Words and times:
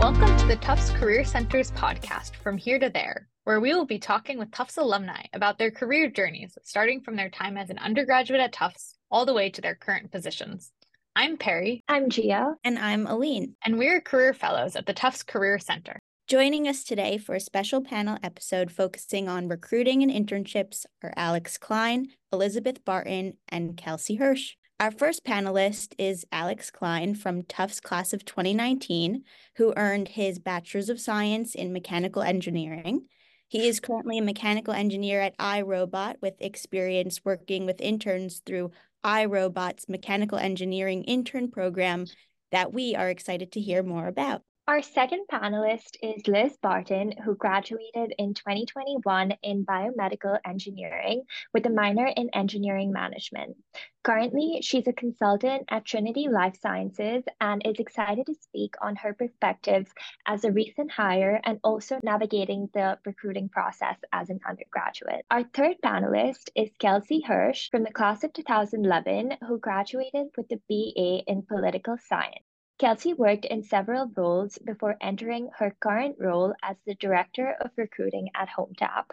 Welcome 0.00 0.34
to 0.38 0.46
the 0.46 0.56
Tufts 0.56 0.88
Career 0.88 1.24
Center's 1.24 1.72
podcast, 1.72 2.34
From 2.36 2.56
Here 2.56 2.78
to 2.78 2.88
There, 2.88 3.28
where 3.44 3.60
we 3.60 3.74
will 3.74 3.84
be 3.84 3.98
talking 3.98 4.38
with 4.38 4.50
Tufts 4.50 4.78
alumni 4.78 5.24
about 5.34 5.58
their 5.58 5.70
career 5.70 6.08
journeys, 6.08 6.56
starting 6.62 7.02
from 7.02 7.16
their 7.16 7.28
time 7.28 7.58
as 7.58 7.68
an 7.68 7.76
undergraduate 7.76 8.40
at 8.40 8.54
Tufts 8.54 8.96
all 9.10 9.26
the 9.26 9.34
way 9.34 9.50
to 9.50 9.60
their 9.60 9.74
current 9.74 10.10
positions. 10.10 10.72
I'm 11.14 11.36
Perry. 11.36 11.84
I'm 11.86 12.08
Gia. 12.08 12.54
And 12.64 12.78
I'm 12.78 13.06
Aline. 13.06 13.56
And 13.62 13.76
we're 13.76 14.00
career 14.00 14.32
fellows 14.32 14.74
at 14.74 14.86
the 14.86 14.94
Tufts 14.94 15.22
Career 15.22 15.58
Center. 15.58 15.98
Joining 16.26 16.66
us 16.66 16.82
today 16.82 17.18
for 17.18 17.34
a 17.34 17.40
special 17.40 17.82
panel 17.82 18.16
episode 18.22 18.72
focusing 18.72 19.28
on 19.28 19.48
recruiting 19.48 20.02
and 20.02 20.10
internships 20.10 20.86
are 21.02 21.12
Alex 21.14 21.58
Klein, 21.58 22.08
Elizabeth 22.32 22.86
Barton, 22.86 23.34
and 23.50 23.76
Kelsey 23.76 24.16
Hersh. 24.16 24.52
Our 24.80 24.90
first 24.90 25.26
panelist 25.26 25.92
is 25.98 26.24
Alex 26.32 26.70
Klein 26.70 27.14
from 27.14 27.42
Tufts 27.42 27.80
class 27.80 28.14
of 28.14 28.24
2019, 28.24 29.24
who 29.56 29.74
earned 29.76 30.08
his 30.08 30.38
Bachelor's 30.38 30.88
of 30.88 30.98
Science 30.98 31.54
in 31.54 31.74
Mechanical 31.74 32.22
Engineering. 32.22 33.02
He 33.46 33.68
is 33.68 33.78
currently 33.78 34.16
a 34.16 34.22
mechanical 34.22 34.72
engineer 34.72 35.20
at 35.20 35.36
iRobot 35.36 36.14
with 36.22 36.40
experience 36.40 37.20
working 37.22 37.66
with 37.66 37.82
interns 37.82 38.40
through 38.46 38.70
iRobot's 39.04 39.86
mechanical 39.86 40.38
engineering 40.38 41.04
intern 41.04 41.50
program 41.50 42.06
that 42.50 42.72
we 42.72 42.94
are 42.94 43.10
excited 43.10 43.52
to 43.52 43.60
hear 43.60 43.82
more 43.82 44.06
about. 44.06 44.40
Our 44.70 44.82
second 44.82 45.26
panelist 45.28 45.96
is 46.00 46.28
Liz 46.28 46.56
Barton, 46.62 47.10
who 47.24 47.34
graduated 47.34 48.14
in 48.16 48.34
2021 48.34 49.32
in 49.42 49.66
biomedical 49.66 50.38
engineering 50.46 51.24
with 51.52 51.66
a 51.66 51.70
minor 51.70 52.06
in 52.06 52.30
engineering 52.32 52.92
management. 52.92 53.56
Currently, 54.04 54.60
she's 54.62 54.86
a 54.86 54.92
consultant 54.92 55.64
at 55.70 55.84
Trinity 55.84 56.28
Life 56.28 56.54
Sciences 56.62 57.24
and 57.40 57.66
is 57.66 57.80
excited 57.80 58.26
to 58.26 58.34
speak 58.34 58.74
on 58.80 58.94
her 58.94 59.12
perspectives 59.12 59.90
as 60.24 60.44
a 60.44 60.52
recent 60.52 60.92
hire 60.92 61.40
and 61.42 61.58
also 61.64 61.98
navigating 62.04 62.68
the 62.72 62.96
recruiting 63.04 63.48
process 63.48 63.96
as 64.12 64.30
an 64.30 64.38
undergraduate. 64.48 65.26
Our 65.32 65.42
third 65.52 65.78
panelist 65.84 66.48
is 66.54 66.70
Kelsey 66.78 67.24
Hersh 67.28 67.72
from 67.72 67.82
the 67.82 67.90
class 67.90 68.22
of 68.22 68.32
2011, 68.34 69.32
who 69.48 69.58
graduated 69.58 70.28
with 70.36 70.46
a 70.52 70.60
BA 70.68 71.24
in 71.26 71.42
political 71.42 71.96
science. 71.98 72.44
Kelsey 72.80 73.12
worked 73.12 73.44
in 73.44 73.62
several 73.62 74.10
roles 74.16 74.56
before 74.56 74.96
entering 75.02 75.50
her 75.58 75.76
current 75.80 76.16
role 76.18 76.54
as 76.62 76.76
the 76.86 76.94
Director 76.94 77.54
of 77.60 77.70
Recruiting 77.76 78.30
at 78.34 78.48
HomeTap, 78.48 79.10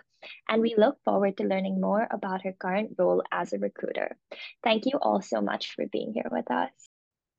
and 0.47 0.61
we 0.61 0.73
look 0.77 0.97
forward 1.03 1.35
to 1.35 1.43
learning 1.43 1.81
more 1.81 2.07
about 2.09 2.43
her 2.43 2.53
current 2.53 2.91
role 2.97 3.21
as 3.29 3.51
a 3.51 3.59
recruiter. 3.59 4.15
Thank 4.63 4.85
you 4.85 4.93
all 5.01 5.21
so 5.21 5.41
much 5.41 5.75
for 5.75 5.85
being 5.91 6.13
here 6.13 6.29
with 6.31 6.49
us. 6.49 6.71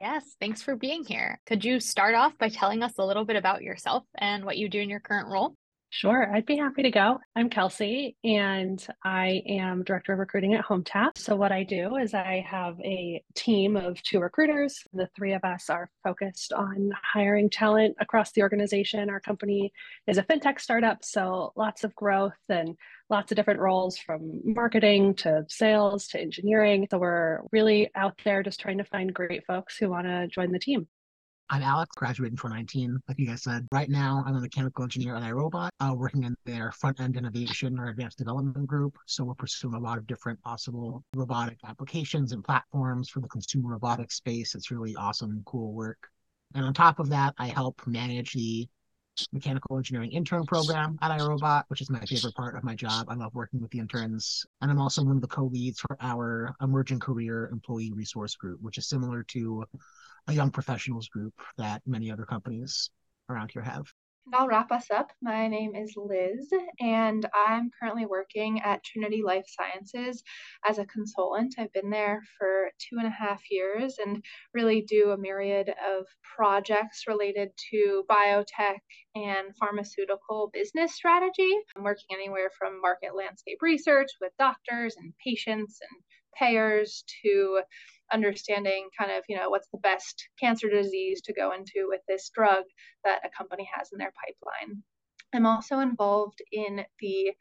Yes, 0.02 0.36
thanks 0.38 0.60
for 0.60 0.76
being 0.76 1.02
here. 1.02 1.40
Could 1.46 1.64
you 1.64 1.80
start 1.80 2.14
off 2.14 2.36
by 2.36 2.50
telling 2.50 2.82
us 2.82 2.98
a 2.98 3.06
little 3.06 3.24
bit 3.24 3.36
about 3.36 3.62
yourself 3.62 4.04
and 4.14 4.44
what 4.44 4.58
you 4.58 4.68
do 4.68 4.80
in 4.80 4.90
your 4.90 5.00
current 5.00 5.28
role? 5.28 5.54
Sure, 5.90 6.30
I'd 6.34 6.44
be 6.44 6.58
happy 6.58 6.82
to 6.82 6.90
go. 6.90 7.18
I'm 7.34 7.48
Kelsey, 7.48 8.14
and 8.22 8.86
I 9.02 9.42
am 9.46 9.84
Director 9.84 10.12
of 10.12 10.18
Recruiting 10.18 10.52
at 10.52 10.64
HomeTap. 10.64 11.16
So, 11.16 11.34
what 11.34 11.50
I 11.50 11.62
do 11.62 11.96
is 11.96 12.12
I 12.12 12.44
have 12.46 12.78
a 12.80 13.22
team 13.34 13.74
of 13.74 14.00
two 14.02 14.20
recruiters. 14.20 14.84
The 14.92 15.08
three 15.16 15.32
of 15.32 15.44
us 15.44 15.70
are 15.70 15.88
focused 16.04 16.52
on 16.52 16.90
hiring 17.02 17.48
talent 17.48 17.96
across 18.00 18.32
the 18.32 18.42
organization. 18.42 19.08
Our 19.08 19.18
company 19.18 19.72
is 20.06 20.18
a 20.18 20.22
fintech 20.22 20.60
startup, 20.60 21.04
so 21.04 21.54
lots 21.56 21.84
of 21.84 21.94
growth 21.94 22.36
and 22.50 22.76
lots 23.08 23.32
of 23.32 23.36
different 23.36 23.60
roles 23.60 23.96
from 23.96 24.42
marketing 24.44 25.14
to 25.14 25.46
sales 25.48 26.06
to 26.08 26.20
engineering. 26.20 26.86
So, 26.90 26.98
we're 26.98 27.40
really 27.50 27.90
out 27.94 28.20
there 28.26 28.42
just 28.42 28.60
trying 28.60 28.78
to 28.78 28.84
find 28.84 29.14
great 29.14 29.46
folks 29.46 29.78
who 29.78 29.88
want 29.88 30.06
to 30.06 30.28
join 30.28 30.52
the 30.52 30.58
team. 30.58 30.86
I'm 31.50 31.62
Alex, 31.62 31.94
graduated 31.96 32.34
in 32.34 32.36
2019, 32.36 33.00
like 33.08 33.18
you 33.18 33.26
guys 33.26 33.42
said. 33.42 33.66
Right 33.72 33.88
now, 33.88 34.22
I'm 34.26 34.36
a 34.36 34.40
mechanical 34.40 34.84
engineer 34.84 35.16
at 35.16 35.22
iRobot, 35.22 35.70
uh, 35.80 35.94
working 35.96 36.24
in 36.24 36.36
their 36.44 36.72
front 36.72 37.00
end 37.00 37.16
innovation 37.16 37.78
or 37.78 37.88
advanced 37.88 38.18
development 38.18 38.66
group. 38.66 38.98
So 39.06 39.24
we're 39.24 39.34
pursuing 39.34 39.72
a 39.74 39.78
lot 39.78 39.96
of 39.96 40.06
different 40.06 40.42
possible 40.42 41.02
robotic 41.16 41.56
applications 41.66 42.32
and 42.32 42.44
platforms 42.44 43.08
for 43.08 43.20
the 43.20 43.28
consumer 43.28 43.70
robotics 43.70 44.16
space. 44.16 44.54
It's 44.54 44.70
really 44.70 44.94
awesome, 44.94 45.42
cool 45.46 45.72
work. 45.72 46.10
And 46.54 46.66
on 46.66 46.74
top 46.74 46.98
of 46.98 47.08
that, 47.08 47.34
I 47.38 47.46
help 47.46 47.80
manage 47.86 48.34
the 48.34 48.68
mechanical 49.32 49.78
engineering 49.78 50.12
intern 50.12 50.44
program 50.44 50.98
at 51.00 51.18
iRobot, 51.18 51.64
which 51.68 51.80
is 51.80 51.88
my 51.88 52.00
favorite 52.00 52.34
part 52.34 52.56
of 52.56 52.62
my 52.62 52.74
job. 52.74 53.06
I 53.08 53.14
love 53.14 53.34
working 53.34 53.62
with 53.62 53.70
the 53.70 53.78
interns. 53.78 54.44
And 54.60 54.70
I'm 54.70 54.80
also 54.80 55.02
one 55.02 55.16
of 55.16 55.22
the 55.22 55.28
co 55.28 55.44
leads 55.44 55.80
for 55.80 55.96
our 56.00 56.54
emerging 56.60 57.00
career 57.00 57.48
employee 57.50 57.92
resource 57.94 58.36
group, 58.36 58.60
which 58.60 58.76
is 58.76 58.86
similar 58.86 59.22
to 59.24 59.64
a 60.28 60.32
young 60.32 60.50
professionals 60.50 61.08
group 61.08 61.34
that 61.56 61.82
many 61.86 62.10
other 62.10 62.26
companies 62.26 62.90
around 63.28 63.50
here 63.50 63.62
have. 63.62 63.86
And 64.26 64.34
I'll 64.34 64.46
wrap 64.46 64.70
us 64.70 64.90
up. 64.90 65.10
My 65.22 65.48
name 65.48 65.74
is 65.74 65.94
Liz, 65.96 66.52
and 66.80 67.26
I'm 67.34 67.70
currently 67.80 68.04
working 68.04 68.60
at 68.60 68.84
Trinity 68.84 69.22
Life 69.24 69.46
Sciences 69.48 70.22
as 70.68 70.78
a 70.78 70.84
consultant. 70.84 71.54
I've 71.56 71.72
been 71.72 71.88
there 71.88 72.22
for 72.38 72.70
two 72.78 72.98
and 72.98 73.06
a 73.06 73.10
half 73.10 73.40
years 73.50 73.96
and 74.04 74.22
really 74.52 74.82
do 74.82 75.12
a 75.12 75.16
myriad 75.16 75.70
of 75.70 76.04
projects 76.36 77.04
related 77.08 77.48
to 77.70 78.04
biotech 78.10 78.80
and 79.14 79.56
pharmaceutical 79.58 80.50
business 80.52 80.94
strategy. 80.94 81.50
I'm 81.74 81.82
working 81.82 82.08
anywhere 82.12 82.50
from 82.58 82.82
market 82.82 83.16
landscape 83.16 83.62
research 83.62 84.10
with 84.20 84.32
doctors 84.38 84.96
and 84.98 85.14
patients 85.24 85.80
and 85.80 86.02
payers 86.38 87.02
to 87.22 87.62
understanding 88.12 88.88
kind 88.98 89.10
of 89.10 89.24
you 89.28 89.36
know 89.36 89.50
what's 89.50 89.68
the 89.72 89.78
best 89.78 90.28
cancer 90.40 90.68
disease 90.68 91.20
to 91.22 91.32
go 91.32 91.52
into 91.52 91.86
with 91.88 92.00
this 92.08 92.30
drug 92.34 92.64
that 93.04 93.20
a 93.24 93.30
company 93.36 93.68
has 93.72 93.90
in 93.92 93.98
their 93.98 94.12
pipeline 94.12 94.82
i'm 95.34 95.46
also 95.46 95.80
involved 95.80 96.40
in 96.52 96.84
the 97.00 97.32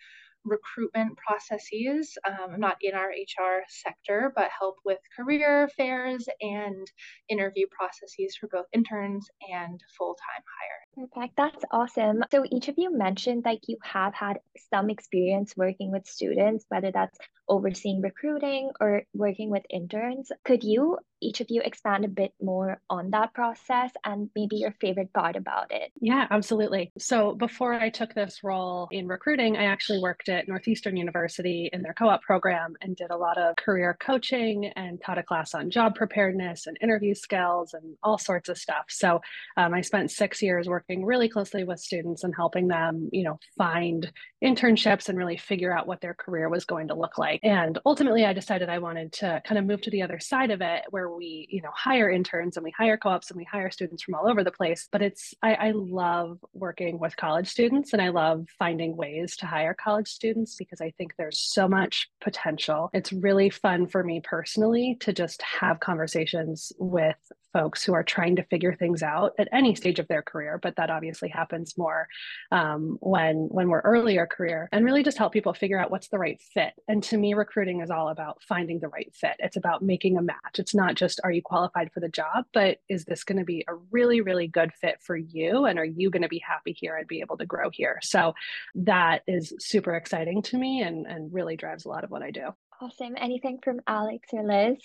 recruitment 0.47 1.17
processes. 1.17 2.17
Um, 2.25 2.53
I'm 2.53 2.59
not 2.59 2.77
in 2.81 2.95
our 2.95 3.09
HR 3.09 3.63
sector, 3.67 4.31
but 4.35 4.49
help 4.57 4.75
with 4.85 4.99
career 5.15 5.67
fairs 5.75 6.27
and 6.41 6.87
interview 7.29 7.65
processes 7.69 8.35
for 8.39 8.47
both 8.47 8.65
interns 8.73 9.27
and 9.51 9.79
full 9.97 10.15
time 10.15 10.43
hire. 10.59 10.86
Perfect. 10.95 11.35
That's 11.37 11.63
awesome. 11.71 12.23
So, 12.31 12.43
each 12.51 12.69
of 12.69 12.75
you 12.77 12.95
mentioned 12.95 13.43
like 13.45 13.61
you 13.67 13.77
have 13.83 14.13
had 14.15 14.39
some 14.73 14.89
experience 14.89 15.53
working 15.55 15.91
with 15.91 16.07
students, 16.07 16.65
whether 16.69 16.91
that's 16.91 17.17
overseeing 17.49 18.01
recruiting 18.01 18.71
or 18.81 19.03
working 19.13 19.49
with 19.49 19.63
interns. 19.69 20.31
Could 20.43 20.63
you, 20.63 20.97
each 21.21 21.39
of 21.39 21.47
you, 21.49 21.61
expand 21.63 22.05
a 22.05 22.09
bit 22.09 22.33
more 22.41 22.81
on 22.89 23.11
that 23.11 23.33
process 23.33 23.91
and 24.03 24.29
maybe 24.35 24.57
your 24.57 24.73
favorite 24.81 25.13
part 25.13 25.35
about 25.35 25.71
it? 25.71 25.91
Yeah, 26.01 26.27
absolutely. 26.29 26.91
So 26.97 27.35
before 27.35 27.73
I 27.73 27.89
took 27.89 28.13
this 28.13 28.43
role 28.43 28.87
in 28.91 29.07
recruiting, 29.07 29.55
I 29.55 29.65
actually 29.65 29.99
worked 29.99 30.29
at 30.29 30.47
Northeastern 30.47 30.97
University 30.97 31.69
in 31.71 31.81
their 31.81 31.93
co 31.93 32.09
op 32.09 32.21
program 32.21 32.73
and 32.81 32.95
did 32.95 33.11
a 33.11 33.17
lot 33.17 33.37
of 33.37 33.55
career 33.55 33.95
coaching 33.99 34.71
and 34.75 35.01
taught 35.01 35.17
a 35.17 35.23
class 35.23 35.53
on 35.53 35.69
job 35.69 35.95
preparedness 35.95 36.67
and 36.67 36.77
interview 36.81 37.13
skills 37.13 37.73
and 37.73 37.95
all 38.03 38.17
sorts 38.17 38.49
of 38.49 38.57
stuff. 38.57 38.85
So 38.89 39.21
um, 39.55 39.73
I 39.73 39.81
spent 39.81 40.11
six 40.11 40.41
years 40.41 40.67
working 40.67 40.86
really 40.89 41.29
closely 41.29 41.63
with 41.63 41.79
students 41.79 42.23
and 42.23 42.33
helping 42.35 42.67
them, 42.67 43.09
you 43.11 43.23
know, 43.23 43.39
find 43.57 44.11
internships 44.43 45.09
and 45.09 45.17
really 45.17 45.37
figure 45.37 45.75
out 45.75 45.87
what 45.87 46.01
their 46.01 46.13
career 46.13 46.49
was 46.49 46.65
going 46.65 46.87
to 46.87 46.93
look 46.93 47.17
like. 47.17 47.39
And 47.43 47.77
ultimately, 47.85 48.25
I 48.25 48.33
decided 48.33 48.69
I 48.69 48.79
wanted 48.79 49.11
to 49.13 49.41
kind 49.45 49.57
of 49.59 49.65
move 49.65 49.81
to 49.81 49.91
the 49.91 50.01
other 50.01 50.19
side 50.19 50.51
of 50.51 50.61
it, 50.61 50.83
where 50.89 51.09
we, 51.09 51.47
you 51.49 51.61
know, 51.61 51.71
hire 51.73 52.09
interns 52.09 52.57
and 52.57 52.63
we 52.63 52.73
hire 52.77 52.97
co-ops 52.97 53.31
and 53.31 53.37
we 53.37 53.43
hire 53.43 53.69
students 53.69 54.03
from 54.03 54.15
all 54.15 54.29
over 54.29 54.43
the 54.43 54.51
place. 54.51 54.87
But 54.91 55.01
it's 55.01 55.33
I, 55.41 55.55
I 55.55 55.71
love 55.71 56.39
working 56.53 56.99
with 56.99 57.17
college 57.17 57.47
students, 57.47 57.93
and 57.93 58.01
I 58.01 58.09
love 58.09 58.45
finding 58.57 58.95
ways 58.95 59.35
to 59.37 59.45
hire 59.45 59.73
college 59.73 60.07
students 60.07 60.55
because 60.55 60.81
I 60.81 60.91
think 60.97 61.13
there's 61.17 61.39
so 61.39 61.67
much 61.67 62.09
potential. 62.21 62.89
It's 62.93 63.11
really 63.11 63.49
fun 63.49 63.87
for 63.87 64.03
me 64.03 64.21
personally 64.23 64.97
to 65.01 65.13
just 65.13 65.41
have 65.41 65.79
conversations 65.79 66.71
with 66.77 67.17
folks 67.57 67.83
who 67.83 67.93
are 67.93 68.03
trying 68.03 68.35
to 68.35 68.43
figure 68.43 68.75
things 68.75 69.01
out 69.01 69.33
at 69.39 69.47
any 69.51 69.73
stage 69.73 69.97
of 69.97 70.07
their 70.07 70.21
career, 70.21 70.59
but 70.61 70.75
that 70.75 70.91
obviously 70.91 71.27
happens 71.27 71.75
more 71.75 72.07
um, 72.51 72.99
when 73.01 73.47
when 73.49 73.67
we're 73.67 73.79
earlier 73.79 74.27
career, 74.27 74.69
and 74.71 74.85
really 74.85 75.01
just 75.01 75.17
help 75.17 75.33
people 75.33 75.55
figure 75.55 75.79
out 75.79 75.89
what's 75.89 76.09
the 76.09 76.19
right 76.19 76.39
fit. 76.53 76.73
And 76.87 77.01
to 77.05 77.17
me, 77.17 77.33
recruiting 77.33 77.81
is 77.81 77.89
all 77.89 78.09
about 78.09 78.43
finding 78.47 78.79
the 78.79 78.89
right 78.89 79.11
fit. 79.15 79.37
It's 79.39 79.57
about 79.57 79.81
making 79.81 80.17
a 80.17 80.21
match. 80.21 80.59
It's 80.59 80.75
not 80.75 80.93
just 80.93 81.19
are 81.23 81.31
you 81.31 81.41
qualified 81.41 81.91
for 81.91 81.99
the 81.99 82.09
job, 82.09 82.45
but 82.53 82.77
is 82.89 83.05
this 83.05 83.23
going 83.23 83.39
to 83.39 83.45
be 83.45 83.65
a 83.67 83.73
really 83.89 84.21
really 84.21 84.47
good 84.47 84.71
fit 84.79 84.97
for 85.01 85.17
you, 85.17 85.65
and 85.65 85.79
are 85.79 85.85
you 85.85 86.11
going 86.11 86.21
to 86.21 86.27
be 86.27 86.43
happy 86.47 86.73
here 86.79 86.95
and 86.95 87.07
be 87.07 87.21
able 87.21 87.37
to 87.37 87.45
grow 87.47 87.71
here? 87.71 87.97
So 88.03 88.35
that 88.75 89.23
is 89.25 89.51
super 89.57 89.95
exciting 89.95 90.43
to 90.43 90.59
me, 90.59 90.83
and 90.83 91.07
and 91.07 91.33
really 91.33 91.55
drives 91.55 91.85
a 91.85 91.89
lot 91.89 92.03
of 92.03 92.11
what 92.11 92.21
I 92.21 92.29
do. 92.29 92.53
Awesome. 92.79 93.15
Anything 93.17 93.57
from 93.63 93.79
Alex 93.87 94.29
or 94.31 94.43
Liz? 94.43 94.77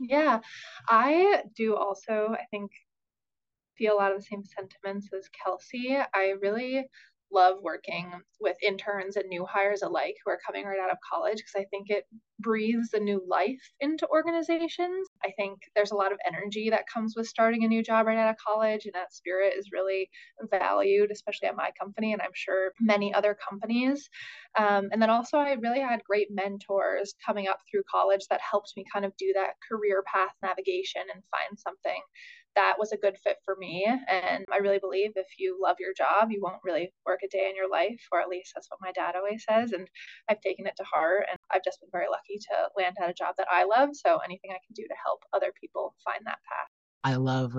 Yeah, 0.00 0.40
I 0.88 1.44
do 1.54 1.76
also, 1.76 2.34
I 2.34 2.46
think, 2.50 2.72
feel 3.76 3.94
a 3.94 3.96
lot 3.98 4.12
of 4.12 4.18
the 4.18 4.24
same 4.24 4.44
sentiments 4.44 5.08
as 5.12 5.28
Kelsey. 5.28 5.96
I 6.14 6.30
really 6.42 6.86
love 7.32 7.58
working 7.62 8.12
with 8.40 8.56
interns 8.62 9.16
and 9.16 9.28
new 9.28 9.44
hires 9.44 9.82
alike 9.82 10.14
who 10.24 10.30
are 10.30 10.38
coming 10.46 10.64
right 10.64 10.80
out 10.80 10.90
of 10.90 10.98
college 11.12 11.36
because 11.36 11.54
I 11.56 11.66
think 11.70 11.90
it 11.90 12.04
breathes 12.40 12.94
a 12.94 13.00
new 13.00 13.22
life 13.28 13.60
into 13.80 14.08
organizations. 14.08 15.08
I 15.24 15.30
think 15.36 15.58
there's 15.74 15.90
a 15.90 15.96
lot 15.96 16.12
of 16.12 16.18
energy 16.26 16.70
that 16.70 16.88
comes 16.92 17.14
with 17.16 17.26
starting 17.26 17.64
a 17.64 17.68
new 17.68 17.82
job 17.82 18.06
right 18.06 18.18
out 18.18 18.30
of 18.30 18.36
college, 18.44 18.86
and 18.86 18.94
that 18.94 19.12
spirit 19.12 19.54
is 19.56 19.70
really 19.72 20.08
valued, 20.50 21.10
especially 21.10 21.48
at 21.48 21.56
my 21.56 21.70
company, 21.78 22.12
and 22.12 22.22
I'm 22.22 22.34
sure 22.34 22.72
many 22.80 23.12
other 23.12 23.36
companies. 23.48 24.08
Um, 24.58 24.88
and 24.92 25.00
then 25.00 25.10
also, 25.10 25.36
I 25.38 25.52
really 25.60 25.80
had 25.80 26.02
great 26.04 26.28
mentors 26.30 27.14
coming 27.24 27.48
up 27.48 27.58
through 27.70 27.82
college 27.90 28.22
that 28.30 28.40
helped 28.40 28.72
me 28.76 28.84
kind 28.92 29.04
of 29.04 29.16
do 29.16 29.32
that 29.34 29.54
career 29.70 30.02
path 30.12 30.32
navigation 30.42 31.02
and 31.12 31.22
find 31.30 31.58
something 31.58 32.00
that 32.56 32.76
was 32.78 32.92
a 32.92 32.96
good 32.96 33.16
fit 33.22 33.36
for 33.44 33.56
me. 33.56 33.86
And 33.86 34.44
I 34.52 34.58
really 34.58 34.78
believe 34.78 35.12
if 35.16 35.26
you 35.38 35.58
love 35.62 35.76
your 35.78 35.94
job, 35.94 36.30
you 36.30 36.40
won't 36.42 36.64
really 36.64 36.92
work 37.06 37.20
a 37.24 37.28
day 37.28 37.48
in 37.48 37.56
your 37.56 37.70
life, 37.70 38.00
or 38.12 38.20
at 38.20 38.28
least 38.28 38.52
that's 38.54 38.68
what 38.70 38.80
my 38.82 38.92
dad 38.92 39.14
always 39.16 39.44
says. 39.48 39.72
And 39.72 39.88
I've 40.28 40.40
taken 40.40 40.66
it 40.66 40.74
to 40.76 40.84
heart. 40.84 41.26
And 41.30 41.38
I've 41.52 41.64
just 41.64 41.80
been 41.80 41.90
very 41.92 42.06
lucky 42.10 42.38
to 42.38 42.68
land 42.76 42.96
at 43.00 43.10
a 43.10 43.14
job 43.14 43.34
that 43.38 43.48
I 43.50 43.64
love. 43.64 43.90
So 43.92 44.18
anything 44.18 44.50
I 44.50 44.58
can 44.66 44.74
do 44.74 44.82
to 44.82 44.94
help 45.04 45.20
other 45.32 45.52
people 45.60 45.94
find 46.04 46.20
that 46.26 46.38
path. 46.48 46.68
I 47.04 47.14
love 47.14 47.54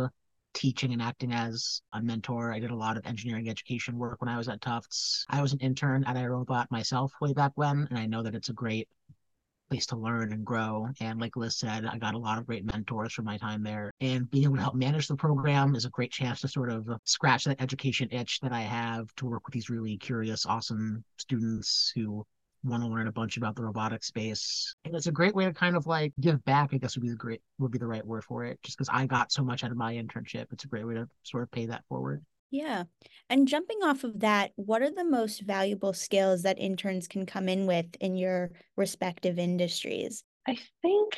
teaching 0.53 0.91
and 0.91 1.01
acting 1.01 1.31
as 1.31 1.81
a 1.93 2.01
mentor. 2.01 2.51
I 2.51 2.59
did 2.59 2.71
a 2.71 2.75
lot 2.75 2.97
of 2.97 3.05
engineering 3.05 3.49
education 3.49 3.97
work 3.97 4.21
when 4.21 4.29
I 4.29 4.37
was 4.37 4.49
at 4.49 4.61
Tufts. 4.61 5.25
I 5.29 5.41
was 5.41 5.53
an 5.53 5.59
intern 5.59 6.03
at 6.03 6.17
iRobot 6.17 6.69
myself 6.69 7.13
way 7.21 7.33
back 7.33 7.53
when, 7.55 7.87
and 7.89 7.97
I 7.97 8.05
know 8.05 8.21
that 8.23 8.35
it's 8.35 8.49
a 8.49 8.53
great 8.53 8.89
place 9.71 9.85
to 9.85 9.95
learn 9.95 10.33
and 10.33 10.45
grow. 10.45 10.89
And 10.99 11.21
like 11.21 11.37
Liz 11.37 11.55
said, 11.55 11.85
I 11.85 11.97
got 11.97 12.13
a 12.13 12.17
lot 12.17 12.37
of 12.37 12.45
great 12.45 12.65
mentors 12.65 13.13
from 13.13 13.23
my 13.23 13.37
time 13.37 13.63
there. 13.63 13.91
And 14.01 14.29
being 14.29 14.43
able 14.43 14.57
to 14.57 14.61
help 14.61 14.75
manage 14.75 15.07
the 15.07 15.15
program 15.15 15.75
is 15.75 15.85
a 15.85 15.89
great 15.89 16.11
chance 16.11 16.41
to 16.41 16.49
sort 16.49 16.69
of 16.69 16.89
scratch 17.05 17.45
that 17.45 17.61
education 17.61 18.09
itch 18.11 18.41
that 18.41 18.51
I 18.51 18.61
have 18.61 19.15
to 19.15 19.25
work 19.25 19.45
with 19.45 19.53
these 19.53 19.69
really 19.69 19.97
curious, 19.97 20.45
awesome 20.45 21.05
students 21.17 21.93
who 21.95 22.25
want 22.65 22.83
to 22.83 22.89
learn 22.89 23.07
a 23.07 23.13
bunch 23.13 23.37
about 23.37 23.55
the 23.55 23.63
robotic 23.63 24.03
space. 24.03 24.75
And 24.83 24.93
it's 24.93 25.07
a 25.07 25.11
great 25.11 25.33
way 25.33 25.45
to 25.45 25.53
kind 25.53 25.77
of 25.77 25.87
like 25.87 26.11
give 26.19 26.43
back, 26.43 26.71
I 26.73 26.77
guess 26.77 26.97
would 26.97 27.03
be 27.03 27.09
the 27.09 27.15
great 27.15 27.41
would 27.57 27.71
be 27.71 27.79
the 27.79 27.87
right 27.87 28.05
word 28.05 28.25
for 28.25 28.43
it. 28.43 28.59
Just 28.63 28.77
because 28.77 28.89
I 28.91 29.05
got 29.05 29.31
so 29.31 29.41
much 29.41 29.63
out 29.63 29.71
of 29.71 29.77
my 29.77 29.93
internship. 29.93 30.47
It's 30.51 30.65
a 30.65 30.67
great 30.67 30.85
way 30.85 30.95
to 30.95 31.07
sort 31.23 31.43
of 31.43 31.51
pay 31.51 31.65
that 31.67 31.85
forward. 31.87 32.23
Yeah. 32.51 32.83
And 33.29 33.47
jumping 33.47 33.79
off 33.81 34.03
of 34.03 34.19
that, 34.19 34.51
what 34.55 34.81
are 34.81 34.91
the 34.91 35.05
most 35.05 35.41
valuable 35.41 35.93
skills 35.93 36.43
that 36.43 36.59
interns 36.59 37.07
can 37.07 37.25
come 37.25 37.47
in 37.47 37.65
with 37.65 37.95
in 38.01 38.17
your 38.17 38.51
respective 38.75 39.39
industries? 39.39 40.23
I 40.47 40.57
think 40.81 41.13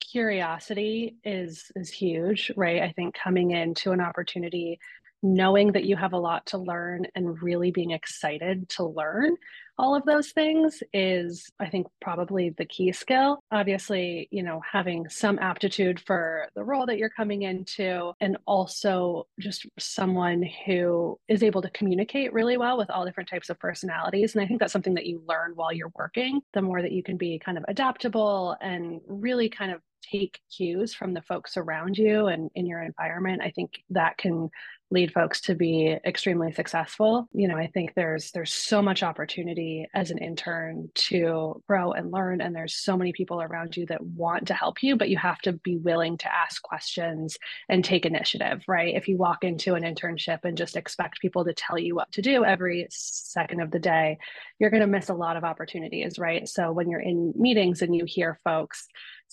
curiosity 0.00 1.16
is 1.24 1.70
is 1.76 1.90
huge, 1.90 2.50
right? 2.56 2.82
I 2.82 2.92
think 2.92 3.14
coming 3.14 3.50
into 3.50 3.92
an 3.92 4.00
opportunity 4.00 4.78
knowing 5.22 5.72
that 5.72 5.84
you 5.84 5.96
have 5.96 6.12
a 6.12 6.18
lot 6.18 6.44
to 6.46 6.58
learn 6.58 7.06
and 7.14 7.42
really 7.42 7.70
being 7.70 7.92
excited 7.92 8.68
to 8.68 8.84
learn 8.84 9.36
all 9.78 9.94
of 9.94 10.04
those 10.04 10.30
things 10.32 10.82
is 10.92 11.50
i 11.58 11.68
think 11.68 11.86
probably 12.00 12.50
the 12.50 12.64
key 12.64 12.92
skill. 12.92 13.42
Obviously 13.50 14.28
you 14.30 14.42
know 14.42 14.60
having 14.70 15.08
some 15.08 15.38
aptitude 15.38 15.98
for 16.00 16.48
the 16.54 16.62
role 16.62 16.86
that 16.86 16.98
you're 16.98 17.08
coming 17.08 17.42
into 17.42 18.12
and 18.20 18.36
also 18.46 19.26
just 19.40 19.66
someone 19.78 20.48
who 20.66 21.18
is 21.28 21.42
able 21.42 21.62
to 21.62 21.70
communicate 21.70 22.32
really 22.32 22.56
well 22.56 22.76
with 22.76 22.90
all 22.90 23.04
different 23.04 23.28
types 23.28 23.50
of 23.50 23.58
personalities. 23.58 24.34
And 24.34 24.44
i 24.44 24.46
think 24.46 24.60
that's 24.60 24.72
something 24.72 24.94
that 24.94 25.06
you 25.06 25.22
learn 25.26 25.52
while 25.54 25.72
you're 25.72 25.92
working 25.96 26.40
the 26.52 26.62
more 26.62 26.82
that 26.82 26.92
you 26.92 27.02
can 27.02 27.16
be 27.16 27.38
kind 27.38 27.58
of 27.58 27.64
adaptable 27.68 28.56
and 28.60 29.00
really 29.06 29.48
kind 29.48 29.72
of 29.72 29.80
take 30.10 30.40
cues 30.54 30.94
from 30.94 31.14
the 31.14 31.22
folks 31.22 31.56
around 31.56 31.96
you 31.96 32.26
and 32.26 32.50
in 32.54 32.66
your 32.66 32.82
environment 32.82 33.42
i 33.42 33.50
think 33.50 33.82
that 33.90 34.16
can 34.18 34.50
lead 34.92 35.12
folks 35.12 35.40
to 35.40 35.54
be 35.54 35.96
extremely 36.04 36.52
successful. 36.52 37.26
You 37.32 37.48
know 37.48 37.56
i 37.56 37.66
think 37.68 37.94
there's 37.94 38.30
there's 38.32 38.52
so 38.52 38.82
much 38.82 39.02
opportunity 39.02 39.86
as 39.94 40.10
an 40.10 40.18
intern 40.18 40.90
to 40.94 41.62
grow 41.66 41.92
and 41.92 42.12
learn 42.12 42.40
and 42.40 42.54
there's 42.54 42.74
so 42.74 42.96
many 42.96 43.12
people 43.12 43.40
around 43.40 43.76
you 43.76 43.86
that 43.86 44.04
want 44.04 44.48
to 44.48 44.54
help 44.54 44.82
you 44.82 44.96
but 44.96 45.08
you 45.08 45.16
have 45.16 45.38
to 45.40 45.52
be 45.52 45.78
willing 45.78 46.18
to 46.18 46.32
ask 46.32 46.62
questions 46.62 47.38
and 47.68 47.84
take 47.84 48.04
initiative 48.04 48.62
right? 48.68 48.94
If 48.94 49.08
you 49.08 49.16
walk 49.16 49.44
into 49.44 49.74
an 49.74 49.82
internship 49.82 50.40
and 50.44 50.58
just 50.58 50.76
expect 50.76 51.20
people 51.20 51.44
to 51.46 51.54
tell 51.54 51.78
you 51.78 51.94
what 51.94 52.12
to 52.12 52.22
do 52.22 52.44
every 52.44 52.86
second 52.90 53.60
of 53.60 53.70
the 53.70 53.78
day 53.78 54.18
you're 54.58 54.70
going 54.70 54.82
to 54.82 54.86
miss 54.86 55.08
a 55.08 55.14
lot 55.14 55.36
of 55.36 55.44
opportunities 55.44 56.18
right? 56.18 56.46
So 56.46 56.70
when 56.70 56.90
you're 56.90 57.00
in 57.00 57.32
meetings 57.36 57.80
and 57.80 57.96
you 57.96 58.04
hear 58.04 58.38
folks 58.44 58.86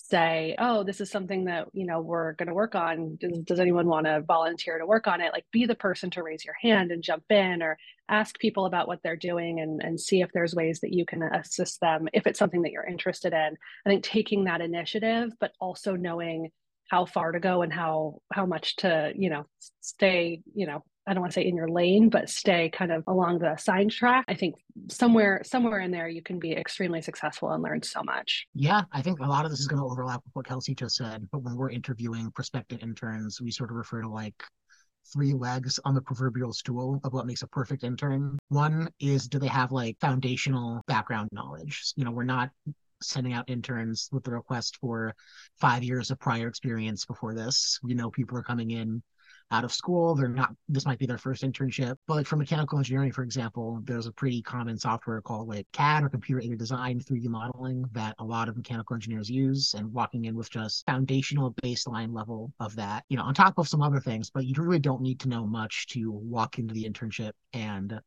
say, 0.08 0.54
oh, 0.58 0.82
this 0.82 1.00
is 1.00 1.10
something 1.10 1.44
that, 1.44 1.68
you 1.72 1.86
know, 1.86 2.00
we're 2.00 2.32
going 2.34 2.48
to 2.48 2.54
work 2.54 2.74
on. 2.74 3.16
Does, 3.20 3.38
does 3.40 3.60
anyone 3.60 3.86
want 3.86 4.06
to 4.06 4.22
volunteer 4.22 4.78
to 4.78 4.86
work 4.86 5.06
on 5.06 5.20
it? 5.20 5.32
Like 5.32 5.44
be 5.52 5.66
the 5.66 5.74
person 5.74 6.10
to 6.10 6.22
raise 6.22 6.44
your 6.44 6.56
hand 6.60 6.90
and 6.92 7.02
jump 7.02 7.24
in 7.30 7.62
or 7.62 7.76
ask 8.08 8.38
people 8.38 8.66
about 8.66 8.88
what 8.88 9.00
they're 9.02 9.16
doing 9.16 9.60
and, 9.60 9.80
and 9.82 10.00
see 10.00 10.20
if 10.20 10.30
there's 10.32 10.54
ways 10.54 10.80
that 10.80 10.92
you 10.92 11.04
can 11.04 11.22
assist 11.22 11.80
them 11.80 12.08
if 12.12 12.26
it's 12.26 12.38
something 12.38 12.62
that 12.62 12.72
you're 12.72 12.86
interested 12.86 13.32
in. 13.32 13.56
I 13.86 13.88
think 13.88 14.02
taking 14.02 14.44
that 14.44 14.60
initiative, 14.60 15.32
but 15.40 15.52
also 15.60 15.96
knowing 15.96 16.50
how 16.90 17.06
far 17.06 17.30
to 17.32 17.40
go 17.40 17.62
and 17.62 17.72
how 17.72 18.20
how 18.32 18.44
much 18.44 18.74
to 18.76 19.12
you 19.14 19.30
know 19.30 19.46
stay 19.80 20.42
you 20.54 20.66
know 20.66 20.82
I 21.10 21.12
don't 21.12 21.22
want 21.22 21.32
to 21.32 21.40
say 21.40 21.46
in 21.46 21.56
your 21.56 21.68
lane, 21.68 22.08
but 22.08 22.30
stay 22.30 22.70
kind 22.70 22.92
of 22.92 23.02
along 23.08 23.40
the 23.40 23.50
assigned 23.50 23.90
track. 23.90 24.24
I 24.28 24.34
think 24.34 24.54
somewhere 24.88 25.42
somewhere 25.44 25.80
in 25.80 25.90
there 25.90 26.08
you 26.08 26.22
can 26.22 26.38
be 26.38 26.52
extremely 26.52 27.02
successful 27.02 27.50
and 27.50 27.64
learn 27.64 27.82
so 27.82 28.00
much. 28.04 28.46
Yeah, 28.54 28.82
I 28.92 29.02
think 29.02 29.18
a 29.18 29.26
lot 29.26 29.44
of 29.44 29.50
this 29.50 29.58
is 29.58 29.66
going 29.66 29.82
to 29.82 29.88
overlap 29.88 30.22
with 30.24 30.36
what 30.36 30.46
Kelsey 30.46 30.72
just 30.72 30.94
said. 30.94 31.28
But 31.32 31.42
when 31.42 31.56
we're 31.56 31.70
interviewing 31.70 32.30
prospective 32.30 32.80
interns, 32.80 33.40
we 33.40 33.50
sort 33.50 33.70
of 33.70 33.76
refer 33.76 34.02
to 34.02 34.08
like 34.08 34.40
three 35.12 35.32
legs 35.32 35.80
on 35.84 35.96
the 35.96 36.00
proverbial 36.00 36.52
stool 36.52 37.00
of 37.02 37.12
what 37.12 37.26
makes 37.26 37.42
a 37.42 37.48
perfect 37.48 37.82
intern. 37.82 38.38
One 38.48 38.88
is 39.00 39.26
do 39.26 39.40
they 39.40 39.48
have 39.48 39.72
like 39.72 39.98
foundational 40.00 40.80
background 40.86 41.30
knowledge? 41.32 41.92
You 41.96 42.04
know, 42.04 42.12
we're 42.12 42.22
not 42.22 42.50
sending 43.02 43.32
out 43.32 43.50
interns 43.50 44.08
with 44.12 44.22
the 44.22 44.30
request 44.30 44.76
for 44.80 45.16
five 45.60 45.82
years 45.82 46.12
of 46.12 46.20
prior 46.20 46.46
experience 46.46 47.04
before 47.04 47.34
this. 47.34 47.80
We 47.82 47.94
know 47.94 48.10
people 48.10 48.38
are 48.38 48.44
coming 48.44 48.70
in 48.70 49.02
out 49.50 49.64
of 49.64 49.72
school. 49.72 50.14
They're 50.14 50.28
not, 50.28 50.54
this 50.68 50.86
might 50.86 50.98
be 50.98 51.06
their 51.06 51.18
first 51.18 51.42
internship. 51.42 51.96
But 52.06 52.14
like 52.14 52.26
for 52.26 52.36
mechanical 52.36 52.78
engineering, 52.78 53.12
for 53.12 53.22
example, 53.22 53.80
there's 53.84 54.06
a 54.06 54.12
pretty 54.12 54.42
common 54.42 54.78
software 54.78 55.20
called 55.20 55.48
like 55.48 55.66
CAD 55.72 56.04
or 56.04 56.08
computer 56.08 56.40
aided 56.40 56.58
design, 56.58 57.00
3D 57.00 57.26
modeling 57.26 57.84
that 57.92 58.14
a 58.18 58.24
lot 58.24 58.48
of 58.48 58.56
mechanical 58.56 58.94
engineers 58.94 59.30
use 59.30 59.74
and 59.74 59.92
walking 59.92 60.26
in 60.26 60.36
with 60.36 60.50
just 60.50 60.86
foundational 60.86 61.54
baseline 61.62 62.14
level 62.14 62.52
of 62.60 62.74
that, 62.76 63.04
you 63.08 63.16
know, 63.16 63.24
on 63.24 63.34
top 63.34 63.58
of 63.58 63.68
some 63.68 63.82
other 63.82 64.00
things, 64.00 64.30
but 64.30 64.44
you 64.44 64.54
really 64.58 64.78
don't 64.78 65.02
need 65.02 65.20
to 65.20 65.28
know 65.28 65.46
much 65.46 65.86
to 65.88 66.10
walk 66.10 66.58
into 66.58 66.74
the 66.74 66.84
internship 66.84 67.32
and 67.52 68.00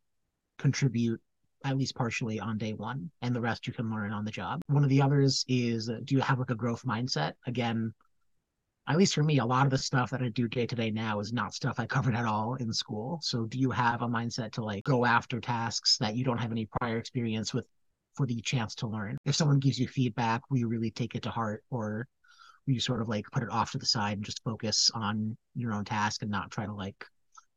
contribute 0.58 1.20
at 1.66 1.78
least 1.78 1.96
partially 1.96 2.40
on 2.40 2.58
day 2.58 2.74
one 2.74 3.10
and 3.22 3.34
the 3.34 3.40
rest 3.40 3.68
you 3.68 3.74
can 3.74 3.90
learn 3.90 4.12
on 4.12 4.26
the 4.26 4.32
job 4.32 4.62
one 4.68 4.84
of 4.84 4.90
the 4.90 5.02
others 5.02 5.46
is 5.48 5.90
do 6.04 6.16
you 6.16 6.20
have 6.20 6.38
like 6.40 6.50
a 6.50 6.56
growth 6.56 6.84
mindset 6.84 7.34
again 7.48 7.94
at 8.88 8.98
least 8.98 9.14
for 9.16 9.24
me, 9.24 9.40
a 9.40 9.46
lot 9.46 9.66
of 9.66 9.72
the 9.72 9.78
stuff 9.78 10.12
that 10.12 10.22
I 10.22 10.30
do 10.30 10.48
day 10.48 10.66
to 10.66 10.76
day 10.76 10.92
now 10.92 11.20
is 11.20 11.32
not 11.32 11.54
stuff 11.54 11.80
I 11.80 11.86
covered 11.86 12.16
at 12.16 12.26
all 12.26 12.56
in 12.56 12.74
school. 12.74 13.20
So 13.24 13.46
do 13.46 13.58
you 13.58 13.72
have 13.72 14.02
a 14.02 14.08
mindset 14.08 14.52
to 14.54 14.64
like 14.64 14.84
go 14.84 15.06
after 15.06 15.40
tasks 15.40 15.98
that 16.00 16.16
you 16.16 16.26
don't 16.26 16.38
have 16.38 16.52
any 16.52 16.68
prior 16.80 16.98
experience 16.98 17.54
with 17.54 17.66
for 18.16 18.26
the 18.26 18.42
chance 18.42 18.76
to 18.76 18.88
learn? 18.88 19.18
If 19.24 19.36
someone 19.36 19.60
gives 19.60 19.80
you 19.80 19.88
feedback, 19.88 20.42
will 20.50 20.58
you 20.58 20.68
really 20.68 20.92
take 20.92 21.16
it 21.16 21.24
to 21.24 21.30
heart 21.30 21.64
or 21.70 22.08
will 22.68 22.74
you 22.74 22.82
sort 22.82 23.02
of 23.02 23.08
like 23.08 23.26
put 23.32 23.44
it 23.44 23.52
off 23.52 23.72
to 23.72 23.78
the 23.78 23.86
side 23.86 24.18
and 24.18 24.26
just 24.26 24.44
focus 24.44 24.92
on 24.94 25.38
your 25.56 25.74
own 25.74 25.86
task 25.86 26.22
and 26.22 26.32
not 26.32 26.52
try 26.52 26.66
to 26.66 26.74
like 26.74 27.06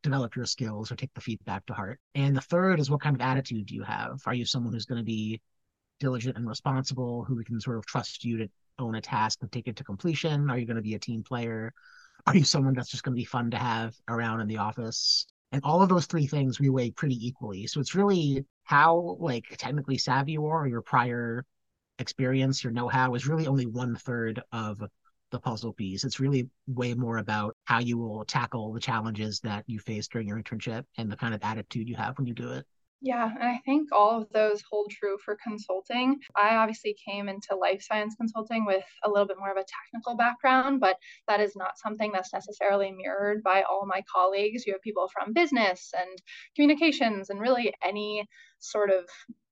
develop 0.04 0.36
your 0.36 0.46
skills 0.46 0.92
or 0.92 0.96
take 0.96 1.12
the 1.14 1.20
feedback 1.20 1.66
to 1.66 1.74
heart? 1.74 1.98
And 2.14 2.36
the 2.36 2.40
third 2.40 2.78
is 2.78 2.88
what 2.88 3.00
kind 3.00 3.16
of 3.16 3.20
attitude 3.20 3.66
do 3.66 3.74
you 3.74 3.82
have? 3.82 4.20
Are 4.26 4.34
you 4.34 4.44
someone 4.44 4.72
who's 4.72 4.86
going 4.86 5.00
to 5.00 5.04
be 5.04 5.40
diligent 5.98 6.36
and 6.36 6.46
responsible, 6.46 7.24
who 7.24 7.34
we 7.34 7.44
can 7.44 7.60
sort 7.60 7.78
of 7.78 7.86
trust 7.86 8.24
you 8.24 8.38
to 8.38 8.48
own 8.78 8.94
a 8.94 9.00
task 9.00 9.38
and 9.42 9.50
take 9.50 9.68
it 9.68 9.76
to 9.76 9.84
completion? 9.84 10.50
Are 10.50 10.58
you 10.58 10.66
going 10.66 10.76
to 10.76 10.82
be 10.82 10.94
a 10.94 10.98
team 10.98 11.22
player? 11.22 11.72
Are 12.26 12.36
you 12.36 12.44
someone 12.44 12.74
that's 12.74 12.90
just 12.90 13.02
going 13.02 13.14
to 13.14 13.20
be 13.20 13.24
fun 13.24 13.50
to 13.50 13.56
have 13.56 13.94
around 14.08 14.40
in 14.40 14.48
the 14.48 14.58
office? 14.58 15.26
And 15.52 15.62
all 15.64 15.82
of 15.82 15.88
those 15.88 16.06
three 16.06 16.26
things 16.26 16.58
we 16.58 16.68
weigh 16.68 16.90
pretty 16.90 17.26
equally. 17.26 17.66
So 17.66 17.80
it's 17.80 17.94
really 17.94 18.44
how 18.64 19.16
like 19.20 19.44
technically 19.58 19.98
savvy 19.98 20.32
you 20.32 20.46
are, 20.46 20.64
or 20.64 20.68
your 20.68 20.82
prior 20.82 21.44
experience, 21.98 22.64
your 22.64 22.72
know-how 22.72 23.14
is 23.14 23.26
really 23.26 23.46
only 23.46 23.66
one 23.66 23.94
third 23.94 24.42
of 24.52 24.82
the 25.30 25.40
puzzle 25.40 25.72
piece. 25.72 26.04
It's 26.04 26.20
really 26.20 26.48
way 26.66 26.94
more 26.94 27.18
about 27.18 27.56
how 27.64 27.78
you 27.78 27.96
will 27.98 28.24
tackle 28.24 28.72
the 28.72 28.80
challenges 28.80 29.40
that 29.40 29.64
you 29.66 29.78
face 29.78 30.08
during 30.08 30.28
your 30.28 30.40
internship 30.40 30.84
and 30.98 31.10
the 31.10 31.16
kind 31.16 31.34
of 31.34 31.42
attitude 31.42 31.88
you 31.88 31.96
have 31.96 32.18
when 32.18 32.26
you 32.26 32.34
do 32.34 32.50
it. 32.50 32.66
Yeah, 33.02 33.30
and 33.30 33.42
I 33.42 33.58
think 33.64 33.90
all 33.92 34.22
of 34.22 34.30
those 34.30 34.62
hold 34.70 34.90
true 34.90 35.18
for 35.22 35.36
consulting. 35.42 36.18
I 36.34 36.56
obviously 36.56 36.96
came 37.06 37.28
into 37.28 37.54
life 37.54 37.82
science 37.82 38.14
consulting 38.16 38.64
with 38.64 38.84
a 39.04 39.10
little 39.10 39.26
bit 39.26 39.38
more 39.38 39.50
of 39.50 39.58
a 39.58 39.64
technical 39.64 40.16
background, 40.16 40.80
but 40.80 40.96
that 41.28 41.40
is 41.40 41.54
not 41.54 41.78
something 41.78 42.10
that's 42.12 42.32
necessarily 42.32 42.90
mirrored 42.92 43.42
by 43.42 43.62
all 43.62 43.86
my 43.86 44.02
colleagues. 44.12 44.66
You 44.66 44.72
have 44.72 44.82
people 44.82 45.08
from 45.12 45.34
business 45.34 45.92
and 45.96 46.08
communications 46.56 47.28
and 47.28 47.38
really 47.40 47.74
any 47.84 48.26
sort 48.60 48.90
of 48.90 49.04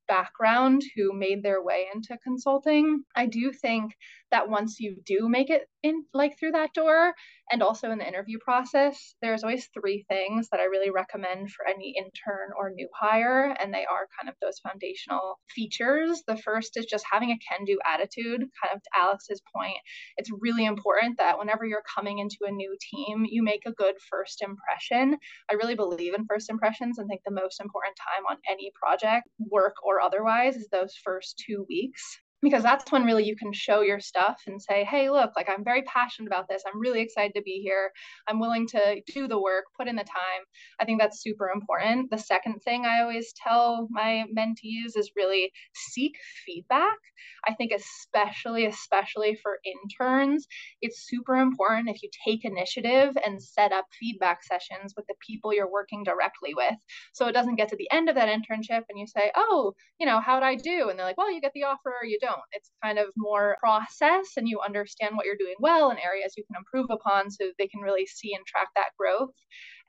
background 0.08 0.82
who 0.96 1.12
made 1.12 1.42
their 1.42 1.62
way 1.62 1.86
into 1.94 2.16
consulting. 2.24 3.04
I 3.14 3.26
do 3.26 3.52
think 3.52 3.92
that 4.30 4.48
once 4.48 4.80
you 4.80 4.96
do 5.04 5.28
make 5.28 5.50
it 5.50 5.68
in 5.84 6.04
like 6.14 6.38
through 6.38 6.52
that 6.52 6.74
door 6.74 7.12
and 7.50 7.62
also 7.62 7.90
in 7.90 7.98
the 7.98 8.08
interview 8.08 8.38
process 8.42 9.14
there's 9.20 9.44
always 9.44 9.68
three 9.74 10.04
things 10.08 10.48
that 10.50 10.60
i 10.60 10.64
really 10.64 10.90
recommend 10.90 11.50
for 11.50 11.66
any 11.68 11.94
intern 11.96 12.48
or 12.58 12.70
new 12.70 12.88
hire 12.98 13.54
and 13.60 13.72
they 13.72 13.84
are 13.84 14.08
kind 14.18 14.28
of 14.28 14.34
those 14.40 14.58
foundational 14.60 15.38
features. 15.54 16.22
The 16.26 16.36
first 16.36 16.76
is 16.76 16.86
just 16.86 17.04
having 17.10 17.30
a 17.30 17.38
can 17.38 17.64
do 17.64 17.78
attitude 17.86 18.40
kind 18.40 18.74
of 18.74 18.82
to 18.82 18.90
alex's 18.96 19.42
point. 19.54 19.76
It's 20.16 20.30
really 20.40 20.64
important 20.64 21.18
that 21.18 21.38
whenever 21.38 21.64
you're 21.64 21.82
coming 21.94 22.18
into 22.18 22.38
a 22.46 22.50
new 22.50 22.76
team 22.80 23.24
you 23.28 23.42
make 23.42 23.62
a 23.66 23.72
good 23.72 23.94
first 24.10 24.42
impression. 24.42 25.18
I 25.50 25.54
really 25.54 25.74
believe 25.74 26.14
in 26.14 26.26
first 26.26 26.50
impressions 26.50 26.98
and 26.98 27.08
think 27.08 27.20
the 27.24 27.30
most 27.30 27.60
important 27.60 27.96
time 27.96 28.24
on 28.30 28.38
any 28.50 28.72
project 28.74 29.28
work 29.38 29.74
or 29.84 30.00
otherwise 30.00 30.56
is 30.56 30.68
those 30.68 30.94
first 31.04 31.42
two 31.46 31.66
weeks 31.68 32.02
because 32.44 32.62
that's 32.62 32.92
when 32.92 33.04
really 33.04 33.24
you 33.24 33.36
can 33.36 33.52
show 33.52 33.80
your 33.80 34.00
stuff 34.00 34.42
and 34.46 34.60
say 34.62 34.84
hey 34.84 35.10
look 35.10 35.32
like 35.36 35.48
i'm 35.48 35.64
very 35.64 35.82
passionate 35.82 36.28
about 36.28 36.48
this. 36.48 36.62
I'm 36.66 36.80
really 36.80 37.00
excited 37.00 37.34
to 37.34 37.42
be 37.42 37.60
here. 37.62 37.90
I'm 38.28 38.40
willing 38.40 38.66
to 38.68 39.00
do 39.12 39.28
the 39.28 39.40
work 39.40 39.64
put 39.76 39.88
in 39.88 39.96
the 39.96 40.04
time. 40.04 40.42
I 40.80 40.84
think 40.84 41.00
that's 41.00 41.22
super 41.22 41.50
important. 41.54 42.10
The 42.10 42.18
second 42.18 42.60
thing 42.60 42.84
i 42.84 43.00
always 43.00 43.32
tell 43.42 43.88
my 43.90 44.24
mentees 44.36 44.96
is 44.96 45.10
really 45.16 45.52
seek 45.74 46.14
feedback. 46.46 46.98
I 47.46 47.54
think 47.54 47.72
especially 47.72 48.66
especially 48.66 49.38
for 49.42 49.58
interns 49.64 50.46
it's 50.82 51.06
super 51.08 51.36
important 51.36 51.88
if 51.88 52.02
you 52.02 52.10
take 52.26 52.44
initiative 52.44 53.16
and 53.24 53.42
set 53.42 53.72
up 53.72 53.86
feedback 53.98 54.42
sessions 54.44 54.94
with 54.96 55.06
the 55.06 55.14
people 55.26 55.54
you're 55.54 55.70
working 55.70 56.02
directly 56.04 56.54
with. 56.54 56.74
So 57.12 57.26
it 57.26 57.32
doesn't 57.32 57.56
get 57.56 57.68
to 57.70 57.76
the 57.76 57.90
end 57.90 58.08
of 58.08 58.16
that 58.16 58.28
internship 58.28 58.82
and 58.88 58.98
you 58.98 59.06
say 59.06 59.30
oh 59.36 59.74
you 59.98 60.06
know 60.06 60.20
how'd 60.20 60.42
i 60.42 60.54
do? 60.56 60.88
And 60.88 60.98
they're 60.98 61.06
like 61.06 61.18
well 61.18 61.32
you 61.32 61.40
get 61.40 61.52
the 61.54 61.64
offer 61.64 61.92
or 62.02 62.04
you 62.06 62.18
don't 62.20 62.33
don't. 62.34 62.46
It's 62.52 62.70
kind 62.82 62.98
of 62.98 63.06
more 63.16 63.56
process 63.60 64.36
and 64.36 64.48
you 64.48 64.60
understand 64.60 65.16
what 65.16 65.26
you're 65.26 65.36
doing 65.38 65.54
well 65.60 65.90
and 65.90 65.98
areas 65.98 66.34
you 66.36 66.44
can 66.50 66.56
improve 66.58 66.90
upon 66.90 67.30
so 67.30 67.50
they 67.58 67.68
can 67.68 67.80
really 67.80 68.06
see 68.06 68.34
and 68.34 68.44
track 68.46 68.68
that 68.76 68.90
growth. 68.98 69.30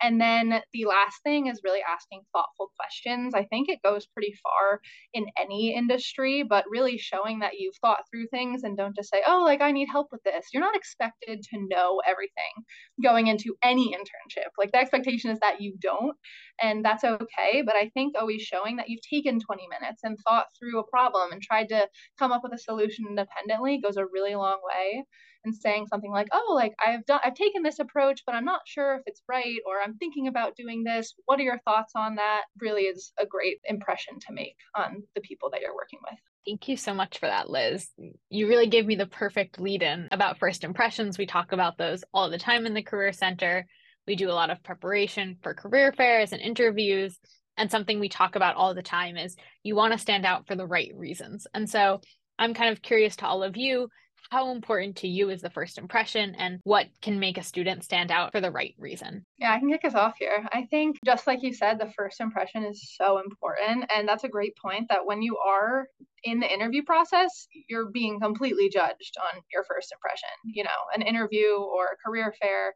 And 0.02 0.20
then 0.20 0.62
the 0.74 0.86
last 0.86 1.24
thing 1.24 1.48
is 1.48 1.62
really 1.64 1.80
asking 1.82 2.22
thoughtful 2.34 2.70
questions. 2.78 3.34
I 3.34 3.46
think 3.46 3.70
it 3.70 3.80
goes 3.84 4.06
pretty 4.08 4.34
far 4.44 4.82
in 5.14 5.26
any 5.40 5.74
industry, 5.76 6.44
but 6.44 6.66
really 6.70 6.98
showing 6.98 7.40
that 7.40 7.54
you've 7.58 7.76
thought 7.82 8.04
through 8.12 8.28
things 8.28 8.64
and 8.64 8.76
don't 8.76 8.96
just 8.96 9.10
say, 9.10 9.22
oh, 9.26 9.44
like 9.44 9.62
I 9.62 9.72
need 9.72 9.88
help 9.90 10.08
with 10.12 10.22
this. 10.24 10.48
You're 10.52 10.64
not 10.64 10.76
expected 10.76 11.44
to 11.44 11.68
know 11.70 12.02
everything 12.06 12.66
going 13.02 13.28
into 13.28 13.56
any 13.64 13.96
internship. 13.96 14.50
Like 14.58 14.72
the 14.72 14.80
expectation 14.80 15.32
is 15.32 15.40
that 15.40 15.62
you 15.62 15.76
don't, 15.82 16.16
and 16.62 16.84
that's 16.84 17.04
okay. 17.04 17.64
But 17.66 17.76
I 17.76 17.90
think 17.94 18.16
always 18.20 18.42
showing 18.42 18.76
that 18.78 18.90
you've 18.90 19.02
taken 19.10 19.40
20 19.40 19.64
minutes 19.80 20.02
and 20.04 20.18
thought 20.28 20.48
through 20.60 20.80
a 20.80 20.88
problem 20.88 21.32
and 21.32 21.42
tried 21.42 21.70
to 21.70 21.88
come 22.20 22.34
up 22.36 22.44
with 22.44 22.54
a 22.54 22.58
solution 22.58 23.06
independently 23.08 23.80
goes 23.80 23.98
a 23.98 24.06
really 24.06 24.36
long 24.36 24.60
way 24.64 25.04
and 25.46 25.56
saying 25.56 25.88
something 25.88 26.12
like 26.12 26.28
oh 26.34 26.54
like 26.54 26.74
i've 26.86 27.06
done 27.06 27.20
i've 27.24 27.36
taken 27.36 27.64
this 27.64 27.80
approach 27.80 28.24
but 28.26 28.36
i'm 28.36 28.46
not 28.46 28.62
sure 28.66 28.96
if 28.96 29.02
it's 29.06 29.22
right 29.28 29.60
or 29.66 29.82
i'm 29.82 29.96
thinking 29.98 30.28
about 30.28 30.56
doing 30.56 30.84
this 30.84 31.14
what 31.26 31.40
are 31.40 31.44
your 31.44 31.60
thoughts 31.60 31.94
on 31.96 32.16
that 32.16 32.44
really 32.60 32.84
is 32.84 33.14
a 33.20 33.26
great 33.26 33.58
impression 33.66 34.20
to 34.20 34.34
make 34.34 34.58
on 34.76 35.04
the 35.16 35.22
people 35.22 35.50
that 35.50 35.62
you're 35.62 35.76
working 35.76 36.00
with 36.10 36.20
Thank 36.46 36.68
you 36.68 36.78
so 36.78 36.94
much 36.94 37.18
for 37.18 37.26
that, 37.26 37.50
Liz. 37.50 37.90
You 38.30 38.48
really 38.48 38.68
gave 38.68 38.86
me 38.86 38.96
the 38.96 39.08
perfect 39.08 39.60
lead 39.60 39.82
in 39.82 40.08
about 40.12 40.38
first 40.38 40.64
impressions. 40.64 41.18
We 41.18 41.26
talk 41.26 41.54
about 41.54 41.80
those 41.80 42.04
all 42.14 42.30
the 42.30 42.38
time 42.38 42.68
in 42.68 42.76
the 42.76 42.84
Career 42.84 43.12
Center. 43.12 43.66
We 44.06 44.16
do 44.16 44.30
a 44.30 44.34
lot 44.34 44.52
of 44.52 44.62
preparation 44.62 45.38
for 45.42 45.56
career 45.56 45.92
fairs 45.92 46.34
and 46.34 46.42
interviews. 46.42 47.18
And 47.58 47.72
something 47.72 48.00
we 48.00 48.10
talk 48.10 48.36
about 48.36 48.56
all 48.56 48.76
the 48.76 48.84
time 48.84 49.18
is 49.18 49.36
you 49.64 49.76
want 49.76 49.94
to 49.94 50.00
stand 50.00 50.24
out 50.24 50.46
for 50.46 50.56
the 50.56 50.68
right 50.68 50.92
reasons. 50.96 51.48
And 51.54 51.68
so 51.68 52.02
I'm 52.38 52.54
kind 52.54 52.72
of 52.72 52.82
curious 52.82 53.16
to 53.18 53.26
all 53.26 53.44
of 53.44 53.58
you 53.58 53.90
how 54.30 54.52
important 54.52 54.98
to 54.98 55.08
you 55.08 55.30
is 55.30 55.42
the 55.42 55.50
first 55.50 55.78
impression 55.78 56.36
and 56.36 56.60
what 56.64 56.88
can 57.02 57.20
make 57.20 57.38
a 57.38 57.44
student 57.44 57.84
stand 57.84 58.12
out 58.12 58.32
for 58.32 58.42
the 58.42 58.52
right 58.52 58.76
reason? 58.78 59.26
Yeah, 59.38 59.54
I 59.54 59.60
can 59.60 59.70
kick 59.70 59.86
us 59.86 59.94
off 59.94 60.16
here. 60.20 60.48
I 60.52 60.68
think, 60.70 60.98
just 61.06 61.28
like 61.28 61.44
you 61.44 61.54
said, 61.54 61.80
the 61.80 61.92
first 61.96 62.20
impression 62.20 62.64
is 62.64 62.96
so 62.96 63.20
important. 63.20 63.86
And 63.96 64.08
that's 64.08 64.24
a 64.24 64.30
great 64.30 64.56
point 64.58 64.88
that 64.90 65.06
when 65.06 65.22
you 65.22 65.38
are 65.38 65.88
in 66.24 66.40
the 66.40 66.52
interview 66.52 66.84
process, 66.84 67.48
you're 67.70 67.92
being 67.92 68.20
completely 68.20 68.70
judged 68.70 69.16
on 69.34 69.42
your 69.52 69.64
first 69.64 69.94
impression. 69.94 70.30
You 70.46 70.64
know, 70.64 70.70
an 70.96 71.02
interview 71.02 71.58
or 71.58 71.86
a 71.86 71.98
career 72.04 72.34
fair 72.42 72.74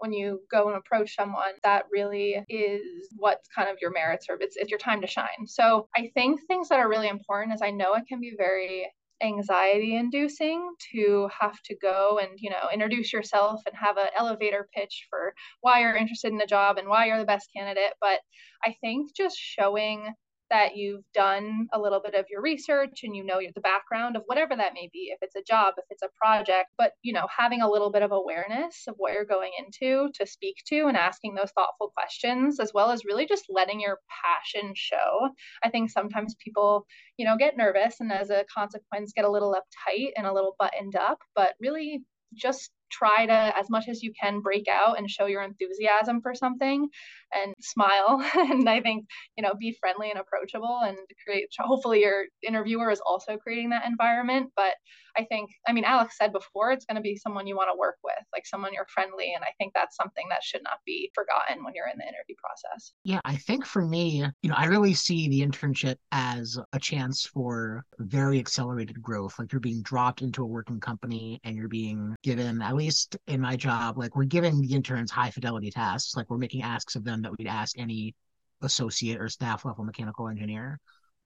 when 0.00 0.12
you 0.12 0.40
go 0.50 0.68
and 0.68 0.76
approach 0.76 1.14
someone 1.14 1.52
that 1.62 1.84
really 1.92 2.42
is 2.48 2.82
what 3.16 3.38
kind 3.54 3.68
of 3.68 3.76
your 3.80 3.92
merits 3.92 4.26
are 4.28 4.36
it's, 4.40 4.56
it's 4.56 4.70
your 4.70 4.78
time 4.78 5.00
to 5.00 5.06
shine. 5.06 5.46
So 5.46 5.88
i 5.96 6.10
think 6.14 6.40
things 6.46 6.68
that 6.68 6.80
are 6.80 6.88
really 6.88 7.08
important 7.08 7.54
is 7.54 7.62
i 7.62 7.70
know 7.70 7.94
it 7.94 8.04
can 8.08 8.20
be 8.20 8.34
very 8.36 8.90
anxiety 9.22 9.96
inducing 9.96 10.70
to 10.92 11.28
have 11.38 11.60
to 11.62 11.76
go 11.76 12.18
and 12.22 12.30
you 12.38 12.48
know 12.50 12.68
introduce 12.72 13.12
yourself 13.12 13.60
and 13.66 13.74
have 13.76 13.98
an 13.98 14.08
elevator 14.18 14.68
pitch 14.74 15.06
for 15.10 15.34
why 15.60 15.80
you're 15.80 15.94
interested 15.94 16.32
in 16.32 16.38
the 16.38 16.46
job 16.46 16.78
and 16.78 16.88
why 16.88 17.06
you're 17.06 17.18
the 17.18 17.24
best 17.24 17.48
candidate. 17.54 17.92
But 18.00 18.20
i 18.64 18.74
think 18.80 19.14
just 19.14 19.36
showing 19.36 20.14
that 20.50 20.76
you've 20.76 21.04
done 21.14 21.68
a 21.72 21.80
little 21.80 22.00
bit 22.00 22.14
of 22.14 22.26
your 22.30 22.42
research 22.42 23.00
and 23.04 23.14
you 23.14 23.24
know 23.24 23.40
the 23.54 23.60
background 23.60 24.16
of 24.16 24.22
whatever 24.26 24.56
that 24.56 24.74
may 24.74 24.88
be 24.92 25.10
if 25.12 25.18
it's 25.22 25.36
a 25.36 25.42
job 25.42 25.74
if 25.78 25.84
it's 25.90 26.02
a 26.02 26.08
project 26.22 26.68
but 26.76 26.92
you 27.02 27.12
know 27.12 27.26
having 27.36 27.62
a 27.62 27.70
little 27.70 27.90
bit 27.90 28.02
of 28.02 28.12
awareness 28.12 28.84
of 28.88 28.94
what 28.98 29.12
you're 29.12 29.24
going 29.24 29.52
into 29.58 30.10
to 30.14 30.26
speak 30.26 30.56
to 30.66 30.86
and 30.86 30.96
asking 30.96 31.34
those 31.34 31.50
thoughtful 31.52 31.92
questions 31.96 32.60
as 32.60 32.72
well 32.74 32.90
as 32.90 33.04
really 33.04 33.26
just 33.26 33.44
letting 33.48 33.80
your 33.80 33.98
passion 34.24 34.72
show. 34.74 35.28
I 35.62 35.70
think 35.70 35.90
sometimes 35.90 36.36
people 36.42 36.86
you 37.16 37.24
know 37.24 37.36
get 37.36 37.56
nervous 37.56 37.96
and 38.00 38.12
as 38.12 38.30
a 38.30 38.44
consequence 38.52 39.12
get 39.14 39.24
a 39.24 39.30
little 39.30 39.54
uptight 39.54 40.10
and 40.16 40.26
a 40.26 40.32
little 40.32 40.56
buttoned 40.58 40.96
up 40.96 41.18
but 41.34 41.54
really 41.60 42.02
just 42.34 42.70
try 42.90 43.26
to 43.26 43.58
as 43.58 43.70
much 43.70 43.88
as 43.88 44.02
you 44.02 44.12
can 44.20 44.40
break 44.40 44.66
out 44.68 44.98
and 44.98 45.08
show 45.08 45.26
your 45.26 45.42
enthusiasm 45.42 46.20
for 46.20 46.34
something 46.34 46.88
and 47.32 47.54
smile. 47.60 48.24
And 48.50 48.68
i 48.68 48.80
think 48.80 49.06
you 49.36 49.42
know 49.42 49.52
be 49.58 49.76
friendly 49.80 50.10
and 50.10 50.18
approachable 50.18 50.80
and 50.84 50.96
create 51.24 51.48
hopefully 51.58 52.00
your 52.00 52.24
interviewer 52.46 52.90
is 52.90 53.00
also 53.04 53.36
creating 53.36 53.70
that 53.70 53.86
environment. 53.86 54.50
But 54.56 54.74
i 55.16 55.24
think 55.24 55.50
i 55.66 55.72
mean 55.72 55.84
alex 55.84 56.16
said 56.16 56.32
before 56.32 56.70
it's 56.70 56.84
going 56.84 56.94
to 56.94 57.02
be 57.02 57.16
someone 57.16 57.46
you 57.46 57.56
want 57.56 57.68
to 57.72 57.78
work 57.78 57.96
with 58.04 58.24
like 58.32 58.46
someone 58.46 58.72
you're 58.72 58.86
friendly. 58.92 59.32
And 59.34 59.44
i 59.44 59.52
think 59.58 59.72
that's 59.74 59.96
something 59.96 60.26
that 60.30 60.42
should 60.42 60.62
not 60.62 60.78
be 60.86 61.10
forgotten 61.14 61.64
when 61.64 61.74
you're 61.74 61.88
in 61.88 61.98
the 61.98 62.04
interview 62.04 62.36
process. 62.38 62.92
Yeah 63.04 63.20
i 63.24 63.36
think 63.36 63.66
for 63.66 63.82
me 63.82 64.24
you 64.42 64.48
know 64.48 64.56
i 64.56 64.66
really 64.66 64.94
see 64.94 65.28
the 65.28 65.46
internship 65.46 65.96
as 66.12 66.58
a 66.72 66.78
chance 66.78 67.26
for 67.26 67.84
very 67.98 68.38
accelerated 68.38 69.00
growth. 69.02 69.38
Like 69.38 69.52
you're 69.52 69.60
being 69.60 69.82
dropped 69.82 70.22
into 70.22 70.42
a 70.42 70.46
working 70.46 70.80
company 70.80 71.40
and 71.44 71.56
you're 71.56 71.68
being 71.68 72.14
given 72.22 72.62
at 72.62 72.76
least 72.80 73.16
in 73.26 73.40
my 73.40 73.56
job 73.56 73.98
like 73.98 74.16
we're 74.16 74.24
giving 74.24 74.60
the 74.60 74.74
interns 74.74 75.10
high 75.10 75.30
fidelity 75.30 75.70
tasks 75.70 76.16
like 76.16 76.28
we're 76.30 76.38
making 76.38 76.62
asks 76.62 76.96
of 76.96 77.04
them 77.04 77.22
that 77.22 77.36
we'd 77.36 77.46
ask 77.46 77.78
any 77.78 78.14
associate 78.62 79.20
or 79.20 79.28
staff 79.28 79.64
level 79.64 79.84
mechanical 79.84 80.28
engineer. 80.28 80.78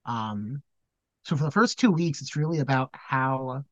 Um, 0.07 0.63
so 1.25 1.37
for 1.37 1.45
the 1.45 1.51
first 1.51 1.79
two 1.79 1.91
weeks, 1.91 2.21
it's 2.21 2.37
really 2.37 2.59
about 2.59 2.91
how 2.93 3.65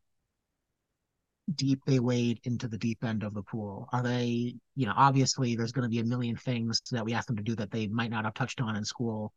deep 1.55 1.81
they 1.87 2.01
wade 2.01 2.41
into 2.45 2.69
the 2.69 2.79
deep 2.79 3.05
end 3.05 3.23
of 3.23 3.35
the 3.35 3.43
pool. 3.43 3.89
Are 3.93 4.03
they, 4.03 4.55
you 4.75 4.87
know, 4.87 4.95
obviously 4.97 5.55
there's 5.55 5.73
going 5.73 5.83
to 5.83 5.89
be 5.89 5.99
a 5.99 6.05
million 6.05 6.37
things 6.37 6.81
that 6.91 7.05
we 7.05 7.13
ask 7.13 7.27
them 7.27 7.37
to 7.37 7.43
do 7.43 7.55
that 7.57 7.71
they 7.71 7.89
might 7.89 8.11
not 8.11 8.25
have 8.25 8.35
touched 8.35 8.61
on 8.61 8.77
in 8.77 8.85
school. 8.85 9.33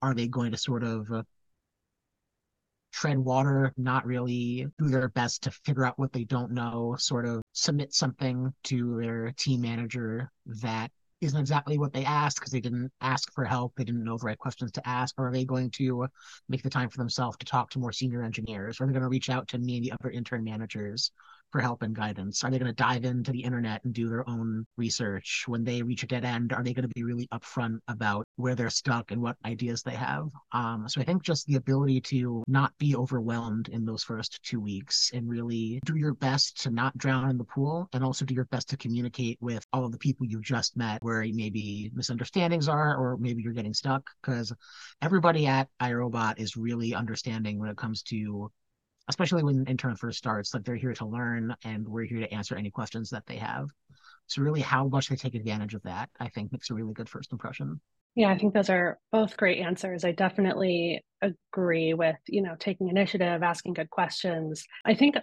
Are 0.00 0.14
they 0.14 0.28
going 0.28 0.52
to 0.52 0.58
sort 0.58 0.84
of 0.84 1.10
tread 2.94 3.18
water, 3.18 3.74
not 3.76 4.06
really 4.06 4.66
do 4.78 4.88
their 4.88 5.08
best 5.08 5.42
to 5.42 5.50
figure 5.50 5.84
out 5.84 5.98
what 5.98 6.12
they 6.12 6.24
don't 6.24 6.52
know, 6.52 6.94
sort 6.98 7.26
of 7.26 7.42
submit 7.52 7.92
something 7.92 8.52
to 8.62 9.00
their 9.00 9.32
team 9.36 9.60
manager 9.60 10.30
that 10.46 10.90
isn't 11.20 11.40
exactly 11.40 11.76
what 11.76 11.92
they 11.92 12.04
asked 12.04 12.38
because 12.38 12.52
they 12.52 12.60
didn't 12.60 12.92
ask 13.00 13.32
for 13.32 13.44
help. 13.44 13.72
They 13.74 13.84
didn't 13.84 14.04
know 14.04 14.16
the 14.16 14.26
right 14.26 14.38
questions 14.38 14.70
to 14.72 14.88
ask. 14.88 15.14
Or 15.18 15.28
are 15.28 15.32
they 15.32 15.44
going 15.44 15.70
to 15.72 16.06
make 16.48 16.62
the 16.62 16.70
time 16.70 16.88
for 16.88 16.98
themselves 16.98 17.36
to 17.38 17.46
talk 17.46 17.70
to 17.70 17.78
more 17.80 17.92
senior 17.92 18.22
engineers? 18.22 18.80
Or 18.80 18.84
are 18.84 18.86
they 18.86 18.92
going 18.92 19.02
to 19.02 19.08
reach 19.08 19.30
out 19.30 19.48
to 19.48 19.58
me 19.58 19.78
and 19.78 19.84
the 19.84 19.92
other 19.92 20.10
intern 20.10 20.44
managers 20.44 21.10
for 21.54 21.60
help 21.60 21.82
and 21.82 21.94
guidance? 21.94 22.42
Are 22.42 22.50
they 22.50 22.58
going 22.58 22.74
to 22.74 22.74
dive 22.74 23.04
into 23.04 23.30
the 23.30 23.44
internet 23.44 23.84
and 23.84 23.94
do 23.94 24.08
their 24.08 24.28
own 24.28 24.66
research? 24.76 25.44
When 25.46 25.62
they 25.62 25.82
reach 25.82 26.02
a 26.02 26.06
dead 26.08 26.24
end, 26.24 26.52
are 26.52 26.64
they 26.64 26.74
going 26.74 26.88
to 26.88 26.92
be 26.92 27.04
really 27.04 27.28
upfront 27.28 27.78
about 27.86 28.26
where 28.34 28.56
they're 28.56 28.70
stuck 28.70 29.12
and 29.12 29.22
what 29.22 29.36
ideas 29.44 29.84
they 29.84 29.94
have? 29.94 30.30
Um, 30.50 30.88
so 30.88 31.00
I 31.00 31.04
think 31.04 31.22
just 31.22 31.46
the 31.46 31.54
ability 31.54 32.00
to 32.00 32.42
not 32.48 32.76
be 32.78 32.96
overwhelmed 32.96 33.68
in 33.68 33.84
those 33.84 34.02
first 34.02 34.42
two 34.42 34.58
weeks 34.58 35.12
and 35.14 35.28
really 35.28 35.80
do 35.84 35.94
your 35.94 36.14
best 36.14 36.60
to 36.64 36.70
not 36.70 36.98
drown 36.98 37.30
in 37.30 37.38
the 37.38 37.44
pool 37.44 37.88
and 37.92 38.02
also 38.02 38.24
do 38.24 38.34
your 38.34 38.46
best 38.46 38.68
to 38.70 38.76
communicate 38.76 39.38
with 39.40 39.64
all 39.72 39.84
of 39.84 39.92
the 39.92 39.98
people 39.98 40.26
you 40.26 40.40
just 40.40 40.76
met 40.76 41.00
where 41.04 41.20
maybe 41.20 41.88
misunderstandings 41.94 42.68
are 42.68 42.96
or 42.96 43.16
maybe 43.18 43.44
you're 43.44 43.52
getting 43.52 43.74
stuck 43.74 44.10
because 44.20 44.52
everybody 45.02 45.46
at 45.46 45.68
iRobot 45.80 46.40
is 46.40 46.56
really 46.56 46.96
understanding 46.96 47.60
when 47.60 47.70
it 47.70 47.76
comes 47.76 48.02
to 48.02 48.50
especially 49.08 49.42
when 49.42 49.66
intern 49.66 49.96
first 49.96 50.18
starts, 50.18 50.54
like 50.54 50.64
they're 50.64 50.76
here 50.76 50.94
to 50.94 51.06
learn 51.06 51.54
and 51.64 51.86
we're 51.88 52.04
here 52.04 52.20
to 52.20 52.32
answer 52.32 52.56
any 52.56 52.70
questions 52.70 53.10
that 53.10 53.26
they 53.26 53.36
have. 53.36 53.68
So 54.26 54.42
really 54.42 54.60
how 54.60 54.88
much 54.88 55.08
they 55.08 55.16
take 55.16 55.34
advantage 55.34 55.74
of 55.74 55.82
that, 55.82 56.08
I 56.18 56.28
think 56.28 56.52
makes 56.52 56.70
a 56.70 56.74
really 56.74 56.94
good 56.94 57.08
first 57.08 57.32
impression. 57.32 57.80
Yeah, 58.14 58.30
I 58.30 58.38
think 58.38 58.54
those 58.54 58.70
are 58.70 58.98
both 59.10 59.36
great 59.36 59.58
answers. 59.58 60.04
I 60.04 60.12
definitely 60.12 61.04
agree 61.20 61.94
with, 61.94 62.16
you 62.28 62.42
know, 62.42 62.54
taking 62.58 62.88
initiative, 62.88 63.42
asking 63.42 63.74
good 63.74 63.90
questions. 63.90 64.64
I 64.84 64.94
think 64.94 65.16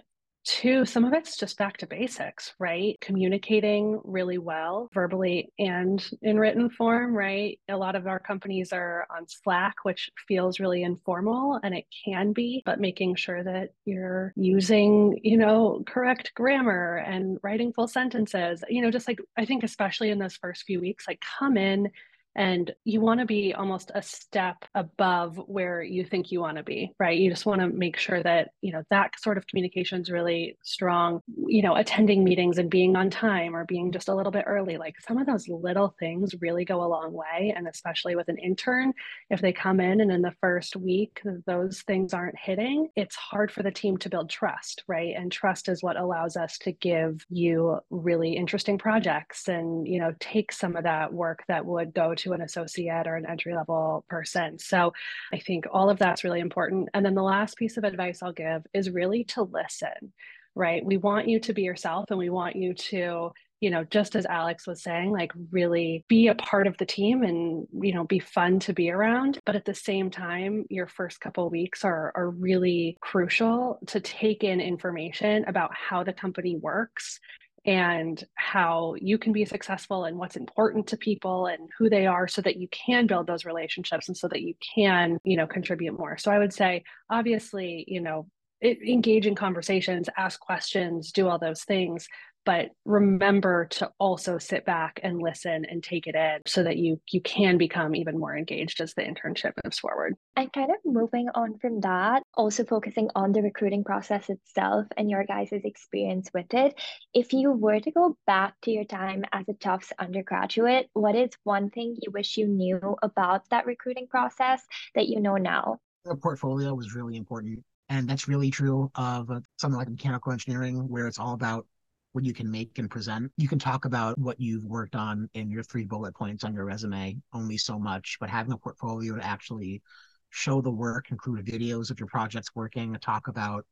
Two, 0.44 0.84
some 0.84 1.04
of 1.04 1.12
it's 1.12 1.36
just 1.36 1.56
back 1.56 1.76
to 1.76 1.86
basics, 1.86 2.52
right? 2.58 2.98
Communicating 3.00 4.00
really 4.02 4.38
well, 4.38 4.88
verbally 4.92 5.52
and 5.56 6.04
in 6.20 6.36
written 6.36 6.68
form, 6.68 7.14
right? 7.14 7.60
A 7.68 7.76
lot 7.76 7.94
of 7.94 8.08
our 8.08 8.18
companies 8.18 8.72
are 8.72 9.06
on 9.08 9.28
Slack, 9.28 9.76
which 9.84 10.10
feels 10.26 10.58
really 10.58 10.82
informal 10.82 11.60
and 11.62 11.76
it 11.76 11.84
can 12.04 12.32
be, 12.32 12.60
but 12.66 12.80
making 12.80 13.14
sure 13.14 13.44
that 13.44 13.70
you're 13.84 14.32
using, 14.34 15.20
you 15.22 15.36
know, 15.36 15.84
correct 15.86 16.32
grammar 16.34 16.96
and 16.96 17.38
writing 17.44 17.72
full 17.72 17.86
sentences, 17.86 18.64
you 18.68 18.82
know, 18.82 18.90
just 18.90 19.06
like 19.06 19.20
I 19.36 19.44
think, 19.44 19.62
especially 19.62 20.10
in 20.10 20.18
those 20.18 20.36
first 20.36 20.64
few 20.64 20.80
weeks, 20.80 21.06
like 21.06 21.22
come 21.38 21.56
in 21.56 21.88
and 22.34 22.72
you 22.84 23.00
want 23.00 23.20
to 23.20 23.26
be 23.26 23.54
almost 23.54 23.90
a 23.94 24.02
step 24.02 24.64
above 24.74 25.36
where 25.46 25.82
you 25.82 26.04
think 26.04 26.30
you 26.30 26.40
want 26.40 26.56
to 26.56 26.62
be 26.62 26.92
right? 26.98 27.18
You 27.18 27.30
just 27.30 27.46
want 27.46 27.60
to 27.60 27.68
make 27.68 27.96
sure 27.96 28.22
that 28.22 28.50
you 28.60 28.72
know 28.72 28.82
that 28.90 29.18
sort 29.20 29.38
of 29.38 29.46
communication 29.46 30.00
is 30.00 30.10
really 30.10 30.56
strong 30.62 31.20
you 31.46 31.62
know 31.62 31.76
attending 31.76 32.24
meetings 32.24 32.58
and 32.58 32.70
being 32.70 32.96
on 32.96 33.10
time 33.10 33.54
or 33.54 33.64
being 33.64 33.92
just 33.92 34.08
a 34.08 34.14
little 34.14 34.32
bit 34.32 34.44
early. 34.46 34.76
Like 34.78 34.94
some 35.06 35.18
of 35.18 35.26
those 35.26 35.48
little 35.48 35.94
things 35.98 36.34
really 36.40 36.64
go 36.64 36.84
a 36.84 36.86
long 36.86 37.12
way 37.12 37.52
and 37.56 37.68
especially 37.68 38.16
with 38.16 38.28
an 38.28 38.38
intern 38.38 38.92
if 39.30 39.40
they 39.40 39.52
come 39.52 39.80
in 39.80 40.00
and 40.00 40.10
in 40.10 40.22
the 40.22 40.34
first 40.40 40.76
week 40.76 41.20
those 41.46 41.82
things 41.82 42.14
aren't 42.14 42.38
hitting 42.38 42.88
it's 42.96 43.16
hard 43.16 43.50
for 43.50 43.62
the 43.62 43.70
team 43.70 43.96
to 43.98 44.08
build 44.08 44.30
trust 44.30 44.84
right? 44.88 45.14
And 45.16 45.30
trust 45.30 45.68
is 45.68 45.82
what 45.82 45.96
allows 45.96 46.36
us 46.36 46.58
to 46.58 46.72
give 46.72 47.24
you 47.28 47.78
really 47.90 48.36
interesting 48.36 48.78
projects 48.78 49.48
and 49.48 49.86
you 49.86 49.98
know 50.00 50.14
take 50.20 50.52
some 50.52 50.76
of 50.76 50.84
that 50.84 51.12
work 51.12 51.44
that 51.48 51.64
would 51.66 51.94
go 51.94 52.14
to 52.14 52.21
an 52.30 52.40
associate 52.40 53.08
or 53.08 53.16
an 53.16 53.26
entry 53.26 53.54
level 53.54 54.04
person. 54.08 54.60
So 54.60 54.92
I 55.32 55.40
think 55.40 55.66
all 55.72 55.90
of 55.90 55.98
that's 55.98 56.22
really 56.22 56.38
important. 56.38 56.88
And 56.94 57.04
then 57.04 57.16
the 57.16 57.22
last 57.22 57.56
piece 57.56 57.76
of 57.76 57.82
advice 57.82 58.22
I'll 58.22 58.32
give 58.32 58.62
is 58.72 58.88
really 58.90 59.24
to 59.24 59.42
listen, 59.42 60.12
right? 60.54 60.84
We 60.84 60.96
want 60.96 61.28
you 61.28 61.40
to 61.40 61.52
be 61.52 61.62
yourself 61.62 62.06
and 62.10 62.18
we 62.18 62.30
want 62.30 62.54
you 62.54 62.74
to 62.74 63.32
you 63.62 63.70
know 63.70 63.84
just 63.84 64.16
as 64.16 64.26
alex 64.26 64.66
was 64.66 64.82
saying 64.82 65.12
like 65.12 65.32
really 65.52 66.04
be 66.08 66.26
a 66.26 66.34
part 66.34 66.66
of 66.66 66.76
the 66.78 66.84
team 66.84 67.22
and 67.22 67.66
you 67.80 67.94
know 67.94 68.04
be 68.04 68.18
fun 68.18 68.58
to 68.58 68.72
be 68.72 68.90
around 68.90 69.38
but 69.46 69.54
at 69.54 69.64
the 69.64 69.72
same 69.72 70.10
time 70.10 70.64
your 70.68 70.88
first 70.88 71.20
couple 71.20 71.48
weeks 71.48 71.84
are 71.84 72.12
are 72.16 72.30
really 72.30 72.98
crucial 73.00 73.78
to 73.86 74.00
take 74.00 74.42
in 74.42 74.60
information 74.60 75.44
about 75.46 75.70
how 75.74 76.02
the 76.02 76.12
company 76.12 76.56
works 76.56 77.20
and 77.64 78.24
how 78.34 78.94
you 79.00 79.18
can 79.18 79.32
be 79.32 79.44
successful 79.44 80.04
and 80.04 80.18
what's 80.18 80.36
important 80.36 80.86
to 80.88 80.96
people 80.96 81.46
and 81.46 81.70
who 81.78 81.88
they 81.88 82.06
are 82.06 82.26
so 82.26 82.42
that 82.42 82.56
you 82.56 82.68
can 82.68 83.06
build 83.06 83.26
those 83.26 83.44
relationships 83.44 84.08
and 84.08 84.16
so 84.16 84.26
that 84.28 84.42
you 84.42 84.54
can 84.74 85.18
you 85.24 85.36
know 85.36 85.46
contribute 85.46 85.96
more. 85.98 86.18
So 86.18 86.30
i 86.30 86.38
would 86.38 86.52
say 86.52 86.82
obviously 87.10 87.84
you 87.86 88.00
know 88.00 88.26
it, 88.60 88.78
engage 88.82 89.26
in 89.26 89.34
conversations 89.34 90.08
ask 90.16 90.40
questions 90.40 91.12
do 91.12 91.28
all 91.28 91.38
those 91.38 91.64
things 91.64 92.06
but 92.44 92.70
remember 92.84 93.66
to 93.66 93.90
also 93.98 94.38
sit 94.38 94.64
back 94.64 95.00
and 95.02 95.20
listen 95.20 95.64
and 95.64 95.82
take 95.82 96.06
it 96.06 96.14
in 96.14 96.40
so 96.46 96.62
that 96.62 96.76
you 96.76 97.00
you 97.10 97.20
can 97.20 97.58
become 97.58 97.94
even 97.94 98.18
more 98.18 98.36
engaged 98.36 98.80
as 98.80 98.94
the 98.94 99.02
internship 99.02 99.52
moves 99.64 99.78
forward. 99.78 100.16
And 100.36 100.52
kind 100.52 100.70
of 100.70 100.76
moving 100.84 101.28
on 101.34 101.58
from 101.58 101.80
that 101.80 102.22
also 102.34 102.64
focusing 102.64 103.10
on 103.14 103.32
the 103.32 103.42
recruiting 103.42 103.84
process 103.84 104.28
itself 104.28 104.86
and 104.96 105.10
your 105.10 105.24
guys' 105.24 105.48
experience 105.52 106.30
with 106.34 106.52
it 106.54 106.78
if 107.14 107.32
you 107.32 107.52
were 107.52 107.80
to 107.80 107.90
go 107.90 108.16
back 108.26 108.54
to 108.62 108.70
your 108.70 108.84
time 108.84 109.24
as 109.32 109.48
a 109.48 109.54
tufts 109.54 109.92
undergraduate 109.98 110.88
what 110.94 111.14
is 111.14 111.30
one 111.44 111.70
thing 111.70 111.96
you 112.00 112.10
wish 112.10 112.36
you 112.36 112.46
knew 112.46 112.96
about 113.02 113.48
that 113.50 113.66
recruiting 113.66 114.06
process 114.06 114.62
that 114.94 115.08
you 115.08 115.20
know 115.20 115.36
now? 115.36 115.78
The 116.04 116.16
portfolio 116.16 116.74
was 116.74 116.94
really 116.94 117.16
important 117.16 117.62
and 117.88 118.08
that's 118.08 118.26
really 118.26 118.50
true 118.50 118.90
of 118.94 119.30
uh, 119.30 119.40
something 119.58 119.76
like 119.76 119.88
mechanical 119.88 120.32
engineering 120.32 120.88
where 120.88 121.06
it's 121.06 121.18
all 121.18 121.34
about 121.34 121.66
what 122.12 122.24
you 122.24 122.32
can 122.32 122.50
make 122.50 122.78
and 122.78 122.90
present. 122.90 123.32
You 123.36 123.48
can 123.48 123.58
talk 123.58 123.84
about 123.84 124.18
what 124.18 124.40
you've 124.40 124.64
worked 124.64 124.94
on 124.94 125.28
in 125.34 125.50
your 125.50 125.62
three 125.62 125.84
bullet 125.84 126.14
points 126.14 126.44
on 126.44 126.54
your 126.54 126.64
resume 126.64 127.16
only 127.32 127.56
so 127.56 127.78
much, 127.78 128.18
but 128.20 128.30
having 128.30 128.52
a 128.52 128.58
portfolio 128.58 129.16
to 129.16 129.24
actually 129.24 129.82
show 130.30 130.60
the 130.60 130.70
work, 130.70 131.10
include 131.10 131.44
videos 131.44 131.90
of 131.90 131.98
your 131.98 132.08
projects 132.08 132.50
working, 132.54 132.96
talk 133.00 133.28
about 133.28 133.66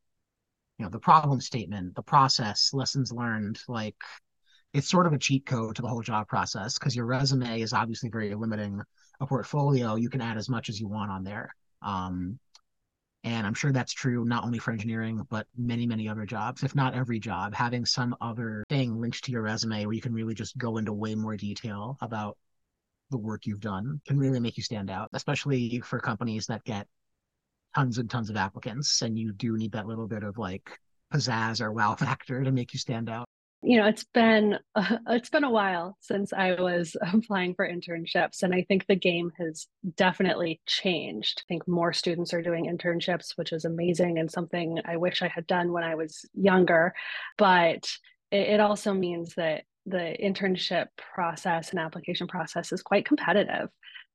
you 0.79 0.85
know 0.85 0.91
the 0.91 0.99
problem 0.99 1.41
statement, 1.41 1.95
the 1.95 2.03
process, 2.03 2.71
lessons 2.73 3.13
learned, 3.13 3.61
like 3.69 3.97
it's 4.73 4.89
sort 4.89 5.07
of 5.07 5.13
a 5.13 5.19
cheat 5.19 5.45
code 5.45 5.77
to 5.77 5.83
the 5.83 5.89
whole 5.89 6.03
job 6.03 6.29
process 6.29 6.79
because 6.79 6.95
your 6.95 7.07
resume 7.07 7.61
is 7.61 7.73
obviously 7.73 8.09
very 8.09 8.35
limiting. 8.35 8.81
A 9.21 9.27
portfolio, 9.27 9.97
you 9.97 10.09
can 10.09 10.23
add 10.23 10.39
as 10.39 10.49
much 10.49 10.71
as 10.71 10.81
you 10.81 10.89
want 10.89 11.11
on 11.11 11.25
there. 11.25 11.55
Um, 11.83 12.39
and 13.23 13.47
I'm 13.47 13.55
sure 13.55 13.73
that's 13.73 13.93
true 13.93 14.25
not 14.25 14.45
only 14.45 14.59
for 14.59 14.71
engineering, 14.71 15.27
but 15.29 15.47
many, 15.57 15.87
many 15.87 16.09
other 16.09 16.25
jobs, 16.25 16.63
if 16.63 16.75
not 16.75 16.95
every 16.95 17.19
job, 17.19 17.55
having 17.55 17.85
some 17.85 18.17
other 18.21 18.65
thing 18.69 19.01
linked 19.01 19.25
to 19.25 19.33
your 19.33 19.43
resume 19.43 19.85
where 19.85 19.93
you 19.93 20.01
can 20.01 20.15
really 20.15 20.35
just 20.35 20.57
go 20.57 20.79
into 20.79 20.93
way 20.93 21.15
more 21.15 21.37
detail 21.37 21.99
about 22.01 22.39
the 23.11 23.19
work 23.19 23.45
you've 23.45 23.61
done 23.61 24.01
can 24.07 24.19
really 24.19 24.41
make 24.41 24.57
you 24.57 24.63
stand 24.63 24.91
out, 24.91 25.11
especially 25.13 25.81
for 25.81 26.01
companies 26.01 26.47
that 26.47 26.65
get 26.65 26.87
tons 27.75 27.99
and 27.99 28.09
tons 28.09 28.31
of 28.31 28.37
applicants. 28.37 29.03
And 29.03 29.19
you 29.19 29.33
do 29.33 29.57
need 29.57 29.73
that 29.73 29.87
little 29.87 30.09
bit 30.09 30.23
of 30.23 30.39
like 30.39 30.79
pizzazz 31.13 31.61
or 31.61 31.73
wow 31.73 31.95
factor 31.99 32.43
to 32.43 32.53
make 32.53 32.73
you 32.73 32.79
stand 32.79 33.11
out 33.11 33.27
you 33.63 33.77
know 33.77 33.87
it's 33.87 34.05
been 34.05 34.59
uh, 34.75 34.97
it's 35.09 35.31
been 35.31 35.45
a 35.45 35.51
while 35.51 35.97
since 36.01 36.33
i 36.33 36.55
was 36.61 36.97
applying 37.13 37.55
for 37.55 37.69
internships 37.69 38.43
and 38.43 38.55
i 38.55 38.65
think 38.69 38.87
the 38.87 38.97
game 38.97 39.31
has 39.39 39.67
definitely 39.97 40.61
changed. 40.67 41.43
I 41.43 41.47
think 41.49 41.69
more 41.69 41.93
students 41.93 42.33
are 42.33 42.43
doing 42.43 42.67
internships 42.67 43.33
which 43.37 43.53
is 43.53 43.65
amazing 43.65 44.19
and 44.19 44.31
something 44.31 44.81
i 44.85 44.97
wish 44.97 45.23
i 45.23 45.29
had 45.29 45.47
done 45.47 45.73
when 45.73 45.85
i 45.85 45.95
was 45.95 46.25
younger 46.35 46.95
but 47.39 47.89
it, 48.31 48.49
it 48.49 48.61
also 48.61 48.95
means 48.95 49.35
that 49.35 49.65
the 49.87 50.17
internship 50.23 50.87
process 50.97 51.71
and 51.71 51.81
application 51.81 52.27
process 52.27 52.73
is 52.73 52.83
quite 52.83 53.07
competitive 53.07 53.69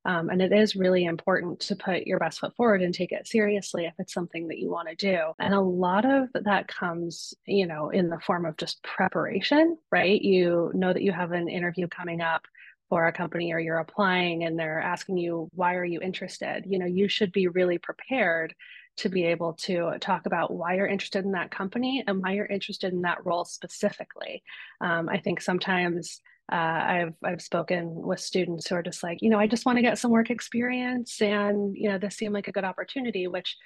um, 0.06 0.30
and 0.30 0.40
it 0.40 0.52
is 0.52 0.76
really 0.76 1.04
important 1.04 1.58
to 1.58 1.74
put 1.74 2.06
your 2.06 2.20
best 2.20 2.38
foot 2.38 2.54
forward 2.54 2.80
and 2.80 2.94
take 2.94 3.10
it 3.10 3.26
seriously 3.26 3.86
if 3.86 3.94
it's 3.98 4.14
something 4.14 4.46
that 4.46 4.58
you 4.58 4.70
want 4.70 4.88
to 4.88 4.94
do. 4.94 5.18
And 5.40 5.52
a 5.52 5.60
lot 5.60 6.04
of 6.04 6.28
that 6.44 6.68
comes, 6.68 7.34
you 7.44 7.66
know, 7.66 7.90
in 7.90 8.08
the 8.08 8.20
form 8.20 8.46
of 8.46 8.56
just 8.56 8.80
preparation, 8.84 9.76
right? 9.90 10.22
You 10.22 10.70
know 10.74 10.92
that 10.92 11.02
you 11.02 11.10
have 11.10 11.32
an 11.32 11.48
interview 11.48 11.88
coming 11.88 12.20
up 12.20 12.42
for 12.88 13.08
a 13.08 13.12
company 13.12 13.52
or 13.52 13.58
you're 13.58 13.78
applying 13.78 14.44
and 14.44 14.56
they're 14.56 14.80
asking 14.80 15.16
you, 15.16 15.50
why 15.54 15.74
are 15.74 15.84
you 15.84 16.00
interested? 16.00 16.62
You 16.68 16.78
know, 16.78 16.86
you 16.86 17.08
should 17.08 17.32
be 17.32 17.48
really 17.48 17.78
prepared 17.78 18.54
to 18.98 19.08
be 19.08 19.24
able 19.24 19.54
to 19.54 19.92
talk 20.00 20.26
about 20.26 20.54
why 20.54 20.76
you're 20.76 20.86
interested 20.86 21.24
in 21.24 21.32
that 21.32 21.50
company 21.50 22.04
and 22.06 22.22
why 22.22 22.32
you're 22.32 22.46
interested 22.46 22.92
in 22.92 23.02
that 23.02 23.26
role 23.26 23.44
specifically. 23.44 24.44
Um, 24.80 25.08
I 25.08 25.18
think 25.18 25.40
sometimes 25.40 26.20
uh, 26.52 26.54
I've 26.54 27.14
I've 27.24 27.42
spoken 27.42 27.92
with 27.94 28.20
students 28.20 28.68
who 28.68 28.76
are 28.76 28.82
just 28.82 29.02
like, 29.02 29.20
you 29.20 29.30
know, 29.30 29.38
I 29.38 29.46
just 29.46 29.66
want 29.66 29.78
to 29.78 29.82
get 29.82 29.98
some 29.98 30.10
work 30.10 30.30
experience, 30.30 31.20
and 31.20 31.76
you 31.76 31.88
know, 31.88 31.98
this 31.98 32.16
seemed 32.16 32.34
like 32.34 32.48
a 32.48 32.52
good 32.52 32.64
opportunity, 32.64 33.26
which 33.26 33.56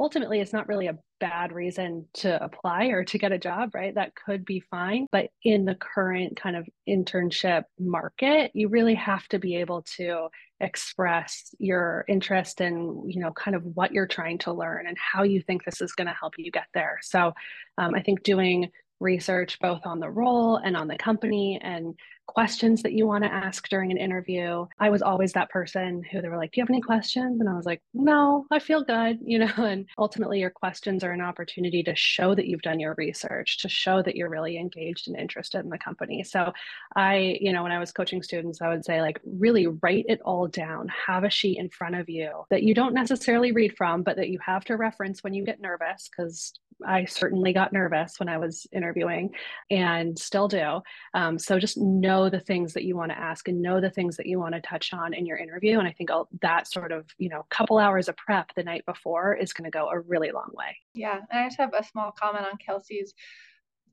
ultimately 0.00 0.40
is 0.40 0.52
not 0.52 0.66
really 0.66 0.86
a 0.86 0.98
bad 1.20 1.52
reason 1.52 2.06
to 2.14 2.42
apply 2.42 2.86
or 2.86 3.04
to 3.04 3.18
get 3.18 3.32
a 3.32 3.38
job, 3.38 3.74
right? 3.74 3.94
That 3.94 4.14
could 4.14 4.46
be 4.46 4.60
fine, 4.70 5.06
but 5.12 5.28
in 5.44 5.66
the 5.66 5.74
current 5.74 6.40
kind 6.40 6.56
of 6.56 6.66
internship 6.88 7.64
market, 7.78 8.50
you 8.54 8.68
really 8.68 8.94
have 8.94 9.28
to 9.28 9.38
be 9.38 9.56
able 9.56 9.82
to 9.96 10.28
express 10.60 11.54
your 11.58 12.06
interest 12.08 12.62
in, 12.62 13.04
you 13.06 13.20
know, 13.20 13.30
kind 13.32 13.54
of 13.54 13.62
what 13.74 13.92
you're 13.92 14.06
trying 14.06 14.38
to 14.38 14.52
learn 14.54 14.86
and 14.86 14.96
how 14.96 15.22
you 15.22 15.42
think 15.42 15.64
this 15.64 15.82
is 15.82 15.92
going 15.92 16.06
to 16.06 16.16
help 16.18 16.32
you 16.38 16.50
get 16.50 16.66
there. 16.72 16.98
So, 17.02 17.34
um, 17.76 17.94
I 17.94 18.00
think 18.00 18.22
doing 18.22 18.70
research 19.00 19.58
both 19.60 19.84
on 19.84 19.98
the 20.00 20.10
role 20.10 20.56
and 20.56 20.76
on 20.76 20.88
the 20.88 20.96
company 20.96 21.58
and 21.62 21.94
questions 22.32 22.82
that 22.82 22.92
you 22.92 23.06
want 23.06 23.24
to 23.24 23.32
ask 23.32 23.68
during 23.68 23.90
an 23.90 23.96
interview. 23.96 24.66
I 24.78 24.90
was 24.90 25.02
always 25.02 25.32
that 25.32 25.50
person 25.50 26.02
who 26.02 26.22
they 26.22 26.28
were 26.28 26.36
like, 26.36 26.52
Do 26.52 26.60
you 26.60 26.62
have 26.62 26.70
any 26.70 26.80
questions? 26.80 27.40
And 27.40 27.48
I 27.48 27.54
was 27.54 27.66
like, 27.66 27.82
No, 27.92 28.46
I 28.50 28.58
feel 28.58 28.84
good, 28.84 29.18
you 29.24 29.38
know. 29.38 29.52
And 29.56 29.86
ultimately, 29.98 30.40
your 30.40 30.50
questions 30.50 31.02
are 31.02 31.12
an 31.12 31.20
opportunity 31.20 31.82
to 31.82 31.94
show 31.96 32.34
that 32.34 32.46
you've 32.46 32.62
done 32.62 32.80
your 32.80 32.94
research, 32.96 33.58
to 33.62 33.68
show 33.68 34.02
that 34.02 34.16
you're 34.16 34.30
really 34.30 34.56
engaged 34.58 35.08
and 35.08 35.18
interested 35.18 35.60
in 35.60 35.70
the 35.70 35.78
company. 35.78 36.22
So, 36.22 36.52
I, 36.96 37.38
you 37.40 37.52
know, 37.52 37.62
when 37.62 37.72
I 37.72 37.78
was 37.78 37.92
coaching 37.92 38.22
students, 38.22 38.62
I 38.62 38.68
would 38.68 38.84
say, 38.84 39.00
like, 39.00 39.20
really 39.24 39.66
write 39.66 40.06
it 40.08 40.20
all 40.24 40.46
down, 40.46 40.88
have 41.06 41.24
a 41.24 41.30
sheet 41.30 41.58
in 41.58 41.68
front 41.68 41.96
of 41.96 42.08
you 42.08 42.44
that 42.50 42.62
you 42.62 42.74
don't 42.74 42.94
necessarily 42.94 43.52
read 43.52 43.76
from, 43.76 44.02
but 44.02 44.16
that 44.16 44.28
you 44.28 44.38
have 44.44 44.64
to 44.66 44.76
reference 44.76 45.24
when 45.24 45.34
you 45.34 45.44
get 45.44 45.60
nervous, 45.60 46.08
because 46.08 46.52
I 46.86 47.04
certainly 47.04 47.52
got 47.52 47.72
nervous 47.72 48.18
when 48.18 48.28
I 48.28 48.38
was 48.38 48.66
interviewing 48.72 49.30
and 49.70 50.18
still 50.18 50.48
do. 50.48 50.80
Um, 51.14 51.38
so 51.38 51.58
just 51.58 51.78
know 51.78 52.28
the 52.28 52.40
things 52.40 52.72
that 52.74 52.84
you 52.84 52.96
want 52.96 53.10
to 53.10 53.18
ask 53.18 53.48
and 53.48 53.62
know 53.62 53.80
the 53.80 53.90
things 53.90 54.16
that 54.16 54.26
you 54.26 54.38
want 54.38 54.54
to 54.54 54.60
touch 54.60 54.92
on 54.92 55.14
in 55.14 55.26
your 55.26 55.38
interview. 55.38 55.78
And 55.78 55.88
I 55.88 55.92
think 55.92 56.10
that 56.42 56.70
sort 56.70 56.92
of, 56.92 57.06
you 57.18 57.28
know, 57.28 57.46
couple 57.50 57.78
hours 57.78 58.08
of 58.08 58.16
prep 58.16 58.54
the 58.54 58.62
night 58.62 58.84
before 58.86 59.34
is 59.34 59.52
going 59.52 59.70
to 59.70 59.76
go 59.76 59.88
a 59.88 60.00
really 60.00 60.30
long 60.30 60.50
way. 60.52 60.76
Yeah. 60.94 61.20
And 61.30 61.40
I 61.40 61.46
just 61.46 61.58
have 61.58 61.74
a 61.74 61.84
small 61.84 62.12
comment 62.12 62.46
on 62.50 62.58
Kelsey's 62.64 63.14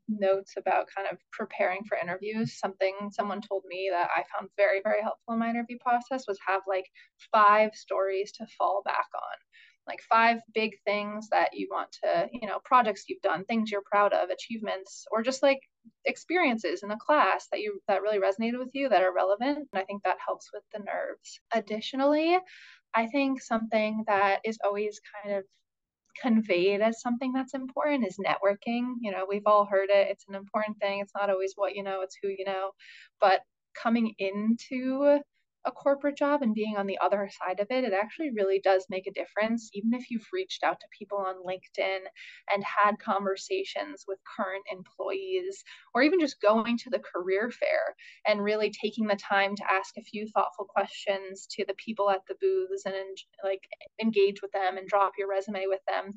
notes 0.09 0.53
about 0.57 0.87
kind 0.95 1.07
of 1.11 1.17
preparing 1.31 1.83
for 1.87 1.97
interviews 1.97 2.57
something 2.57 2.95
someone 3.11 3.41
told 3.41 3.63
me 3.67 3.89
that 3.91 4.07
i 4.15 4.23
found 4.33 4.49
very 4.55 4.79
very 4.83 5.01
helpful 5.01 5.33
in 5.33 5.39
my 5.39 5.49
interview 5.49 5.77
process 5.79 6.25
was 6.27 6.39
have 6.45 6.61
like 6.67 6.85
five 7.31 7.71
stories 7.73 8.31
to 8.31 8.45
fall 8.57 8.81
back 8.85 9.07
on 9.13 9.37
like 9.87 10.01
five 10.09 10.39
big 10.53 10.77
things 10.85 11.29
that 11.29 11.49
you 11.53 11.67
want 11.71 11.91
to, 12.03 12.27
you 12.31 12.47
know, 12.47 12.59
projects 12.65 13.05
you've 13.07 13.21
done, 13.21 13.45
things 13.45 13.71
you're 13.71 13.83
proud 13.89 14.13
of, 14.13 14.29
achievements, 14.29 15.05
or 15.11 15.21
just 15.21 15.43
like 15.43 15.59
experiences 16.05 16.83
in 16.83 16.89
the 16.89 16.97
class 16.97 17.47
that 17.51 17.61
you 17.61 17.79
that 17.87 18.01
really 18.01 18.19
resonated 18.19 18.59
with 18.59 18.69
you 18.73 18.89
that 18.89 19.03
are 19.03 19.13
relevant. 19.13 19.57
And 19.57 19.81
I 19.81 19.83
think 19.83 20.03
that 20.03 20.17
helps 20.25 20.49
with 20.53 20.63
the 20.73 20.79
nerves. 20.79 21.39
Additionally, 21.53 22.37
I 22.93 23.07
think 23.07 23.41
something 23.41 24.03
that 24.07 24.39
is 24.43 24.59
always 24.63 24.99
kind 25.23 25.35
of 25.35 25.43
conveyed 26.21 26.81
as 26.81 27.01
something 27.01 27.31
that's 27.31 27.53
important 27.53 28.07
is 28.07 28.17
networking. 28.17 28.95
You 29.01 29.11
know, 29.11 29.25
we've 29.29 29.45
all 29.45 29.65
heard 29.65 29.89
it. 29.89 30.07
It's 30.09 30.25
an 30.27 30.35
important 30.35 30.79
thing. 30.79 30.99
It's 30.99 31.13
not 31.15 31.29
always 31.29 31.53
what 31.55 31.75
you 31.75 31.83
know, 31.83 32.01
it's 32.01 32.17
who 32.21 32.29
you 32.29 32.45
know. 32.45 32.71
But 33.21 33.41
coming 33.81 34.13
into 34.17 35.19
a 35.67 35.71
corporate 35.71 36.17
job 36.17 36.41
and 36.41 36.55
being 36.55 36.77
on 36.77 36.87
the 36.87 36.97
other 36.99 37.29
side 37.43 37.59
of 37.59 37.67
it, 37.69 37.83
it 37.83 37.93
actually 37.93 38.31
really 38.31 38.59
does 38.63 38.85
make 38.89 39.05
a 39.05 39.11
difference. 39.11 39.69
Even 39.73 39.93
if 39.93 40.09
you've 40.09 40.27
reached 40.31 40.63
out 40.63 40.79
to 40.79 40.87
people 40.97 41.17
on 41.17 41.43
LinkedIn 41.45 41.99
and 42.53 42.63
had 42.63 42.97
conversations 42.99 44.05
with 44.07 44.17
current 44.37 44.63
employees, 44.71 45.63
or 45.93 46.01
even 46.01 46.19
just 46.19 46.41
going 46.41 46.77
to 46.77 46.89
the 46.89 46.99
career 47.13 47.51
fair 47.51 47.95
and 48.25 48.43
really 48.43 48.71
taking 48.71 49.07
the 49.07 49.17
time 49.17 49.55
to 49.55 49.71
ask 49.71 49.97
a 49.97 50.03
few 50.03 50.25
thoughtful 50.27 50.65
questions 50.65 51.47
to 51.51 51.65
the 51.67 51.75
people 51.75 52.09
at 52.09 52.21
the 52.27 52.35
booths 52.39 52.85
and 52.85 53.17
like 53.43 53.61
engage 54.01 54.41
with 54.41 54.51
them 54.53 54.77
and 54.77 54.87
drop 54.87 55.13
your 55.17 55.29
resume 55.29 55.65
with 55.67 55.81
them. 55.87 56.13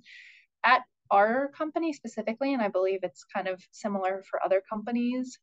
At 0.65 0.83
our 1.11 1.51
company 1.59 1.93
specifically, 1.93 2.55
and 2.55 2.63
I 2.63 2.69
believe 2.69 3.01
it's 3.03 3.25
kind 3.35 3.49
of 3.49 3.61
similar 3.73 4.23
for 4.31 4.43
other 4.45 4.63
companies, 4.71 5.39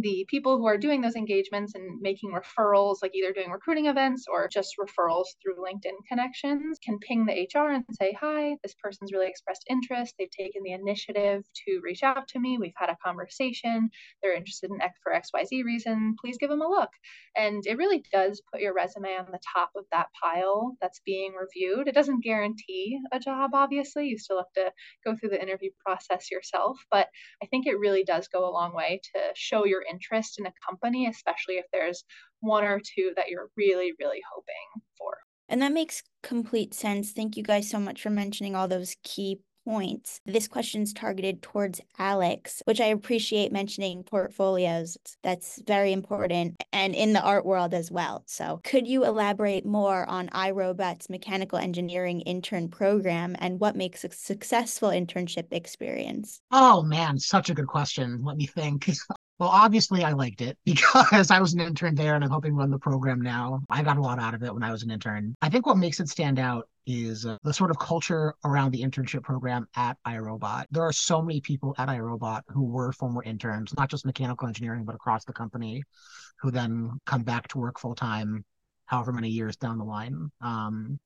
the 0.00 0.26
people 0.28 0.58
who 0.58 0.66
are 0.66 0.78
doing 0.78 1.00
those 1.00 1.14
engagements 1.14 1.74
and 1.74 2.00
making 2.00 2.32
referrals, 2.32 2.96
like 3.02 3.14
either 3.14 3.32
doing 3.32 3.50
recruiting 3.50 3.86
events 3.86 4.26
or 4.30 4.48
just 4.48 4.74
referrals 4.78 5.26
through 5.42 5.56
LinkedIn 5.56 5.96
connections, 6.08 6.78
can 6.84 6.98
ping 6.98 7.26
the 7.26 7.32
HR 7.32 7.70
and 7.70 7.84
say, 7.92 8.16
Hi, 8.20 8.56
this 8.62 8.74
person's 8.82 9.12
really 9.12 9.28
expressed 9.28 9.64
interest. 9.70 10.14
They've 10.18 10.30
taken 10.30 10.62
the 10.64 10.72
initiative 10.72 11.44
to 11.66 11.80
reach 11.82 12.02
out 12.02 12.26
to 12.28 12.40
me. 12.40 12.58
We've 12.58 12.72
had 12.76 12.90
a 12.90 12.96
conversation. 13.04 13.90
They're 14.22 14.34
interested 14.34 14.70
in 14.70 14.80
X 14.80 14.98
for 15.02 15.12
XYZ 15.12 15.64
reason. 15.64 16.16
Please 16.20 16.38
give 16.38 16.50
them 16.50 16.62
a 16.62 16.68
look. 16.68 16.90
And 17.36 17.62
it 17.66 17.78
really 17.78 18.04
does 18.12 18.42
put 18.52 18.60
your 18.60 18.74
resume 18.74 19.16
on 19.16 19.26
the 19.30 19.40
top 19.54 19.70
of 19.76 19.84
that 19.92 20.08
pile 20.20 20.76
that's 20.80 21.00
being 21.04 21.34
reviewed. 21.34 21.88
It 21.88 21.94
doesn't 21.94 22.24
guarantee 22.24 22.98
a 23.12 23.20
job, 23.20 23.50
obviously. 23.54 24.06
You 24.06 24.18
still 24.18 24.38
have 24.38 24.52
to 24.56 24.72
go 25.04 25.16
through 25.16 25.30
the 25.30 25.42
interview 25.42 25.70
process 25.84 26.30
yourself. 26.30 26.78
But 26.90 27.08
I 27.42 27.46
think 27.46 27.66
it 27.66 27.78
really 27.78 28.04
does 28.04 28.28
go 28.28 28.48
a 28.48 28.52
long 28.52 28.74
way 28.74 29.00
to 29.14 29.20
show 29.34 29.64
your 29.64 29.83
interest 29.90 30.38
in 30.38 30.46
a 30.46 30.52
company, 30.66 31.06
especially 31.06 31.56
if 31.56 31.66
there's 31.72 32.04
one 32.40 32.64
or 32.64 32.80
two 32.80 33.12
that 33.16 33.28
you're 33.28 33.50
really, 33.56 33.92
really 33.98 34.20
hoping 34.32 34.82
for. 34.98 35.16
And 35.48 35.60
that 35.62 35.72
makes 35.72 36.02
complete 36.22 36.74
sense. 36.74 37.12
Thank 37.12 37.36
you 37.36 37.42
guys 37.42 37.68
so 37.68 37.78
much 37.78 38.02
for 38.02 38.10
mentioning 38.10 38.54
all 38.54 38.68
those 38.68 38.96
key 39.02 39.40
points. 39.64 40.20
This 40.26 40.48
question's 40.48 40.92
targeted 40.92 41.42
towards 41.42 41.80
Alex, 41.98 42.62
which 42.66 42.80
I 42.80 42.86
appreciate 42.86 43.52
mentioning 43.52 44.04
portfolios. 44.04 44.96
That's 45.22 45.60
very 45.66 45.92
important 45.92 46.62
and 46.72 46.94
in 46.94 47.12
the 47.12 47.22
art 47.22 47.46
world 47.46 47.72
as 47.74 47.90
well. 47.90 48.24
So, 48.26 48.60
could 48.64 48.86
you 48.86 49.04
elaborate 49.04 49.64
more 49.64 50.08
on 50.08 50.28
iRobot's 50.28 51.08
mechanical 51.08 51.58
engineering 51.58 52.20
intern 52.22 52.68
program 52.68 53.36
and 53.38 53.60
what 53.60 53.76
makes 53.76 54.04
a 54.04 54.10
successful 54.10 54.90
internship 54.90 55.46
experience? 55.50 56.40
Oh 56.50 56.82
man, 56.82 57.18
such 57.18 57.50
a 57.50 57.54
good 57.54 57.68
question. 57.68 58.22
Let 58.22 58.36
me 58.36 58.46
think. 58.46 58.90
Well, 59.38 59.48
obviously, 59.48 60.04
I 60.04 60.12
liked 60.12 60.40
it 60.40 60.56
because 60.64 61.30
I 61.30 61.40
was 61.40 61.54
an 61.54 61.60
intern 61.60 61.94
there 61.94 62.14
and 62.14 62.22
I'm 62.22 62.30
helping 62.30 62.54
run 62.54 62.70
the 62.70 62.78
program 62.78 63.20
now. 63.20 63.62
I 63.68 63.82
got 63.82 63.96
a 63.96 64.00
lot 64.00 64.18
out 64.20 64.34
of 64.34 64.42
it 64.42 64.54
when 64.54 64.62
I 64.62 64.70
was 64.70 64.82
an 64.82 64.90
intern. 64.90 65.34
I 65.42 65.48
think 65.48 65.66
what 65.66 65.76
makes 65.76 66.00
it 66.00 66.08
stand 66.08 66.38
out 66.38 66.68
is 66.86 67.26
uh, 67.26 67.38
the 67.42 67.52
sort 67.52 67.70
of 67.70 67.78
culture 67.78 68.34
around 68.44 68.70
the 68.70 68.82
internship 68.82 69.22
program 69.22 69.66
at 69.74 69.96
iRobot. 70.06 70.66
There 70.70 70.82
are 70.82 70.92
so 70.92 71.20
many 71.22 71.40
people 71.40 71.74
at 71.78 71.88
iRobot 71.88 72.42
who 72.48 72.64
were 72.64 72.92
former 72.92 73.22
interns, 73.22 73.74
not 73.76 73.90
just 73.90 74.06
mechanical 74.06 74.46
engineering, 74.46 74.84
but 74.84 74.94
across 74.94 75.24
the 75.24 75.32
company, 75.32 75.82
who 76.40 76.50
then 76.50 76.90
come 77.06 77.22
back 77.22 77.48
to 77.48 77.58
work 77.58 77.80
full 77.80 77.94
time 77.94 78.44
however 78.86 79.12
many 79.12 79.30
years 79.30 79.56
down 79.56 79.78
the 79.78 79.84
line. 79.84 80.30
Um, 80.42 80.98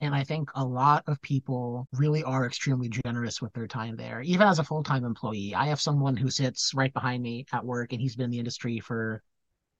and 0.00 0.14
I 0.14 0.24
think 0.24 0.50
a 0.54 0.64
lot 0.64 1.04
of 1.06 1.20
people 1.22 1.88
really 1.92 2.22
are 2.22 2.46
extremely 2.46 2.88
generous 2.88 3.40
with 3.40 3.52
their 3.54 3.66
time 3.66 3.96
there, 3.96 4.20
even 4.20 4.46
as 4.46 4.58
a 4.58 4.64
full 4.64 4.82
time 4.82 5.04
employee. 5.04 5.54
I 5.54 5.66
have 5.66 5.80
someone 5.80 6.16
who 6.16 6.30
sits 6.30 6.74
right 6.74 6.92
behind 6.92 7.22
me 7.22 7.46
at 7.52 7.64
work 7.64 7.92
and 7.92 8.00
he's 8.00 8.14
been 8.14 8.26
in 8.26 8.30
the 8.30 8.38
industry 8.38 8.78
for 8.80 9.22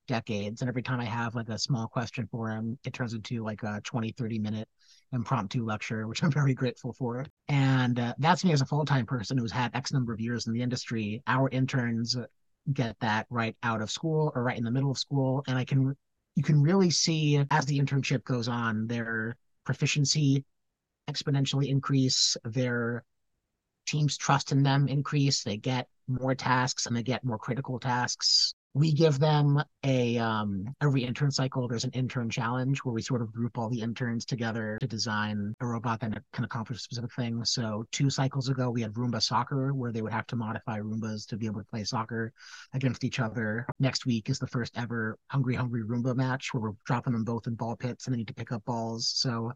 decades. 0.06 0.62
And 0.62 0.68
every 0.68 0.82
time 0.82 1.00
I 1.00 1.04
have 1.04 1.34
like 1.34 1.48
a 1.48 1.58
small 1.58 1.86
question 1.86 2.26
for 2.30 2.48
him, 2.48 2.78
it 2.84 2.94
turns 2.94 3.12
into 3.12 3.44
like 3.44 3.62
a 3.62 3.80
20, 3.84 4.12
30 4.12 4.38
minute 4.38 4.68
impromptu 5.12 5.64
lecture, 5.64 6.06
which 6.06 6.22
I'm 6.22 6.30
very 6.32 6.54
grateful 6.54 6.94
for. 6.94 7.26
And 7.48 7.98
uh, 7.98 8.14
that's 8.18 8.44
me 8.44 8.52
as 8.52 8.62
a 8.62 8.66
full 8.66 8.86
time 8.86 9.04
person 9.04 9.36
who's 9.36 9.52
had 9.52 9.74
X 9.74 9.92
number 9.92 10.14
of 10.14 10.20
years 10.20 10.46
in 10.46 10.54
the 10.54 10.62
industry. 10.62 11.22
Our 11.26 11.50
interns 11.50 12.16
get 12.72 12.96
that 13.00 13.26
right 13.28 13.56
out 13.62 13.82
of 13.82 13.90
school 13.90 14.32
or 14.34 14.42
right 14.42 14.56
in 14.56 14.64
the 14.64 14.70
middle 14.70 14.90
of 14.90 14.98
school. 14.98 15.44
And 15.46 15.58
I 15.58 15.64
can, 15.64 15.94
you 16.36 16.42
can 16.42 16.62
really 16.62 16.90
see 16.90 17.44
as 17.50 17.66
the 17.66 17.78
internship 17.78 18.24
goes 18.24 18.48
on, 18.48 18.86
they're 18.86 19.36
proficiency 19.66 20.44
exponentially 21.10 21.68
increase, 21.68 22.36
their 22.44 23.04
team's 23.86 24.16
trust 24.16 24.52
in 24.52 24.62
them 24.62 24.88
increase, 24.88 25.44
they 25.44 25.56
get 25.56 25.88
more 26.08 26.34
tasks 26.34 26.86
and 26.86 26.96
they 26.96 27.02
get 27.02 27.24
more 27.24 27.38
critical 27.38 27.78
tasks 27.78 28.54
we 28.76 28.92
give 28.92 29.18
them 29.18 29.62
a 29.84 30.18
um, 30.18 30.66
every 30.82 31.02
intern 31.02 31.30
cycle. 31.30 31.66
There's 31.66 31.84
an 31.84 31.92
intern 31.92 32.28
challenge 32.28 32.80
where 32.80 32.92
we 32.92 33.00
sort 33.00 33.22
of 33.22 33.32
group 33.32 33.56
all 33.56 33.70
the 33.70 33.80
interns 33.80 34.26
together 34.26 34.76
to 34.82 34.86
design 34.86 35.54
a 35.62 35.66
robot 35.66 36.00
that 36.00 36.12
can 36.34 36.44
accomplish 36.44 36.76
a 36.76 36.80
specific 36.82 37.10
thing 37.14 37.42
so 37.46 37.86
two 37.90 38.10
cycles 38.10 38.50
ago 38.50 38.68
we 38.68 38.82
had 38.82 38.92
roomba 38.92 39.22
soccer 39.22 39.72
where 39.72 39.92
they 39.92 40.02
would 40.02 40.12
have 40.12 40.26
to 40.26 40.36
modify 40.36 40.78
roombas 40.78 41.26
to 41.28 41.38
be 41.38 41.46
able 41.46 41.60
to 41.60 41.66
play 41.66 41.84
soccer 41.84 42.34
against 42.74 43.02
each 43.02 43.18
other. 43.18 43.66
Next 43.78 44.04
week 44.04 44.28
is 44.28 44.38
the 44.38 44.46
first 44.46 44.76
ever 44.76 45.16
hungry 45.30 45.54
hungry 45.54 45.82
roomba 45.82 46.14
match 46.14 46.52
where 46.52 46.60
we're 46.60 46.76
dropping 46.84 47.14
them 47.14 47.24
both 47.24 47.46
in 47.46 47.54
ball 47.54 47.76
pits 47.76 48.06
and 48.06 48.12
they 48.12 48.18
need 48.18 48.28
to 48.28 48.34
pick 48.34 48.52
up 48.52 48.62
balls. 48.66 49.08
So 49.08 49.52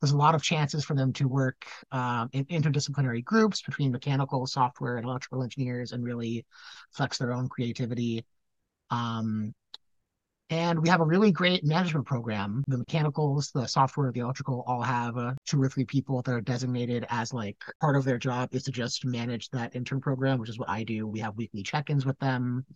there's 0.00 0.10
a 0.10 0.16
lot 0.16 0.34
of 0.34 0.42
chances 0.42 0.84
for 0.84 0.94
them 0.94 1.12
to 1.12 1.28
work 1.28 1.64
um, 1.92 2.28
in 2.32 2.44
interdisciplinary 2.46 3.22
groups 3.22 3.62
between 3.62 3.92
mechanical 3.92 4.48
software 4.48 4.96
and 4.96 5.06
electrical 5.06 5.44
engineers 5.44 5.92
and 5.92 6.02
really 6.02 6.44
flex 6.90 7.18
their 7.18 7.32
own 7.32 7.48
creativity 7.48 8.24
um, 8.90 9.54
and 10.50 10.80
we 10.80 10.88
have 10.88 11.00
a 11.00 11.04
really 11.04 11.32
great 11.32 11.64
management 11.64 12.06
program. 12.06 12.62
The 12.68 12.78
mechanicals, 12.78 13.50
the 13.50 13.66
software, 13.66 14.12
the 14.12 14.20
electrical 14.20 14.62
all 14.66 14.82
have 14.82 15.16
uh, 15.16 15.32
two 15.46 15.60
or 15.60 15.68
three 15.68 15.86
people 15.86 16.20
that 16.22 16.32
are 16.32 16.40
designated 16.40 17.06
as 17.08 17.32
like 17.32 17.56
part 17.80 17.96
of 17.96 18.04
their 18.04 18.18
job 18.18 18.50
is 18.52 18.62
to 18.64 18.70
just 18.70 19.04
manage 19.06 19.48
that 19.50 19.74
intern 19.74 20.00
program, 20.00 20.38
which 20.38 20.50
is 20.50 20.58
what 20.58 20.68
I 20.68 20.84
do. 20.84 21.06
We 21.06 21.20
have 21.20 21.36
weekly 21.36 21.62
check 21.62 21.88
ins 21.88 22.04
with 22.04 22.18
them. 22.18 22.66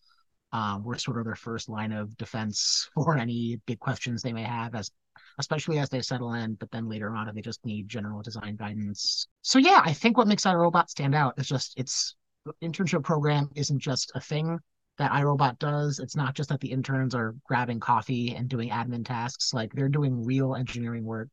Um, 0.50 0.82
we're 0.82 0.96
sort 0.96 1.18
of 1.18 1.26
their 1.26 1.34
first 1.34 1.68
line 1.68 1.92
of 1.92 2.16
defense 2.16 2.88
for 2.94 3.18
any 3.18 3.60
big 3.66 3.78
questions 3.78 4.22
they 4.22 4.32
may 4.32 4.44
have 4.44 4.74
as 4.74 4.90
especially 5.38 5.78
as 5.78 5.88
they 5.88 6.00
settle 6.00 6.34
in, 6.34 6.54
but 6.54 6.70
then 6.72 6.88
later 6.88 7.14
on 7.14 7.28
if 7.28 7.34
they 7.34 7.40
just 7.40 7.64
need 7.64 7.88
general 7.88 8.22
design 8.22 8.56
guidance. 8.56 9.28
So 9.42 9.58
yeah, 9.58 9.82
I 9.84 9.92
think 9.92 10.16
what 10.16 10.26
makes 10.26 10.44
iRobot 10.44 10.88
stand 10.88 11.14
out 11.14 11.34
is 11.38 11.46
just 11.46 11.78
its 11.78 12.16
internship 12.62 13.04
program 13.04 13.50
isn't 13.54 13.78
just 13.78 14.10
a 14.14 14.20
thing 14.20 14.58
that 14.98 15.12
iRobot 15.12 15.58
does. 15.58 15.98
It's 15.98 16.16
not 16.16 16.34
just 16.34 16.48
that 16.50 16.60
the 16.60 16.72
interns 16.72 17.14
are 17.14 17.34
grabbing 17.44 17.80
coffee 17.80 18.34
and 18.34 18.48
doing 18.48 18.70
admin 18.70 19.06
tasks, 19.06 19.54
like 19.54 19.72
they're 19.72 19.88
doing 19.88 20.24
real 20.24 20.54
engineering 20.54 21.04
work. 21.04 21.28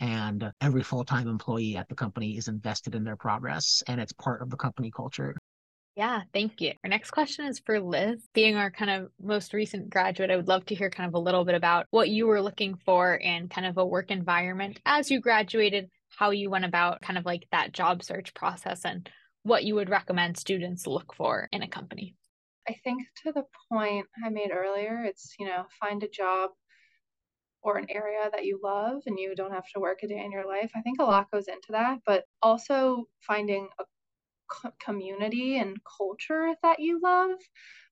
And 0.00 0.50
every 0.60 0.82
full 0.82 1.04
time 1.04 1.28
employee 1.28 1.76
at 1.76 1.88
the 1.88 1.94
company 1.94 2.36
is 2.36 2.48
invested 2.48 2.94
in 2.94 3.04
their 3.04 3.16
progress, 3.16 3.82
and 3.86 4.00
it's 4.00 4.12
part 4.12 4.42
of 4.42 4.50
the 4.50 4.56
company 4.56 4.90
culture. 4.90 5.36
Yeah, 5.96 6.22
thank 6.32 6.60
you. 6.60 6.72
Our 6.82 6.90
next 6.90 7.12
question 7.12 7.46
is 7.46 7.60
for 7.64 7.78
Liz. 7.78 8.20
Being 8.34 8.56
our 8.56 8.72
kind 8.72 8.90
of 8.90 9.10
most 9.22 9.54
recent 9.54 9.90
graduate, 9.90 10.30
I 10.30 10.36
would 10.36 10.48
love 10.48 10.66
to 10.66 10.74
hear 10.74 10.90
kind 10.90 11.06
of 11.06 11.14
a 11.14 11.20
little 11.20 11.44
bit 11.44 11.54
about 11.54 11.86
what 11.90 12.08
you 12.08 12.26
were 12.26 12.42
looking 12.42 12.74
for 12.84 13.14
in 13.14 13.48
kind 13.48 13.66
of 13.66 13.78
a 13.78 13.86
work 13.86 14.10
environment 14.10 14.80
as 14.84 15.08
you 15.12 15.20
graduated, 15.20 15.88
how 16.08 16.30
you 16.30 16.50
went 16.50 16.64
about 16.64 17.00
kind 17.00 17.16
of 17.16 17.24
like 17.24 17.46
that 17.52 17.72
job 17.72 18.02
search 18.02 18.34
process, 18.34 18.84
and 18.84 19.08
what 19.44 19.62
you 19.62 19.76
would 19.76 19.88
recommend 19.88 20.36
students 20.36 20.88
look 20.88 21.14
for 21.14 21.48
in 21.52 21.62
a 21.62 21.68
company. 21.68 22.16
I 22.68 22.74
think 22.84 23.02
to 23.24 23.32
the 23.32 23.44
point 23.70 24.06
I 24.24 24.30
made 24.30 24.50
earlier, 24.52 25.04
it's, 25.04 25.34
you 25.38 25.46
know, 25.46 25.64
find 25.80 26.02
a 26.02 26.08
job 26.08 26.50
or 27.62 27.78
an 27.78 27.86
area 27.88 28.28
that 28.30 28.44
you 28.44 28.60
love 28.62 29.02
and 29.06 29.18
you 29.18 29.34
don't 29.34 29.52
have 29.52 29.68
to 29.74 29.80
work 29.80 30.02
a 30.02 30.08
day 30.08 30.22
in 30.22 30.30
your 30.32 30.46
life. 30.46 30.70
I 30.74 30.82
think 30.82 31.00
a 31.00 31.04
lot 31.04 31.30
goes 31.30 31.48
into 31.48 31.68
that, 31.70 32.00
but 32.06 32.24
also 32.42 33.06
finding 33.20 33.68
a 33.78 33.84
community 34.84 35.58
and 35.58 35.76
culture 35.98 36.54
that 36.62 36.78
you 36.78 37.00
love, 37.02 37.38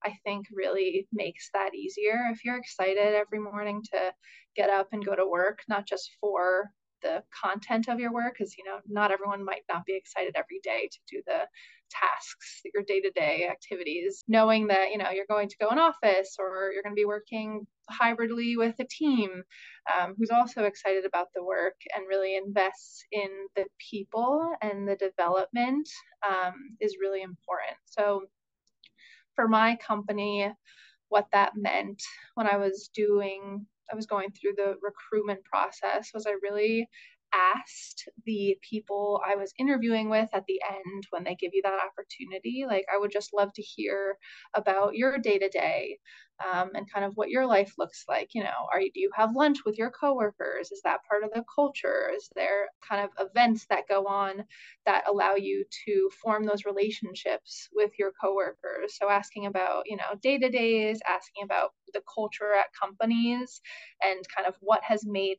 I 0.04 0.16
think 0.24 0.46
really 0.52 1.08
makes 1.12 1.50
that 1.54 1.74
easier. 1.74 2.28
If 2.30 2.44
you're 2.44 2.58
excited 2.58 3.14
every 3.14 3.38
morning 3.38 3.82
to 3.92 4.12
get 4.54 4.70
up 4.70 4.88
and 4.92 5.04
go 5.04 5.16
to 5.16 5.26
work, 5.26 5.60
not 5.68 5.86
just 5.86 6.10
for 6.20 6.70
the 7.02 7.22
content 7.42 7.88
of 7.88 7.98
your 7.98 8.12
work 8.12 8.34
because 8.38 8.56
you 8.56 8.64
know 8.64 8.78
not 8.86 9.10
everyone 9.10 9.44
might 9.44 9.62
not 9.68 9.84
be 9.84 9.96
excited 9.96 10.34
every 10.36 10.60
day 10.62 10.88
to 10.90 10.98
do 11.10 11.22
the 11.26 11.40
tasks, 12.00 12.62
your 12.74 12.82
day 12.84 13.00
to 13.00 13.10
day 13.10 13.48
activities, 13.50 14.24
knowing 14.28 14.66
that, 14.68 14.90
you 14.90 14.98
know, 14.98 15.10
you're 15.10 15.26
going 15.28 15.48
to 15.48 15.56
go 15.60 15.70
in 15.70 15.78
office 15.78 16.36
or 16.38 16.70
you're 16.72 16.82
going 16.82 16.94
to 16.94 17.00
be 17.00 17.04
working 17.04 17.66
hybridly 17.90 18.56
with 18.56 18.74
a 18.78 18.84
team 18.84 19.42
um, 19.92 20.14
who's 20.16 20.30
also 20.30 20.64
excited 20.64 21.04
about 21.04 21.28
the 21.34 21.44
work 21.44 21.74
and 21.94 22.06
really 22.08 22.36
invests 22.36 23.04
in 23.12 23.28
the 23.56 23.64
people 23.90 24.52
and 24.62 24.86
the 24.86 24.96
development 24.96 25.88
um, 26.26 26.54
is 26.80 26.96
really 27.00 27.22
important. 27.22 27.76
So 27.84 28.22
for 29.34 29.48
my 29.48 29.76
company, 29.76 30.50
what 31.08 31.26
that 31.32 31.52
meant 31.56 32.02
when 32.34 32.46
I 32.46 32.56
was 32.56 32.90
doing, 32.94 33.66
I 33.90 33.96
was 33.96 34.06
going 34.06 34.30
through 34.30 34.54
the 34.56 34.76
recruitment 34.80 35.44
process 35.44 36.10
was 36.14 36.26
I 36.26 36.34
really 36.42 36.88
asked 37.34 38.08
the 38.24 38.56
people 38.68 39.20
I 39.26 39.36
was 39.36 39.52
interviewing 39.58 40.10
with 40.10 40.28
at 40.32 40.44
the 40.46 40.60
end 40.68 41.04
when 41.10 41.24
they 41.24 41.34
give 41.34 41.52
you 41.54 41.62
that 41.62 41.80
opportunity. 41.80 42.64
Like, 42.66 42.86
I 42.92 42.98
would 42.98 43.12
just 43.12 43.32
love 43.34 43.52
to 43.54 43.62
hear 43.62 44.16
about 44.54 44.94
your 44.94 45.18
day 45.18 45.38
to 45.38 45.48
day 45.48 45.98
and 46.74 46.90
kind 46.92 47.04
of 47.04 47.12
what 47.14 47.30
your 47.30 47.46
life 47.46 47.72
looks 47.78 48.04
like. 48.08 48.30
You 48.34 48.42
know, 48.42 48.66
are 48.72 48.80
you, 48.80 48.90
do 48.92 49.00
you 49.00 49.10
have 49.14 49.34
lunch 49.36 49.58
with 49.64 49.78
your 49.78 49.90
coworkers? 49.90 50.72
Is 50.72 50.80
that 50.84 51.00
part 51.08 51.22
of 51.24 51.30
the 51.32 51.44
culture? 51.54 52.10
Is 52.14 52.28
there 52.34 52.68
kind 52.88 53.04
of 53.04 53.28
events 53.28 53.66
that 53.70 53.88
go 53.88 54.06
on 54.06 54.44
that 54.86 55.04
allow 55.08 55.34
you 55.34 55.64
to 55.86 56.10
form 56.22 56.44
those 56.44 56.64
relationships 56.64 57.68
with 57.72 57.92
your 57.98 58.12
coworkers? 58.20 58.96
So, 58.98 59.08
asking 59.08 59.46
about, 59.46 59.84
you 59.86 59.96
know, 59.96 60.16
day 60.20 60.38
to 60.38 60.48
days, 60.48 61.00
asking 61.08 61.44
about 61.44 61.70
the 61.94 62.02
culture 62.12 62.52
at 62.54 62.66
companies 62.80 63.60
and 64.02 64.20
kind 64.34 64.48
of 64.48 64.56
what 64.60 64.82
has 64.82 65.04
made 65.06 65.36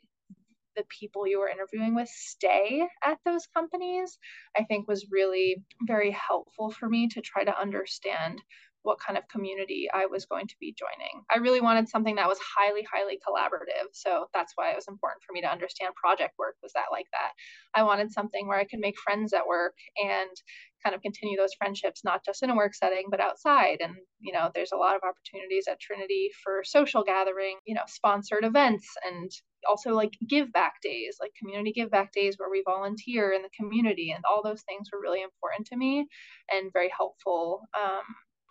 the 0.76 0.86
people 0.90 1.28
you 1.28 1.40
were 1.40 1.50
interviewing 1.50 1.96
with 1.96 2.10
stay 2.10 2.88
at 3.04 3.20
those 3.26 3.48
companies, 3.48 4.18
I 4.58 4.64
think 4.64 4.88
was 4.88 5.08
really 5.12 5.64
very 5.82 6.12
helpful 6.12 6.72
for 6.72 6.90
me 6.90 7.08
to 7.10 7.22
try 7.22 7.44
to 7.44 7.60
understand 7.60 8.42
what 8.84 9.00
kind 9.00 9.18
of 9.18 9.28
community 9.30 9.88
I 9.94 10.06
was 10.06 10.26
going 10.26 10.48
to 10.48 10.56
be 10.60 10.76
joining. 10.78 11.24
I 11.34 11.38
really 11.38 11.62
wanted 11.62 11.88
something 11.88 12.16
that 12.16 12.28
was 12.28 12.38
highly, 12.40 12.86
highly 12.92 13.18
collaborative. 13.18 13.88
So 13.94 14.28
that's 14.34 14.54
why 14.56 14.72
it 14.72 14.76
was 14.76 14.88
important 14.90 15.24
for 15.24 15.32
me 15.32 15.42
to 15.42 15.52
understand 15.52 15.96
project 15.96 16.34
work 16.38 16.56
was 16.62 16.74
that 16.74 16.92
like 16.92 17.08
that. 17.12 17.32
I 17.74 17.84
wanted 17.84 18.12
something 18.12 18.48
where 18.48 18.60
I 18.60 18.66
could 18.66 18.80
make 18.80 19.00
friends 19.00 19.34
at 19.34 19.48
work 19.48 19.76
and 19.98 20.30
kind 20.84 20.96
of 20.96 21.02
continue 21.02 21.38
those 21.38 21.54
friendships, 21.58 22.04
not 22.04 22.26
just 22.26 22.44
in 22.44 22.50
a 22.50 22.56
work 22.56 22.76
setting, 22.76 23.06
but 23.10 23.20
outside. 23.20 23.78
And, 23.82 23.96
you 24.20 24.34
know, 24.34 24.50
there's 24.54 24.72
a 24.74 24.78
lot 24.78 24.96
of 24.96 25.02
opportunities 25.04 25.68
at 25.70 25.80
Trinity 25.80 26.30
for 26.44 26.64
social 26.64 27.04
gathering, 27.04 27.58
you 27.66 27.76
know, 27.76 27.84
sponsored 27.88 28.44
events 28.44 28.88
and 29.06 29.32
also 29.68 29.92
like 29.92 30.12
give 30.28 30.52
back 30.52 30.74
days, 30.82 31.18
like 31.22 31.32
community 31.40 31.72
give 31.72 31.90
back 31.90 32.12
days 32.12 32.36
where 32.38 32.50
we 32.50 32.64
volunteer 32.66 33.32
in 33.32 33.42
the 33.42 33.50
community. 33.58 34.12
And 34.12 34.24
all 34.30 34.44
those 34.44 34.64
things 34.64 34.90
were 34.92 35.02
really 35.02 35.22
important 35.22 35.68
to 35.68 35.78
me 35.78 36.08
and 36.52 36.74
very 36.74 36.92
helpful 36.96 37.62
um, 37.78 38.04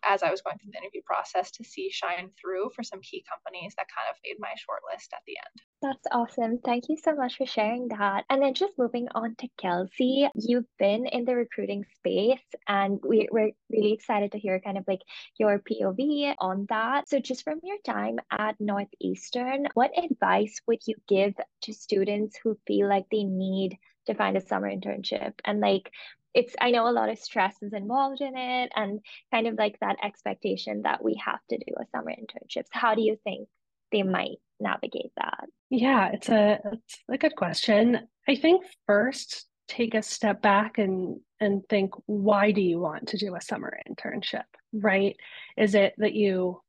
as 0.04 0.22
I 0.22 0.30
was 0.30 0.40
going 0.42 0.58
through 0.58 0.72
the 0.72 0.78
interview 0.78 1.02
process 1.04 1.50
to 1.52 1.64
see 1.64 1.90
shine 1.90 2.30
through 2.40 2.70
for 2.74 2.82
some 2.82 3.00
key 3.00 3.24
companies 3.28 3.74
that 3.76 3.86
kind 3.88 4.08
of 4.10 4.16
made 4.24 4.36
my 4.38 4.52
short 4.56 4.80
list 4.92 5.12
at 5.12 5.20
the 5.26 5.36
end. 5.36 5.62
That's 5.82 6.06
awesome. 6.12 6.58
Thank 6.64 6.88
you 6.88 6.96
so 6.96 7.14
much 7.14 7.36
for 7.36 7.46
sharing 7.46 7.88
that. 7.88 8.24
And 8.30 8.40
then 8.40 8.54
just 8.54 8.78
moving 8.78 9.08
on 9.14 9.34
to 9.36 9.48
Kelsey, 9.58 10.28
you've 10.34 10.66
been 10.78 11.06
in 11.06 11.24
the 11.24 11.34
recruiting 11.34 11.84
space 11.96 12.44
and 12.68 13.00
we, 13.06 13.28
we're 13.32 13.50
really 13.70 13.92
excited 13.92 14.32
to 14.32 14.38
hear 14.38 14.60
kind 14.60 14.78
of 14.78 14.84
like 14.86 15.02
your 15.38 15.60
POV 15.60 16.34
on 16.38 16.66
that. 16.68 17.08
So, 17.08 17.18
just 17.18 17.42
from 17.42 17.60
your 17.62 17.78
time 17.84 18.18
at 18.30 18.60
Northeastern, 18.60 19.66
what 19.74 19.90
advice 19.98 20.60
would 20.66 20.80
you 20.86 20.94
give 21.08 21.34
to 21.62 21.72
students 21.72 22.38
who 22.42 22.56
feel 22.66 22.88
like 22.88 23.06
they 23.10 23.24
need 23.24 23.78
to 24.06 24.14
find 24.14 24.36
a 24.36 24.40
summer 24.40 24.70
internship 24.70 25.32
and 25.44 25.60
like 25.60 25.90
it's 26.34 26.54
i 26.60 26.70
know 26.70 26.88
a 26.88 26.90
lot 26.90 27.08
of 27.08 27.18
stress 27.18 27.54
is 27.62 27.72
involved 27.72 28.20
in 28.20 28.36
it 28.36 28.72
and 28.74 29.00
kind 29.30 29.46
of 29.46 29.54
like 29.56 29.78
that 29.80 29.96
expectation 30.02 30.82
that 30.82 31.02
we 31.02 31.20
have 31.24 31.40
to 31.50 31.58
do 31.58 31.74
a 31.80 31.86
summer 31.94 32.10
internships. 32.12 32.68
How 32.70 32.94
do 32.94 33.02
you 33.02 33.18
think 33.24 33.48
they 33.90 34.02
might 34.02 34.38
navigate 34.60 35.12
that? 35.16 35.44
Yeah 35.70 36.10
it's 36.12 36.28
a 36.28 36.58
it's 36.72 36.98
a 37.10 37.18
good 37.18 37.36
question. 37.36 38.08
I 38.28 38.36
think 38.36 38.64
first 38.86 39.46
take 39.68 39.94
a 39.94 40.02
step 40.02 40.42
back 40.42 40.78
and 40.78 41.20
and 41.40 41.62
think 41.68 41.92
why 42.06 42.52
do 42.52 42.60
you 42.60 42.78
want 42.78 43.08
to 43.08 43.16
do 43.16 43.34
a 43.34 43.40
summer 43.40 43.78
internship 43.88 44.44
right? 44.72 45.16
Is 45.56 45.74
it 45.74 45.94
that 45.98 46.14
you 46.14 46.60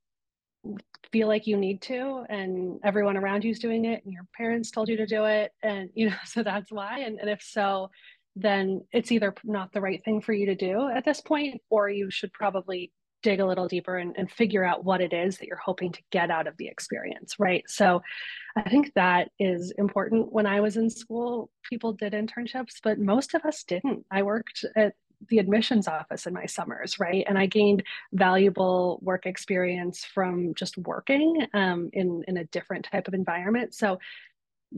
feel 1.11 1.27
like 1.27 1.45
you 1.45 1.57
need 1.57 1.81
to 1.81 2.25
and 2.29 2.79
everyone 2.83 3.17
around 3.17 3.43
you 3.43 3.51
is 3.51 3.59
doing 3.59 3.85
it 3.85 4.03
and 4.03 4.13
your 4.13 4.25
parents 4.35 4.71
told 4.71 4.87
you 4.87 4.97
to 4.97 5.05
do 5.05 5.25
it 5.25 5.51
and 5.61 5.89
you 5.93 6.09
know 6.09 6.15
so 6.25 6.43
that's 6.43 6.71
why. 6.71 6.99
And, 6.99 7.19
and 7.19 7.29
if 7.29 7.41
so 7.41 7.89
then 8.35 8.81
it's 8.91 9.11
either 9.11 9.33
not 9.43 9.71
the 9.73 9.81
right 9.81 10.03
thing 10.03 10.21
for 10.21 10.33
you 10.33 10.45
to 10.47 10.55
do 10.55 10.89
at 10.89 11.05
this 11.05 11.21
point, 11.21 11.61
or 11.69 11.89
you 11.89 12.09
should 12.09 12.33
probably 12.33 12.91
dig 13.21 13.39
a 13.39 13.45
little 13.45 13.67
deeper 13.67 13.97
and, 13.97 14.13
and 14.17 14.29
figure 14.29 14.65
out 14.65 14.83
what 14.83 15.01
it 15.01 15.13
is 15.13 15.37
that 15.37 15.47
you're 15.47 15.57
hoping 15.57 15.91
to 15.93 16.01
get 16.11 16.29
out 16.29 16.45
of 16.45 16.57
the 16.57 16.67
experience, 16.67 17.35
right? 17.39 17.63
So 17.67 18.01
I 18.55 18.69
think 18.69 18.91
that 18.95 19.29
is 19.39 19.71
important. 19.77 20.31
When 20.31 20.45
I 20.45 20.59
was 20.59 20.75
in 20.75 20.89
school, 20.89 21.49
people 21.67 21.93
did 21.93 22.13
internships, 22.13 22.75
but 22.83 22.99
most 22.99 23.33
of 23.33 23.43
us 23.45 23.63
didn't. 23.63 24.05
I 24.11 24.23
worked 24.23 24.65
at 24.75 24.93
the 25.29 25.39
admissions 25.39 25.87
office 25.87 26.25
in 26.25 26.33
my 26.33 26.45
summers, 26.45 26.99
right? 26.99 27.23
And 27.27 27.37
I 27.37 27.45
gained 27.45 27.83
valuable 28.11 28.99
work 29.01 29.25
experience 29.25 30.03
from 30.03 30.53
just 30.53 30.77
working 30.77 31.47
um, 31.53 31.89
in 31.93 32.23
in 32.27 32.35
a 32.37 32.45
different 32.45 32.85
type 32.91 33.07
of 33.07 33.13
environment. 33.13 33.73
So 33.73 33.99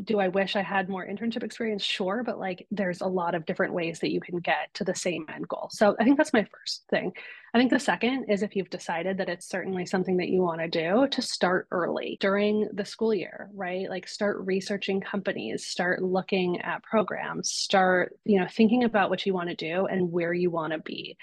do 0.03 0.19
I 0.19 0.27
wish 0.27 0.55
I 0.55 0.61
had 0.61 0.89
more 0.89 1.05
internship 1.05 1.43
experience? 1.43 1.83
Sure, 1.83 2.23
but 2.23 2.37
like 2.37 2.67
there's 2.71 3.01
a 3.01 3.07
lot 3.07 3.35
of 3.35 3.45
different 3.45 3.73
ways 3.73 3.99
that 3.99 4.11
you 4.11 4.19
can 4.19 4.39
get 4.39 4.73
to 4.73 4.83
the 4.83 4.95
same 4.95 5.25
end 5.33 5.47
goal. 5.47 5.69
So 5.71 5.95
I 5.99 6.03
think 6.03 6.17
that's 6.17 6.33
my 6.33 6.45
first 6.51 6.83
thing. 6.89 7.13
I 7.53 7.57
think 7.57 7.71
the 7.71 7.79
second 7.79 8.25
is 8.25 8.43
if 8.43 8.55
you've 8.55 8.69
decided 8.69 9.17
that 9.17 9.29
it's 9.29 9.47
certainly 9.47 9.85
something 9.85 10.17
that 10.17 10.27
you 10.27 10.41
want 10.41 10.59
to 10.59 10.67
do, 10.67 11.07
to 11.07 11.21
start 11.21 11.67
early 11.71 12.17
during 12.19 12.67
the 12.73 12.83
school 12.83 13.13
year, 13.13 13.49
right? 13.53 13.89
Like 13.89 14.09
start 14.09 14.45
researching 14.45 14.99
companies, 14.99 15.65
start 15.65 16.03
looking 16.03 16.59
at 16.61 16.83
programs, 16.83 17.49
start, 17.49 18.17
you 18.25 18.39
know, 18.39 18.47
thinking 18.47 18.83
about 18.83 19.09
what 19.09 19.25
you 19.25 19.33
want 19.33 19.49
to 19.49 19.55
do 19.55 19.85
and 19.85 20.11
where 20.11 20.33
you 20.33 20.51
want 20.51 20.73
to 20.73 20.79
be 20.79 21.17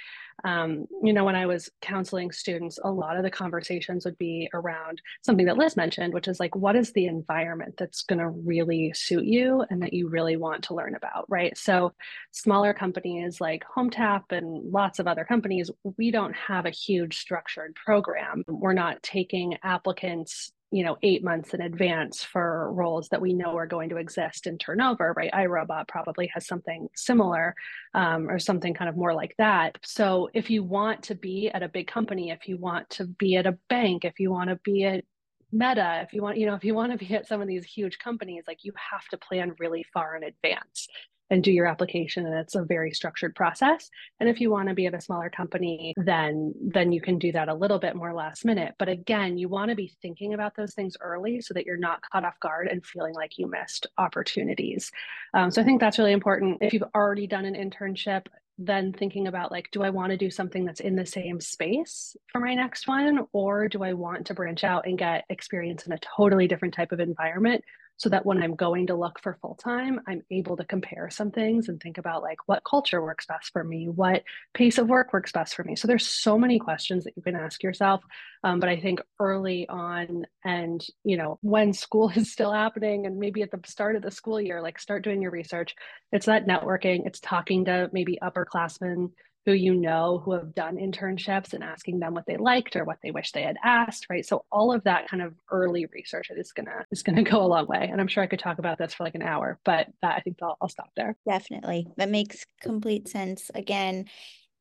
um, 0.44 0.86
you 1.02 1.12
know, 1.12 1.24
when 1.24 1.36
I 1.36 1.46
was 1.46 1.70
counseling 1.80 2.32
students, 2.32 2.78
a 2.82 2.90
lot 2.90 3.16
of 3.16 3.22
the 3.22 3.30
conversations 3.30 4.04
would 4.04 4.18
be 4.18 4.48
around 4.54 5.00
something 5.22 5.46
that 5.46 5.58
Liz 5.58 5.76
mentioned, 5.76 6.12
which 6.12 6.28
is 6.28 6.40
like, 6.40 6.54
what 6.56 6.76
is 6.76 6.92
the 6.92 7.06
environment 7.06 7.74
that's 7.78 8.02
going 8.02 8.18
to 8.18 8.28
really 8.28 8.92
suit 8.94 9.24
you 9.24 9.64
and 9.70 9.82
that 9.82 9.92
you 9.92 10.08
really 10.08 10.36
want 10.36 10.64
to 10.64 10.74
learn 10.74 10.94
about, 10.94 11.24
right? 11.28 11.56
So, 11.56 11.92
smaller 12.30 12.74
companies 12.74 13.40
like 13.40 13.64
HomeTap 13.76 14.24
and 14.30 14.72
lots 14.72 14.98
of 14.98 15.06
other 15.06 15.24
companies, 15.24 15.70
we 15.96 16.10
don't 16.10 16.34
have 16.34 16.66
a 16.66 16.70
huge 16.70 17.18
structured 17.18 17.74
program. 17.74 18.44
We're 18.46 18.72
not 18.72 19.02
taking 19.02 19.58
applicants 19.62 20.52
you 20.72 20.82
know 20.84 20.96
eight 21.02 21.22
months 21.22 21.54
in 21.54 21.60
advance 21.60 22.24
for 22.24 22.72
roles 22.72 23.08
that 23.10 23.20
we 23.20 23.34
know 23.34 23.56
are 23.56 23.66
going 23.66 23.90
to 23.90 23.96
exist 23.96 24.46
and 24.46 24.58
turn 24.58 24.80
over 24.80 25.12
right? 25.16 25.30
irobot 25.32 25.86
probably 25.86 26.28
has 26.32 26.46
something 26.46 26.88
similar 26.96 27.54
um, 27.94 28.28
or 28.28 28.38
something 28.38 28.74
kind 28.74 28.88
of 28.88 28.96
more 28.96 29.14
like 29.14 29.34
that. 29.38 29.78
So 29.84 30.30
if 30.34 30.50
you 30.50 30.64
want 30.64 31.02
to 31.04 31.14
be 31.14 31.50
at 31.52 31.62
a 31.62 31.68
big 31.68 31.86
company 31.86 32.30
if 32.30 32.48
you 32.48 32.56
want 32.56 32.88
to 32.90 33.06
be 33.06 33.36
at 33.36 33.46
a 33.46 33.58
bank 33.68 34.04
if 34.04 34.18
you 34.18 34.30
want 34.30 34.50
to 34.50 34.56
be 34.64 34.84
at 34.84 35.04
meta 35.52 36.00
if 36.02 36.14
you 36.14 36.22
want 36.22 36.38
you 36.38 36.46
know 36.46 36.54
if 36.54 36.64
you 36.64 36.74
want 36.74 36.90
to 36.90 36.98
be 36.98 37.14
at 37.14 37.28
some 37.28 37.42
of 37.42 37.46
these 37.46 37.64
huge 37.64 37.98
companies 37.98 38.44
like 38.46 38.64
you 38.64 38.72
have 38.90 39.06
to 39.08 39.18
plan 39.18 39.52
really 39.58 39.84
far 39.92 40.16
in 40.16 40.24
advance 40.24 40.88
and 41.30 41.42
do 41.42 41.50
your 41.50 41.66
application 41.66 42.26
and 42.26 42.34
it's 42.34 42.54
a 42.54 42.62
very 42.62 42.92
structured 42.92 43.34
process. 43.34 43.90
And 44.20 44.28
if 44.28 44.40
you 44.40 44.50
want 44.50 44.68
to 44.68 44.74
be 44.74 44.86
at 44.86 44.94
a 44.94 45.00
smaller 45.00 45.30
company 45.30 45.94
then 45.96 46.54
then 46.60 46.92
you 46.92 47.00
can 47.00 47.18
do 47.18 47.32
that 47.32 47.48
a 47.48 47.54
little 47.54 47.78
bit 47.78 47.96
more 47.96 48.12
last 48.12 48.44
minute. 48.44 48.74
But 48.78 48.88
again 48.88 49.38
you 49.38 49.48
want 49.48 49.70
to 49.70 49.76
be 49.76 49.94
thinking 50.02 50.34
about 50.34 50.54
those 50.56 50.74
things 50.74 50.96
early 51.00 51.40
so 51.40 51.54
that 51.54 51.66
you're 51.66 51.76
not 51.76 52.02
caught 52.10 52.24
off 52.24 52.38
guard 52.40 52.68
and 52.68 52.84
feeling 52.84 53.14
like 53.14 53.38
you 53.38 53.46
missed 53.48 53.86
opportunities. 53.98 54.90
Um, 55.34 55.50
so 55.50 55.62
i 55.62 55.64
think 55.64 55.80
that's 55.80 55.98
really 55.98 56.12
important. 56.12 56.58
If 56.60 56.72
you've 56.72 56.84
already 56.94 57.26
done 57.26 57.44
an 57.44 57.54
internship 57.54 58.26
then 58.58 58.92
thinking 58.92 59.26
about 59.26 59.50
like 59.50 59.68
do 59.72 59.82
i 59.82 59.90
want 59.90 60.10
to 60.10 60.16
do 60.16 60.30
something 60.30 60.64
that's 60.64 60.80
in 60.80 60.94
the 60.94 61.06
same 61.06 61.40
space 61.40 62.16
for 62.30 62.40
my 62.40 62.54
next 62.54 62.86
one 62.86 63.26
or 63.32 63.68
do 63.68 63.82
i 63.82 63.92
want 63.92 64.26
to 64.26 64.34
branch 64.34 64.62
out 64.62 64.86
and 64.86 64.98
get 64.98 65.24
experience 65.30 65.86
in 65.86 65.92
a 65.92 65.98
totally 65.98 66.46
different 66.46 66.74
type 66.74 66.92
of 66.92 67.00
environment 67.00 67.64
so 68.02 68.08
that 68.08 68.26
when 68.26 68.42
I'm 68.42 68.56
going 68.56 68.88
to 68.88 68.96
look 68.96 69.20
for 69.20 69.38
full 69.40 69.54
time, 69.54 70.00
I'm 70.08 70.24
able 70.28 70.56
to 70.56 70.64
compare 70.64 71.08
some 71.08 71.30
things 71.30 71.68
and 71.68 71.80
think 71.80 71.98
about 71.98 72.20
like 72.20 72.38
what 72.46 72.64
culture 72.68 73.00
works 73.00 73.26
best 73.26 73.52
for 73.52 73.62
me, 73.62 73.88
what 73.88 74.24
pace 74.54 74.78
of 74.78 74.88
work 74.88 75.12
works 75.12 75.30
best 75.30 75.54
for 75.54 75.62
me. 75.62 75.76
So 75.76 75.86
there's 75.86 76.04
so 76.04 76.36
many 76.36 76.58
questions 76.58 77.04
that 77.04 77.12
you 77.16 77.22
can 77.22 77.36
ask 77.36 77.62
yourself. 77.62 78.02
Um, 78.42 78.58
but 78.58 78.68
I 78.68 78.80
think 78.80 79.02
early 79.20 79.68
on, 79.68 80.26
and 80.44 80.84
you 81.04 81.16
know, 81.16 81.38
when 81.42 81.72
school 81.72 82.08
is 82.16 82.32
still 82.32 82.52
happening, 82.52 83.06
and 83.06 83.20
maybe 83.20 83.40
at 83.42 83.52
the 83.52 83.60
start 83.66 83.94
of 83.94 84.02
the 84.02 84.10
school 84.10 84.40
year, 84.40 84.60
like 84.60 84.80
start 84.80 85.04
doing 85.04 85.22
your 85.22 85.30
research. 85.30 85.76
It's 86.10 86.26
that 86.26 86.48
networking. 86.48 87.06
It's 87.06 87.20
talking 87.20 87.66
to 87.66 87.88
maybe 87.92 88.18
upperclassmen 88.20 89.10
who 89.44 89.52
you 89.52 89.74
know 89.74 90.22
who 90.24 90.32
have 90.32 90.54
done 90.54 90.76
internships 90.76 91.52
and 91.52 91.64
asking 91.64 91.98
them 91.98 92.14
what 92.14 92.26
they 92.26 92.36
liked 92.36 92.76
or 92.76 92.84
what 92.84 92.98
they 93.02 93.10
wish 93.10 93.32
they 93.32 93.42
had 93.42 93.56
asked 93.64 94.06
right? 94.08 94.24
So 94.26 94.44
all 94.50 94.72
of 94.72 94.84
that 94.84 95.08
kind 95.08 95.22
of 95.22 95.34
early 95.50 95.86
research 95.86 96.30
is 96.30 96.52
gonna 96.52 96.84
is 96.90 97.02
gonna 97.02 97.22
go 97.32 97.42
a 97.42 97.46
long 97.46 97.66
way. 97.66 97.88
And 97.90 98.00
i'm 98.00 98.08
sure 98.08 98.22
i 98.22 98.26
could 98.26 98.38
talk 98.38 98.58
about 98.58 98.78
this 98.78 98.94
for 98.94 99.04
like 99.04 99.14
an 99.14 99.22
hour 99.22 99.58
but 99.64 99.88
that, 100.02 100.16
i 100.16 100.20
think 100.20 100.38
I'll, 100.42 100.56
I'll 100.60 100.68
stop 100.68 100.90
there. 100.96 101.16
Definitely. 101.28 101.88
That 101.96 102.08
makes 102.08 102.44
complete 102.60 103.08
sense 103.08 103.50
again. 103.54 104.06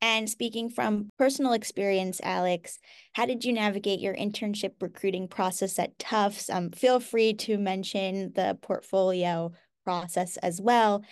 And 0.02 0.28
speaking 0.28 0.70
from 0.70 1.10
personal 1.20 1.54
experience, 1.54 2.20
Alex, 2.24 2.80
how 3.14 3.28
did 3.28 3.46
you 3.46 3.54
navigate 3.54 4.00
your 4.00 4.16
internship 4.16 4.72
recruiting 4.82 5.28
process 5.28 5.78
at 5.78 5.98
Tufts? 6.00 6.50
Um, 6.50 6.72
feel 6.72 7.00
free 7.00 7.34
to 7.36 7.60
mention 7.60 8.32
the 8.34 8.58
portfolio 8.62 9.52
process 9.84 10.38
as 10.38 10.60
well. 10.60 11.04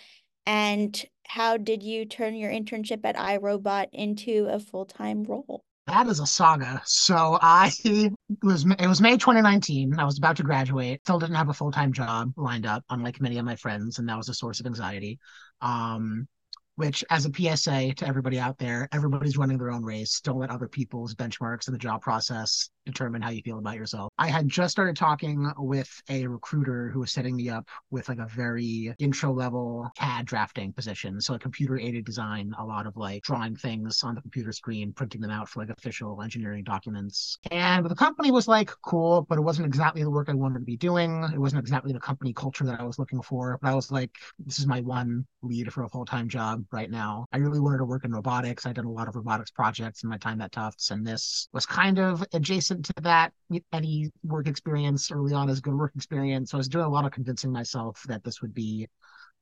And 0.44 1.00
how 1.30 1.56
did 1.56 1.80
you 1.80 2.04
turn 2.04 2.34
your 2.34 2.50
internship 2.50 3.04
at 3.04 3.14
iRobot 3.14 3.86
into 3.92 4.48
a 4.50 4.58
full 4.58 4.84
time 4.84 5.22
role? 5.22 5.62
That 5.86 6.08
is 6.08 6.18
a 6.18 6.26
saga. 6.26 6.82
So 6.84 7.38
I 7.40 7.70
it 7.84 8.12
was 8.42 8.66
it 8.66 8.86
was 8.86 9.00
May 9.00 9.16
2019. 9.16 9.98
I 9.98 10.04
was 10.04 10.18
about 10.18 10.36
to 10.38 10.42
graduate. 10.42 11.00
Still 11.04 11.20
didn't 11.20 11.36
have 11.36 11.48
a 11.48 11.54
full 11.54 11.70
time 11.70 11.92
job 11.92 12.32
lined 12.36 12.66
up, 12.66 12.84
unlike 12.90 13.20
many 13.20 13.38
of 13.38 13.44
my 13.44 13.54
friends, 13.54 13.98
and 13.98 14.08
that 14.08 14.16
was 14.16 14.28
a 14.28 14.34
source 14.34 14.58
of 14.58 14.66
anxiety. 14.66 15.20
Um, 15.60 16.26
which 16.74 17.04
as 17.10 17.26
a 17.26 17.30
PSA 17.32 17.92
to 17.94 18.08
everybody 18.08 18.40
out 18.40 18.58
there, 18.58 18.88
everybody's 18.90 19.36
running 19.36 19.58
their 19.58 19.70
own 19.70 19.84
race. 19.84 20.20
Don't 20.20 20.38
let 20.38 20.50
other 20.50 20.68
people's 20.68 21.14
benchmarks 21.14 21.68
in 21.68 21.72
the 21.72 21.78
job 21.78 22.00
process 22.00 22.70
determine 22.90 23.22
how 23.22 23.30
you 23.30 23.42
feel 23.42 23.58
about 23.58 23.76
yourself. 23.76 24.12
I 24.18 24.28
had 24.28 24.48
just 24.48 24.72
started 24.72 24.96
talking 24.96 25.50
with 25.58 25.90
a 26.08 26.26
recruiter 26.26 26.90
who 26.90 27.00
was 27.00 27.12
setting 27.12 27.36
me 27.36 27.48
up 27.48 27.68
with 27.90 28.08
like 28.08 28.18
a 28.18 28.26
very 28.26 28.94
intro 28.98 29.32
level 29.32 29.90
CAD 29.96 30.26
drafting 30.26 30.72
position. 30.72 31.20
So 31.20 31.34
a 31.34 31.38
computer 31.38 31.78
aided 31.78 32.04
design, 32.04 32.54
a 32.58 32.64
lot 32.64 32.86
of 32.86 32.96
like 32.96 33.22
drawing 33.22 33.56
things 33.56 34.02
on 34.02 34.14
the 34.14 34.20
computer 34.20 34.52
screen, 34.52 34.92
printing 34.92 35.20
them 35.20 35.30
out 35.30 35.48
for 35.48 35.60
like 35.60 35.70
official 35.70 36.22
engineering 36.22 36.64
documents. 36.64 37.38
And 37.50 37.86
the 37.86 37.94
company 37.94 38.30
was 38.30 38.48
like, 38.48 38.70
cool, 38.82 39.22
but 39.22 39.38
it 39.38 39.42
wasn't 39.42 39.66
exactly 39.66 40.02
the 40.02 40.10
work 40.10 40.28
I 40.28 40.34
wanted 40.34 40.60
to 40.60 40.64
be 40.64 40.76
doing. 40.76 41.24
It 41.32 41.38
wasn't 41.38 41.60
exactly 41.60 41.92
the 41.92 42.00
company 42.00 42.32
culture 42.32 42.64
that 42.64 42.80
I 42.80 42.84
was 42.84 42.98
looking 42.98 43.22
for. 43.22 43.58
But 43.60 43.70
I 43.70 43.74
was 43.74 43.90
like, 43.90 44.10
this 44.38 44.58
is 44.58 44.66
my 44.66 44.80
one 44.80 45.26
lead 45.42 45.72
for 45.72 45.84
a 45.84 45.88
full 45.88 46.04
time 46.04 46.28
job 46.28 46.64
right 46.72 46.90
now. 46.90 47.26
I 47.32 47.38
really 47.38 47.60
wanted 47.60 47.78
to 47.78 47.84
work 47.84 48.04
in 48.04 48.12
robotics. 48.12 48.66
I'd 48.66 48.76
done 48.76 48.84
a 48.84 48.90
lot 48.90 49.08
of 49.08 49.16
robotics 49.16 49.50
projects 49.50 50.02
in 50.02 50.10
my 50.10 50.18
time 50.18 50.40
at 50.40 50.52
Tufts, 50.52 50.90
and 50.90 51.06
this 51.06 51.48
was 51.52 51.66
kind 51.66 51.98
of 51.98 52.24
adjacent 52.32 52.79
to 52.84 52.94
that. 53.02 53.32
Any 53.72 54.10
work 54.22 54.46
experience 54.46 55.10
early 55.10 55.32
on 55.32 55.48
is 55.48 55.60
good 55.60 55.74
work 55.74 55.92
experience. 55.94 56.50
So 56.50 56.56
I 56.56 56.58
was 56.58 56.68
doing 56.68 56.84
a 56.84 56.90
lot 56.90 57.04
of 57.04 57.12
convincing 57.12 57.52
myself 57.52 58.02
that 58.08 58.24
this 58.24 58.42
would 58.42 58.54
be 58.54 58.88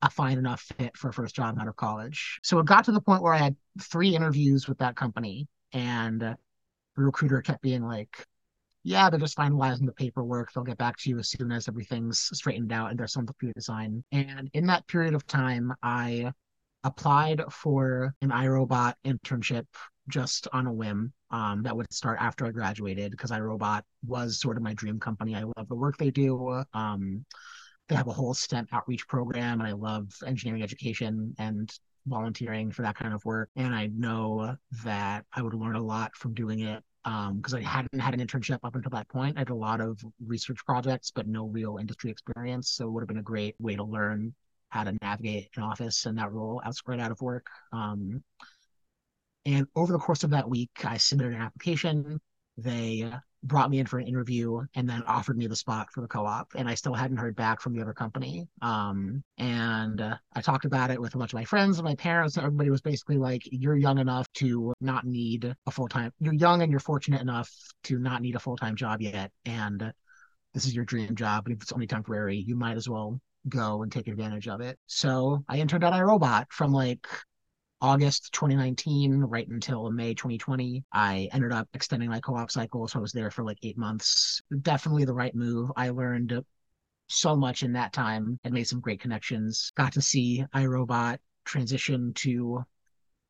a 0.03 0.11
fine 0.11 0.39
enough 0.39 0.61
fit 0.61 0.97
for 0.97 1.09
a 1.09 1.13
first 1.13 1.35
job 1.35 1.59
out 1.61 1.69
of 1.69 1.77
college. 1.77 2.39
So 2.43 2.59
it 2.59 2.67
got 2.67 2.85
to 2.85 2.93
the 2.93 3.01
point 3.01 3.23
where 3.23 3.35
I 3.35 3.39
had 3.39 3.57
three 3.81 4.15
interviews 4.15 4.69
with 4.69 4.79
that 4.79 4.97
company, 4.97 5.49
and 5.73 6.21
the 6.21 6.37
recruiter 6.97 7.43
kept 7.43 7.63
being 7.63 7.83
like, 7.83 8.27
yeah, 8.85 9.11
they're 9.11 9.19
just 9.19 9.37
finalizing 9.37 9.87
the 9.87 9.93
paperwork. 9.93 10.53
They'll 10.53 10.65
get 10.65 10.79
back 10.79 10.97
to 10.99 11.11
you 11.11 11.19
as 11.19 11.29
soon 11.29 11.53
as 11.53 11.69
everything's 11.69 12.31
straightened 12.33 12.73
out 12.73 12.91
and 12.91 12.99
there's 12.99 13.13
some 13.13 13.27
for 13.27 13.35
you 13.43 13.53
to 13.53 13.61
sign. 13.61 14.03
And 14.13 14.49
in 14.55 14.67
that 14.67 14.87
period 14.87 15.15
of 15.15 15.27
time, 15.27 15.75
I 15.83 16.33
applied 16.85 17.43
for 17.51 18.15
an 18.23 18.31
iRobot 18.31 18.95
internship 19.05 19.67
just 20.09 20.49
on 20.53 20.67
a 20.67 20.73
whim 20.73 21.13
um, 21.31 21.63
that 21.63 21.77
would 21.77 21.93
start 21.93 22.19
after 22.21 22.47
I 22.47 22.51
graduated 22.51 23.11
because 23.13 23.31
iRobot 23.31 23.83
was 24.07 24.41
sort 24.41 24.57
of 24.57 24.63
my 24.63 24.75
dream 24.75 24.99
company. 24.99 25.35
I 25.35 25.45
love 25.45 25.69
the 25.69 25.75
work 25.75 25.97
they 25.97 26.11
do. 26.11 26.63
Um, 26.75 27.25
they 27.89 27.95
have 27.95 28.09
a 28.09 28.13
whole 28.13 28.35
STEM 28.35 28.69
outreach 28.73 29.09
program, 29.09 29.61
and 29.61 29.69
I 29.69 29.73
love 29.73 30.13
engineering 30.27 30.63
education 30.63 31.35
and 31.39 31.73
volunteering 32.07 32.71
for 32.71 32.83
that 32.83 32.97
kind 32.97 33.15
of 33.15 33.25
work. 33.25 33.51
And 33.57 33.75
I 33.75 33.87
know 33.87 34.57
that 34.85 35.25
I 35.33 35.43
would 35.43 35.55
learn 35.55 35.77
a 35.77 35.83
lot 35.83 36.15
from 36.17 36.35
doing 36.35 36.61
it 36.61 36.83
because 37.05 37.55
um, 37.55 37.61
I 37.61 37.63
hadn't 37.63 38.01
had 38.01 38.15
an 38.15 38.27
internship 38.27 38.59
up 38.63 38.75
until 38.75 38.91
that 38.91 39.09
point. 39.09 39.37
I 39.37 39.41
had 39.41 39.51
a 39.51 39.55
lot 39.55 39.81
of 39.81 40.01
research 40.25 40.59
projects, 40.67 41.11
but 41.11 41.27
no 41.27 41.47
real 41.47 41.79
industry 41.79 42.11
experience. 42.11 42.71
So 42.71 42.87
it 42.87 42.91
would 42.91 43.03
have 43.03 43.09
been 43.09 43.19
a 43.19 43.23
great 43.23 43.55
way 43.59 43.77
to 43.77 43.85
learn 43.85 44.35
how 44.71 44.85
to 44.85 44.95
navigate 45.01 45.49
an 45.57 45.63
office 45.63 46.05
and 46.05 46.19
that 46.19 46.33
role 46.33 46.61
outside 46.65 47.01
out 47.01 47.11
of 47.11 47.21
work. 47.23 47.47
Um, 47.73 48.23
and 49.49 49.67
over 49.75 49.93
the 49.93 49.99
course 49.99 50.25
of 50.25 50.31
that 50.31 50.49
week, 50.49 50.71
I 50.85 50.99
submitted 50.99 51.33
an 51.33 51.41
application. 51.41 52.21
They 52.59 53.11
brought 53.43 53.71
me 53.71 53.79
in 53.79 53.87
for 53.87 53.99
an 53.99 54.07
interview 54.07 54.61
and 54.75 54.87
then 54.87 55.03
offered 55.05 55.39
me 55.39 55.47
the 55.47 55.57
spot 55.57 55.89
for 55.91 56.03
the 56.03 56.07
co-op. 56.07 56.49
And 56.55 56.69
I 56.69 56.75
still 56.75 56.93
hadn't 56.93 57.17
heard 57.17 57.35
back 57.35 57.63
from 57.63 57.73
the 57.73 57.81
other 57.81 57.95
company. 57.95 58.47
Um, 58.61 59.23
and 59.39 60.03
uh, 60.03 60.17
I 60.35 60.43
talked 60.43 60.67
about 60.67 60.91
it 60.91 61.01
with 61.01 61.15
a 61.15 61.19
bunch 61.19 61.33
of 61.33 61.39
my 61.39 61.47
friends 61.47 61.79
and 61.79 61.87
my 61.87 61.95
parents. 61.95 62.37
Everybody 62.37 62.69
was 62.69 62.83
basically 62.83 63.17
like, 63.17 63.41
"You're 63.51 63.77
young 63.77 63.99
enough 63.99 64.31
to 64.35 64.75
not 64.83 65.07
need 65.07 65.55
a 65.67 65.71
full 65.71 65.89
time. 65.89 66.13
You're 66.21 66.35
young 66.35 66.61
and 66.61 66.71
you're 66.71 66.81
fortunate 66.81 67.23
enough 67.23 67.51
to 67.85 67.99
not 67.99 68.21
need 68.21 68.37
a 68.37 68.41
full 68.41 68.57
time 68.57 68.77
job 68.77 69.01
yet. 69.01 69.33
And 69.47 69.93
this 70.53 70.67
is 70.67 70.75
your 70.75 70.85
dream 70.85 71.15
job. 71.15 71.49
If 71.49 71.63
it's 71.63 71.73
only 71.73 71.87
temporary, 71.87 72.37
you 72.37 72.55
might 72.55 72.77
as 72.77 72.89
well 72.89 73.19
go 73.49 73.83
and 73.83 73.91
take 73.91 74.09
advantage 74.09 74.47
of 74.47 74.61
it. 74.61 74.79
So 74.89 75.43
I 75.49 75.59
interned 75.59 75.85
at 75.85 75.95
iRobot 75.95 76.47
from 76.51 76.73
like 76.73 77.07
August 77.81 78.33
2019 78.33 79.21
right 79.21 79.47
until 79.49 79.91
May 79.91 80.15
2020. 80.15 80.85
I 80.93 81.29
ended 81.33 81.53
up 81.53 81.69
extending 81.75 82.09
my 82.09 82.21
co-op 82.21 82.51
cycle, 82.51 82.89
so 82.89 82.99
I 82.99 83.03
was 83.03 83.13
there 83.13 83.31
for 83.31 83.45
like 83.45 83.59
eight 83.63 83.79
months. 83.79 84.41
Definitely 84.63 85.05
the 85.05 85.15
right 85.15 85.35
move. 85.35 85.71
I 85.77 85.91
learned 85.91 86.43
so 87.09 87.37
much 87.37 87.63
in 87.63 87.73
that 87.73 87.93
time 87.93 88.39
and 88.45 88.53
made 88.53 88.65
some 88.65 88.81
great 88.81 89.01
connections. 89.01 89.73
Got 89.77 89.93
to 89.93 90.03
see 90.03 90.45
iRobot 90.55 91.19
transition 91.45 92.13
to 92.15 92.65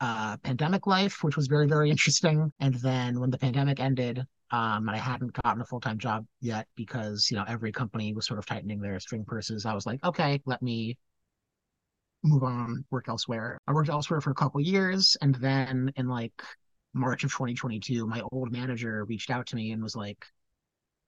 uh, 0.01 0.37
pandemic 0.39 0.87
life, 0.87 1.23
which 1.23 1.37
was 1.37 1.47
very, 1.47 1.67
very 1.67 1.91
interesting. 1.93 2.53
And 2.61 2.75
then 2.77 3.21
when 3.21 3.31
the 3.31 3.39
pandemic 3.39 3.81
ended, 3.81 4.25
um, 4.51 4.89
and 4.89 4.91
I 4.91 4.97
hadn't 4.97 5.35
gotten 5.43 5.61
a 5.61 5.67
full 5.67 5.81
time 5.81 5.99
job 5.99 6.25
yet 6.41 6.67
because 6.75 7.31
you 7.31 7.37
know 7.37 7.45
every 7.47 7.71
company 7.71 8.15
was 8.15 8.27
sort 8.27 8.39
of 8.39 8.47
tightening 8.47 8.81
their 8.81 8.99
string 8.99 9.25
purses. 9.27 9.67
I 9.67 9.75
was 9.75 9.85
like, 9.85 10.03
okay, 10.05 10.41
let 10.47 10.63
me 10.63 10.97
move 12.23 12.43
on, 12.43 12.85
work 12.91 13.09
elsewhere. 13.09 13.59
I 13.67 13.73
worked 13.73 13.89
elsewhere 13.89 14.21
for 14.21 14.31
a 14.31 14.35
couple 14.35 14.61
years, 14.61 15.17
and 15.21 15.35
then 15.37 15.93
in 15.97 16.09
like 16.09 16.43
March 16.95 17.25
of 17.25 17.31
2022, 17.33 18.07
my 18.07 18.23
old 18.33 18.53
manager 18.53 19.05
reached 19.05 19.31
out 19.31 19.47
to 19.49 19.57
me 19.57 19.73
and 19.73 19.83
was 19.83 19.97
like, 19.97 20.25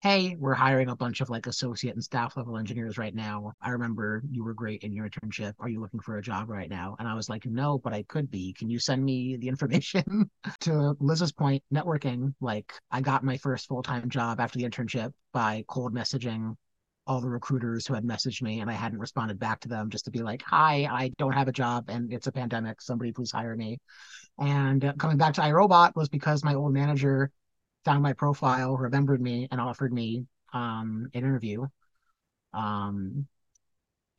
hey, 0.02 0.34
we're 0.38 0.54
hiring 0.54 0.88
a 0.88 0.96
bunch 0.96 1.20
of 1.20 1.28
like 1.28 1.46
associate 1.46 1.94
and 1.94 2.02
staff 2.02 2.34
level 2.36 2.56
engineers 2.56 2.96
right 2.96 3.14
now. 3.14 3.52
I 3.60 3.70
remember 3.70 4.22
you 4.30 4.42
were 4.42 4.54
great 4.54 4.82
in 4.82 4.94
your 4.94 5.08
internship. 5.08 5.52
Are 5.58 5.68
you 5.68 5.80
looking 5.80 6.00
for 6.00 6.16
a 6.16 6.22
job 6.22 6.48
right 6.48 6.70
now? 6.70 6.96
And 6.98 7.06
I 7.06 7.14
was 7.14 7.28
like, 7.28 7.44
no, 7.44 7.76
but 7.78 7.92
I 7.92 8.02
could 8.04 8.30
be. 8.30 8.54
Can 8.54 8.70
you 8.70 8.78
send 8.78 9.04
me 9.04 9.36
the 9.36 9.48
information? 9.48 10.30
to 10.60 10.96
Liz's 11.00 11.32
point, 11.32 11.62
networking, 11.72 12.34
like 12.40 12.72
I 12.90 13.02
got 13.02 13.24
my 13.24 13.36
first 13.36 13.68
full 13.68 13.82
time 13.82 14.08
job 14.08 14.40
after 14.40 14.58
the 14.58 14.64
internship 14.64 15.12
by 15.34 15.64
cold 15.68 15.94
messaging 15.94 16.56
all 17.10 17.20
the 17.20 17.28
recruiters 17.28 17.88
who 17.88 17.94
had 17.94 18.04
messaged 18.04 18.40
me 18.40 18.60
and 18.60 18.70
I 18.70 18.72
hadn't 18.72 19.00
responded 19.00 19.36
back 19.36 19.58
to 19.60 19.68
them 19.68 19.90
just 19.90 20.04
to 20.04 20.12
be 20.12 20.20
like, 20.22 20.42
hi, 20.46 20.88
I 20.88 21.10
don't 21.18 21.32
have 21.32 21.48
a 21.48 21.52
job 21.52 21.86
and 21.88 22.12
it's 22.12 22.28
a 22.28 22.32
pandemic. 22.32 22.80
Somebody 22.80 23.10
please 23.10 23.32
hire 23.32 23.56
me. 23.56 23.78
And 24.38 24.84
uh, 24.84 24.92
coming 24.92 25.16
back 25.16 25.34
to 25.34 25.40
iRobot 25.40 25.96
was 25.96 26.08
because 26.08 26.44
my 26.44 26.54
old 26.54 26.72
manager 26.72 27.32
found 27.84 28.04
my 28.04 28.12
profile, 28.12 28.76
remembered 28.76 29.20
me, 29.20 29.48
and 29.50 29.60
offered 29.60 29.92
me 29.92 30.24
um, 30.54 31.10
an 31.12 31.24
interview. 31.24 31.66
Um, 32.54 33.26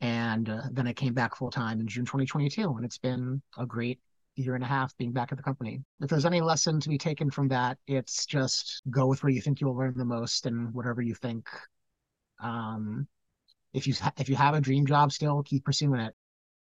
and 0.02 0.50
uh, 0.50 0.60
then 0.70 0.86
I 0.86 0.92
came 0.92 1.14
back 1.14 1.34
full 1.34 1.50
time 1.50 1.80
in 1.80 1.86
June 1.86 2.04
2022, 2.04 2.74
and 2.76 2.84
it's 2.84 2.98
been 2.98 3.40
a 3.56 3.64
great 3.64 4.00
year 4.34 4.54
and 4.54 4.64
a 4.64 4.66
half 4.66 4.94
being 4.98 5.12
back 5.12 5.32
at 5.32 5.38
the 5.38 5.44
company. 5.44 5.80
If 6.02 6.10
there's 6.10 6.26
any 6.26 6.42
lesson 6.42 6.78
to 6.80 6.90
be 6.90 6.98
taken 6.98 7.30
from 7.30 7.48
that, 7.48 7.78
it's 7.86 8.26
just 8.26 8.82
go 8.90 9.06
with 9.06 9.22
where 9.22 9.32
you 9.32 9.40
think 9.40 9.62
you'll 9.62 9.76
learn 9.76 9.94
the 9.96 10.04
most 10.04 10.44
and 10.44 10.74
whatever 10.74 11.00
you 11.00 11.14
think. 11.14 11.48
Um, 12.42 13.06
if 13.72 13.86
you 13.86 13.94
if 14.18 14.28
you 14.28 14.36
have 14.36 14.54
a 14.54 14.60
dream 14.60 14.86
job 14.86 15.12
still, 15.12 15.42
keep 15.42 15.64
pursuing 15.64 16.00
it. 16.00 16.14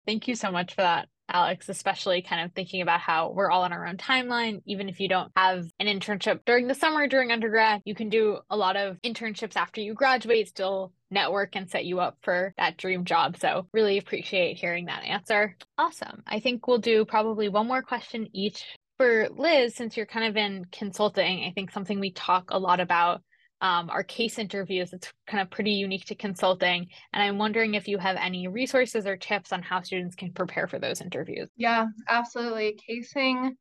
Thank 0.06 0.28
you 0.28 0.36
so 0.36 0.52
much 0.52 0.74
for 0.74 0.82
that. 0.82 1.08
Alex, 1.34 1.70
especially 1.70 2.22
kind 2.22 2.44
of 2.44 2.54
thinking 2.54 2.82
about 2.82 3.00
how 3.00 3.32
we're 3.32 3.50
all 3.50 3.63
on 3.63 3.72
our 3.72 3.88
own 3.88 3.98
timeline. 3.98 4.62
Even 4.65 4.89
if 4.89 5.00
you 5.00 5.08
don't 5.08 5.32
have 5.36 5.65
an 5.80 5.88
internship 5.88 6.41
during 6.46 6.67
the 6.67 6.76
summer 6.76 7.08
during 7.08 7.32
undergrad, 7.32 7.82
you 7.86 7.96
can 7.96 8.10
do 8.10 8.39
a 8.50 8.58
lot 8.58 8.76
of 8.76 8.98
internships 9.02 9.56
after 9.56 9.80
you 9.80 9.94
graduate, 9.94 10.50
still 10.50 10.91
network 11.10 11.56
and 11.56 11.70
set 11.70 11.86
you 11.86 12.00
up 12.00 12.17
for 12.22 12.54
that 12.58 12.78
dream 12.78 13.06
job. 13.06 13.38
So, 13.38 13.67
really 13.74 13.98
appreciate 13.98 14.58
hearing 14.58 14.86
that 14.86 15.04
answer. 15.04 15.56
Awesome. 15.78 16.22
I 16.28 16.39
think 16.39 16.67
we'll 16.67 16.80
do 16.80 17.06
probably 17.06 17.48
one 17.50 17.67
more 17.67 17.82
question 17.82 18.28
each. 18.34 18.65
For 18.98 19.30
Liz, 19.30 19.74
since 19.74 19.98
you're 19.98 20.06
kind 20.06 20.28
of 20.28 20.38
in 20.38 20.65
consulting, 20.72 21.46
I 21.46 21.54
think 21.54 21.72
something 21.72 22.00
we 22.00 22.12
talk 22.12 22.52
a 22.52 22.60
lot 22.60 22.80
about 22.80 23.24
um, 23.62 23.89
our 23.89 24.04
case 24.04 24.39
interviews. 24.39 24.91
It's 24.93 25.12
kind 25.28 25.41
of 25.41 25.50
pretty 25.50 25.71
unique 25.71 26.06
to 26.06 26.15
consulting. 26.15 26.88
And 27.13 27.24
I'm 27.24 27.38
wondering 27.38 27.76
if 27.76 27.88
you 27.88 27.97
have 28.00 28.17
any 28.17 28.47
resources 28.47 29.06
or 29.06 29.15
tips 29.15 29.54
on 29.54 29.62
how 29.62 29.82
students 29.82 30.15
can 30.15 30.34
prepare 30.34 30.67
for 30.67 30.80
those 30.80 31.02
interviews. 31.02 31.50
Yeah, 31.56 31.86
absolutely. 32.10 32.78
Casing 32.88 33.56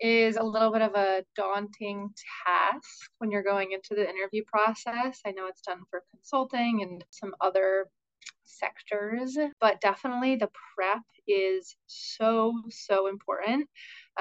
is 0.00 0.36
a 0.36 0.42
little 0.42 0.72
bit 0.72 0.82
of 0.82 0.94
a 0.94 1.22
daunting 1.36 2.08
task 2.46 3.10
when 3.18 3.30
you're 3.30 3.42
going 3.42 3.72
into 3.72 3.94
the 3.94 4.08
interview 4.08 4.42
process. 4.46 5.20
I 5.26 5.30
know 5.30 5.46
it's 5.46 5.60
done 5.60 5.82
for 5.90 6.02
consulting 6.10 6.80
and 6.82 7.04
some 7.10 7.34
other 7.40 7.86
sectors, 8.60 9.36
but 9.60 9.80
definitely 9.80 10.36
the 10.36 10.50
prep 10.74 11.02
is 11.26 11.76
so, 11.86 12.52
so 12.68 13.08
important. 13.08 13.68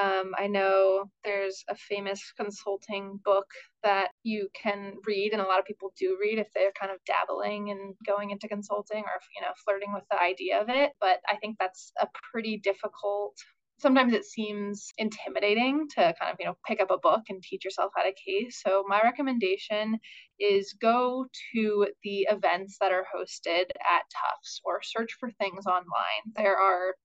Um, 0.01 0.33
I 0.37 0.47
know 0.47 1.09
there's 1.23 1.63
a 1.69 1.75
famous 1.75 2.21
consulting 2.37 3.19
book 3.25 3.47
that 3.83 4.09
you 4.23 4.49
can 4.53 4.95
read, 5.05 5.33
and 5.33 5.41
a 5.41 5.45
lot 5.45 5.59
of 5.59 5.65
people 5.65 5.91
do 5.97 6.17
read 6.19 6.39
if 6.39 6.47
they're 6.53 6.71
kind 6.79 6.91
of 6.91 6.99
dabbling 7.05 7.71
and 7.71 7.95
going 8.05 8.31
into 8.31 8.47
consulting 8.47 8.99
or, 8.99 9.19
you 9.35 9.41
know, 9.41 9.53
flirting 9.65 9.93
with 9.93 10.03
the 10.09 10.21
idea 10.21 10.61
of 10.61 10.69
it. 10.69 10.91
But 11.01 11.19
I 11.27 11.35
think 11.37 11.57
that's 11.59 11.91
a 11.99 12.07
pretty 12.31 12.57
difficult 12.57 13.35
sometimes 13.79 14.13
it 14.13 14.25
seems 14.25 14.91
intimidating 14.97 15.87
to 15.89 16.13
kind 16.19 16.31
of 16.31 16.37
you 16.39 16.45
know 16.45 16.57
pick 16.67 16.81
up 16.81 16.91
a 16.91 16.97
book 16.97 17.23
and 17.29 17.41
teach 17.41 17.63
yourself 17.63 17.91
how 17.95 18.03
to 18.03 18.13
case. 18.13 18.61
So 18.65 18.83
my 18.87 19.01
recommendation 19.03 19.97
is 20.39 20.75
go 20.81 21.25
to 21.53 21.87
the 22.03 22.27
events 22.29 22.77
that 22.79 22.91
are 22.91 23.05
hosted 23.15 23.65
at 23.69 24.03
tufts 24.11 24.61
or 24.63 24.81
search 24.83 25.15
for 25.19 25.31
things 25.31 25.65
online. 25.65 26.33
There 26.35 26.57
are 26.57 26.95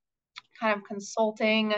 kind 0.61 0.77
of 0.77 0.85
consulting 0.85 1.75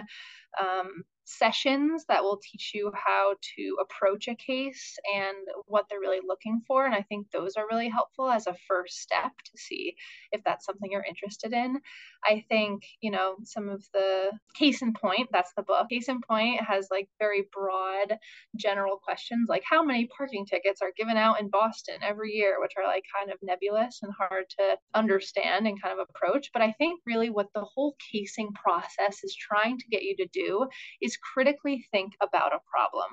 um, 0.61 1.05
sessions 1.27 2.05
that 2.09 2.23
will 2.23 2.41
teach 2.43 2.73
you 2.73 2.91
how 2.95 3.35
to 3.57 3.77
approach 3.81 4.29
a 4.29 4.35
case 4.35 4.97
and 5.15 5.37
what 5.67 5.87
they're 5.89 6.01
really 6.01 6.21
looking 6.27 6.63
for. 6.67 6.87
And 6.87 6.95
I 6.95 7.03
think 7.03 7.31
those 7.31 7.55
are 7.57 7.67
really 7.71 7.89
helpful 7.89 8.31
as 8.31 8.47
a 8.47 8.57
first 8.69 9.01
step 9.01 9.33
to 9.45 9.59
see 9.59 9.95
if 10.33 10.43
that's 10.45 10.65
something 10.65 10.91
you're 10.91 11.05
interested 11.07 11.53
in. 11.53 11.81
I 12.25 12.45
think, 12.49 12.83
you 13.01 13.11
know, 13.11 13.37
some 13.45 13.69
of 13.69 13.85
the 13.93 14.31
case 14.55 14.83
in 14.83 14.93
point, 14.93 15.29
that's 15.33 15.53
the 15.57 15.63
book. 15.63 15.89
Case 15.91 16.09
in 16.09 16.21
point 16.21 16.61
has 16.63 16.89
like 16.91 17.09
very 17.19 17.45
broad 17.53 18.17
general 18.57 18.97
questions 18.97 19.49
like 19.49 19.63
how 19.69 19.83
many 19.83 20.09
parking 20.17 20.47
tickets 20.47 20.81
are 20.83 20.93
given 20.97 21.17
out 21.17 21.41
in 21.41 21.49
Boston 21.51 21.97
every 22.03 22.33
year, 22.33 22.57
which 22.61 22.73
are 22.77 22.87
like 22.87 23.05
kind 23.17 23.31
of 23.31 23.39
nebulous 23.43 24.01
and 24.03 24.13
hard 24.17 24.45
to 24.59 24.77
understand 24.95 25.67
and 25.67 25.81
kind 25.81 25.99
of 25.99 26.07
approach. 26.09 26.51
But 26.53 26.63
I 26.63 26.73
think 26.79 27.01
really 27.07 27.31
what 27.31 27.49
the 27.55 27.65
whole 27.65 27.97
casing 28.13 28.51
process 28.53 29.25
is 29.25 29.35
trying 29.35 29.79
to 29.79 29.89
get 29.91 30.03
you 30.03 30.17
to 30.17 30.27
do 30.33 30.67
is 31.01 31.16
critically 31.35 31.85
think 31.93 32.13
about 32.23 32.55
a 32.55 32.61
problem. 32.71 33.07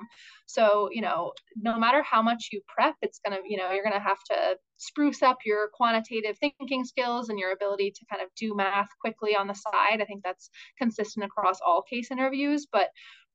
So, 0.46 0.88
you 0.92 1.02
know, 1.02 1.32
no 1.56 1.78
matter 1.78 2.02
how 2.02 2.22
much 2.22 2.48
you 2.52 2.60
prep, 2.68 2.94
it's 3.02 3.20
going 3.26 3.38
to, 3.40 3.48
you 3.48 3.56
know, 3.56 3.70
you're 3.72 3.84
going 3.84 3.94
to 3.94 4.00
have 4.00 4.22
to 4.30 4.56
spruce 4.76 5.22
up 5.22 5.38
your 5.44 5.68
quantitative 5.72 6.36
thinking 6.38 6.84
skills 6.84 7.28
and 7.28 7.38
your 7.38 7.52
ability 7.52 7.90
to 7.92 8.04
kind 8.10 8.22
of 8.22 8.28
do 8.36 8.54
math 8.54 8.88
quickly 9.00 9.36
on 9.36 9.46
the 9.46 9.54
side. 9.54 10.00
I 10.00 10.04
think 10.04 10.22
that's 10.22 10.50
consistent 10.78 11.24
across 11.24 11.58
all 11.64 11.82
case 11.82 12.10
interviews, 12.10 12.66
but 12.70 12.88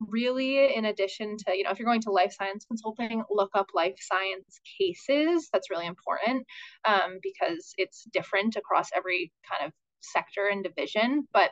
really 0.08 0.74
in 0.74 0.86
addition 0.86 1.36
to 1.38 1.56
you 1.56 1.64
know 1.64 1.72
if 1.72 1.78
you're 1.78 1.86
going 1.86 2.02
to 2.02 2.12
life 2.12 2.34
science 2.38 2.64
consulting 2.66 3.22
look 3.30 3.50
up 3.54 3.68
life 3.74 3.98
science 4.00 4.62
cases 4.80 5.50
that's 5.52 5.70
really 5.70 5.86
important 5.86 6.46
um, 6.86 7.20
because 7.22 7.74
it's 7.78 8.06
different 8.14 8.56
across 8.56 8.88
every 8.96 9.32
kind 9.52 9.68
of 9.68 9.74
sector 10.00 10.48
and 10.50 10.64
division 10.64 11.28
but 11.34 11.52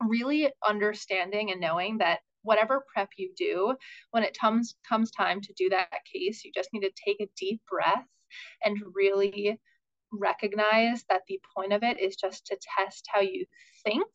really 0.00 0.50
understanding 0.66 1.50
and 1.50 1.60
knowing 1.60 1.98
that 1.98 2.20
whatever 2.46 2.84
prep 2.92 3.10
you 3.18 3.32
do, 3.36 3.76
when 4.12 4.22
it 4.22 4.36
comes 4.40 4.76
comes 4.88 5.10
time 5.10 5.40
to 5.42 5.52
do 5.56 5.68
that 5.70 5.88
case, 6.12 6.44
you 6.44 6.52
just 6.54 6.70
need 6.72 6.80
to 6.80 6.92
take 7.04 7.20
a 7.20 7.30
deep 7.36 7.60
breath 7.68 8.06
and 8.64 8.78
really 8.94 9.58
recognize 10.12 11.04
that 11.08 11.22
the 11.28 11.40
point 11.54 11.72
of 11.72 11.82
it 11.82 12.00
is 12.00 12.16
just 12.16 12.46
to 12.46 12.56
test 12.78 13.06
how 13.12 13.20
you 13.20 13.44
think. 13.84 14.06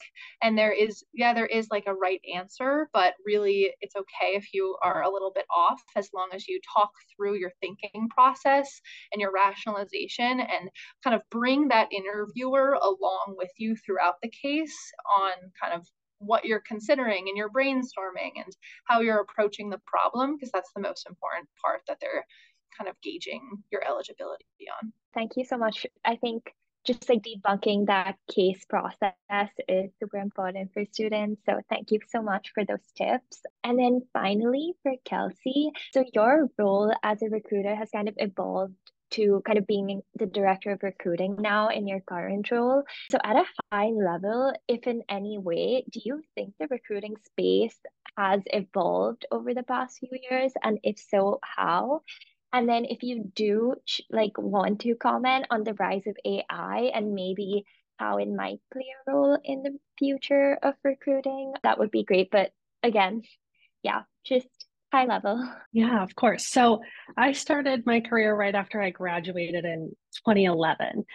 And 0.41 0.57
there 0.57 0.71
is 0.71 1.03
yeah 1.13 1.34
there 1.34 1.45
is 1.45 1.67
like 1.71 1.86
a 1.88 1.93
right 1.93 2.19
answer 2.36 2.89
but 2.93 3.13
really 3.25 3.71
it's 3.82 3.95
okay 3.95 4.36
if 4.36 4.53
you 4.53 4.75
are 4.84 5.03
a 5.03 5.09
little 5.09 5.32
bit 5.34 5.45
off 5.55 5.82
as 5.95 6.09
long 6.13 6.29
as 6.34 6.47
you 6.47 6.59
talk 6.75 6.91
through 7.15 7.36
your 7.36 7.51
thinking 7.61 8.09
process 8.09 8.82
and 9.11 9.21
your 9.21 9.32
rationalization 9.32 10.39
and 10.41 10.69
kind 11.03 11.15
of 11.15 11.21
bring 11.29 11.69
that 11.69 11.89
interviewer 11.93 12.73
along 12.82 13.36
with 13.38 13.51
you 13.57 13.75
throughout 13.86 14.15
the 14.21 14.32
case 14.41 14.75
on 15.19 15.32
kind 15.61 15.73
of 15.73 15.88
what 16.22 16.45
you're 16.45 16.63
considering 16.65 17.28
and 17.28 17.38
you're 17.38 17.49
brainstorming 17.49 18.32
and 18.36 18.55
how 18.86 19.01
you're 19.01 19.22
approaching 19.22 19.69
the 19.69 19.82
problem 19.86 20.36
because 20.36 20.51
that's 20.51 20.72
the 20.76 20.82
most 20.82 21.07
important 21.09 21.47
part 21.63 21.82
that 21.88 21.97
they're 21.99 22.26
kind 22.78 22.89
of 22.89 22.95
gauging 23.01 23.41
your 23.72 23.86
eligibility 23.86 24.45
on. 24.82 24.93
Thank 25.13 25.36
you 25.36 25.43
so 25.43 25.57
much. 25.57 25.86
I 26.05 26.15
think 26.15 26.53
just 26.86 27.09
like 27.09 27.22
debunking 27.22 27.88
that 27.88 28.15
case 28.34 28.65
process 28.65 29.13
is 29.67 29.91
super 29.99 30.17
important 30.17 30.72
for 30.74 30.84
students. 30.91 31.41
So 31.45 31.61
thank 31.69 31.91
you 31.91 31.99
so 32.09 32.22
much 32.22 32.51
for 32.53 32.65
those 32.65 32.80
tips. 32.97 33.41
And 33.63 33.78
then 33.78 34.01
finally 34.13 34.74
for 34.82 34.93
Kelsey, 35.05 35.72
so 35.93 36.03
your 36.13 36.49
role 36.57 36.91
as 37.03 37.22
a 37.22 37.30
recruiter 37.30 37.76
has 37.76 37.89
kind 37.91 38.07
of 38.07 38.15
evolved 38.17 38.74
to 39.12 39.41
kind 39.45 39.57
of 39.57 39.68
being 39.68 40.01
the 40.16 40.26
director 40.26 40.72
of 40.72 40.84
recruiting 40.84 41.36
now 41.39 41.70
in 41.70 41.88
your 41.88 42.01
current 42.01 42.49
role. 42.51 42.84
So, 43.12 43.18
at 43.24 43.36
a 43.36 43.45
high 43.72 43.89
level, 43.89 44.53
if 44.68 44.88
in 44.88 45.03
any 45.09 45.38
way, 45.38 45.84
do 45.89 45.99
you 46.03 46.22
think 46.36 46.53
the 46.59 46.68
recruiting 46.70 47.16
space 47.26 47.78
has 48.18 48.41
evolved 48.47 49.26
over 49.32 49.53
the 49.53 49.64
past 49.64 49.99
few 49.99 50.18
years? 50.30 50.53
And 50.64 50.80
if 50.84 50.99
so, 50.99 51.39
how? 51.43 52.01
And 52.53 52.68
then, 52.68 52.86
if 52.86 53.03
you 53.03 53.32
do 53.36 53.76
like 54.09 54.38
want 54.38 54.82
to 54.82 54.95
comment 54.95 55.47
on 55.49 55.64
the 55.64 55.74
rise 55.76 56.07
of 56.07 56.18
AI 56.26 56.91
and 56.93 57.14
maybe 57.14 57.66
how 57.97 58.18
it 58.18 58.28
might 58.28 58.59
play 58.74 58.88
a 59.07 59.12
role 59.12 59.38
in 59.43 59.64
the 59.64 59.78
future 59.99 60.57
of 60.64 60.74
recruiting, 60.84 61.53
that 61.64 61.78
would 61.78 61.91
be 61.91 62.03
great. 62.03 62.32
But 62.32 62.51
again, 62.84 63.22
yeah, 63.84 64.01
just 64.26 64.49
high 64.91 65.05
level. 65.05 65.47
Yeah, 65.71 66.03
of 66.03 66.15
course. 66.15 66.47
So 66.47 66.81
I 67.17 67.31
started 67.31 67.85
my 67.85 68.01
career 68.01 68.35
right 68.35 68.55
after 68.55 68.81
I 68.81 68.89
graduated 68.89 69.65
in 69.65 69.95
2011. 70.25 71.05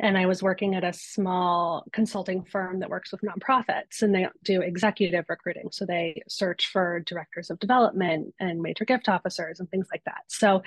And 0.00 0.18
I 0.18 0.26
was 0.26 0.42
working 0.42 0.74
at 0.74 0.82
a 0.82 0.92
small 0.92 1.84
consulting 1.92 2.42
firm 2.44 2.80
that 2.80 2.90
works 2.90 3.12
with 3.12 3.20
nonprofits 3.22 4.02
and 4.02 4.12
they 4.12 4.26
do 4.42 4.60
executive 4.60 5.24
recruiting. 5.28 5.68
So 5.70 5.86
they 5.86 6.20
search 6.28 6.68
for 6.72 7.00
directors 7.06 7.48
of 7.48 7.60
development 7.60 8.34
and 8.40 8.60
major 8.60 8.84
gift 8.84 9.08
officers 9.08 9.60
and 9.60 9.70
things 9.70 9.86
like 9.92 10.02
that. 10.04 10.22
So 10.26 10.62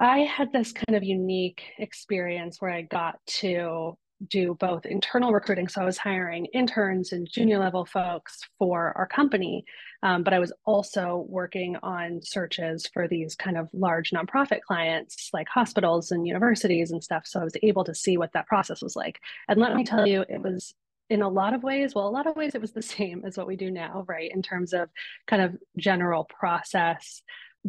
I 0.00 0.20
had 0.20 0.52
this 0.52 0.72
kind 0.72 0.96
of 0.96 1.04
unique 1.04 1.62
experience 1.78 2.60
where 2.60 2.72
I 2.72 2.82
got 2.82 3.24
to 3.26 3.96
do 4.26 4.56
both 4.58 4.84
internal 4.84 5.32
recruiting. 5.32 5.68
So 5.68 5.80
I 5.80 5.84
was 5.84 5.98
hiring 5.98 6.46
interns 6.46 7.12
and 7.12 7.28
junior 7.30 7.58
level 7.58 7.84
folks 7.84 8.40
for 8.58 8.92
our 8.96 9.06
company, 9.06 9.64
um, 10.02 10.22
but 10.22 10.34
I 10.34 10.38
was 10.38 10.52
also 10.64 11.24
working 11.28 11.76
on 11.82 12.20
searches 12.22 12.88
for 12.92 13.06
these 13.06 13.36
kind 13.36 13.56
of 13.56 13.68
large 13.72 14.10
nonprofit 14.10 14.60
clients 14.62 15.30
like 15.32 15.48
hospitals 15.48 16.10
and 16.10 16.26
universities 16.26 16.90
and 16.90 17.02
stuff. 17.02 17.26
So 17.26 17.40
I 17.40 17.44
was 17.44 17.56
able 17.62 17.84
to 17.84 17.94
see 17.94 18.16
what 18.16 18.32
that 18.32 18.46
process 18.46 18.82
was 18.82 18.96
like. 18.96 19.20
And 19.48 19.60
let 19.60 19.74
me 19.74 19.84
tell 19.84 20.06
you, 20.06 20.24
it 20.28 20.42
was 20.42 20.74
in 21.10 21.22
a 21.22 21.28
lot 21.28 21.54
of 21.54 21.62
ways, 21.62 21.94
well, 21.94 22.06
a 22.06 22.10
lot 22.10 22.26
of 22.26 22.36
ways 22.36 22.54
it 22.54 22.60
was 22.60 22.72
the 22.72 22.82
same 22.96 23.22
as 23.24 23.36
what 23.36 23.46
we 23.46 23.56
do 23.56 23.70
now, 23.70 24.04
right? 24.08 24.30
In 24.32 24.42
terms 24.42 24.72
of 24.72 24.88
kind 25.26 25.42
of 25.42 25.56
general 25.76 26.24
process 26.24 27.22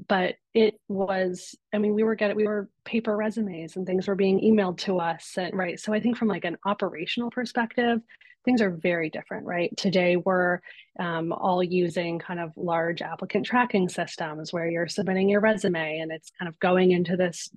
but 0.07 0.35
it 0.53 0.79
was 0.87 1.55
i 1.73 1.77
mean 1.77 1.93
we 1.93 2.03
were 2.03 2.15
getting 2.15 2.35
we 2.35 2.47
were 2.47 2.69
paper 2.85 3.15
resumes 3.15 3.75
and 3.75 3.85
things 3.85 4.07
were 4.07 4.15
being 4.15 4.39
emailed 4.39 4.77
to 4.77 4.99
us 4.99 5.33
and 5.37 5.53
right 5.53 5.79
so 5.79 5.93
i 5.93 5.99
think 5.99 6.17
from 6.17 6.27
like 6.27 6.45
an 6.45 6.57
operational 6.65 7.29
perspective 7.29 7.99
things 8.45 8.61
are 8.61 8.69
very 8.69 9.09
different 9.09 9.45
right? 9.45 9.75
Today 9.77 10.15
we're 10.15 10.59
um, 10.99 11.31
all 11.31 11.63
using 11.63 12.19
kind 12.19 12.39
of 12.39 12.51
large 12.55 13.01
applicant 13.01 13.45
tracking 13.45 13.89
systems 13.89 14.53
where 14.53 14.69
you're 14.69 14.87
submitting 14.87 15.29
your 15.29 15.41
resume 15.41 15.99
and 15.99 16.11
it's 16.11 16.31
kind 16.39 16.49
of 16.49 16.57
going 16.59 16.91
into 16.91 17.15
this 17.15 17.49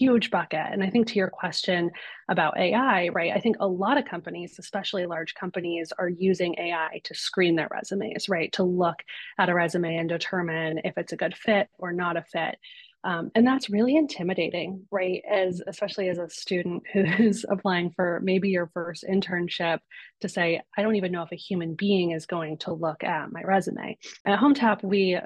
huge 0.00 0.30
bucket. 0.30 0.66
And 0.72 0.82
I 0.82 0.88
think 0.88 1.06
to 1.08 1.16
your 1.16 1.28
question 1.28 1.90
about 2.30 2.58
AI, 2.58 3.08
right, 3.08 3.32
I 3.34 3.40
think 3.40 3.56
a 3.60 3.68
lot 3.68 3.98
of 3.98 4.06
companies, 4.06 4.56
especially 4.58 5.04
large 5.04 5.34
companies, 5.34 5.92
are 5.98 6.08
using 6.08 6.54
AI 6.58 7.02
to 7.04 7.14
screen 7.14 7.54
their 7.54 7.68
resumes, 7.70 8.28
right, 8.28 8.50
to 8.52 8.64
look 8.64 8.96
at 9.38 9.50
a 9.50 9.54
resume 9.54 9.96
and 9.96 10.08
determine 10.08 10.80
if 10.84 10.96
it's 10.96 11.12
a 11.12 11.16
good 11.16 11.36
fit 11.36 11.68
or 11.78 11.92
not 11.92 12.16
a 12.16 12.22
fit. 12.22 12.56
Um, 13.02 13.30
and 13.34 13.46
that's 13.46 13.70
really 13.70 13.96
intimidating, 13.96 14.86
right? 14.90 15.22
As 15.30 15.62
especially 15.66 16.08
as 16.08 16.18
a 16.18 16.28
student 16.28 16.82
who's 16.92 17.44
applying 17.48 17.90
for 17.90 18.20
maybe 18.22 18.48
your 18.48 18.70
first 18.72 19.04
internship 19.08 19.78
to 20.20 20.28
say, 20.28 20.60
I 20.76 20.82
don't 20.82 20.96
even 20.96 21.12
know 21.12 21.22
if 21.22 21.32
a 21.32 21.36
human 21.36 21.74
being 21.74 22.12
is 22.12 22.26
going 22.26 22.58
to 22.58 22.72
look 22.72 23.04
at 23.04 23.32
my 23.32 23.42
resume. 23.42 23.98
At 24.26 24.38
Hometap, 24.38 24.82
we 24.82 25.18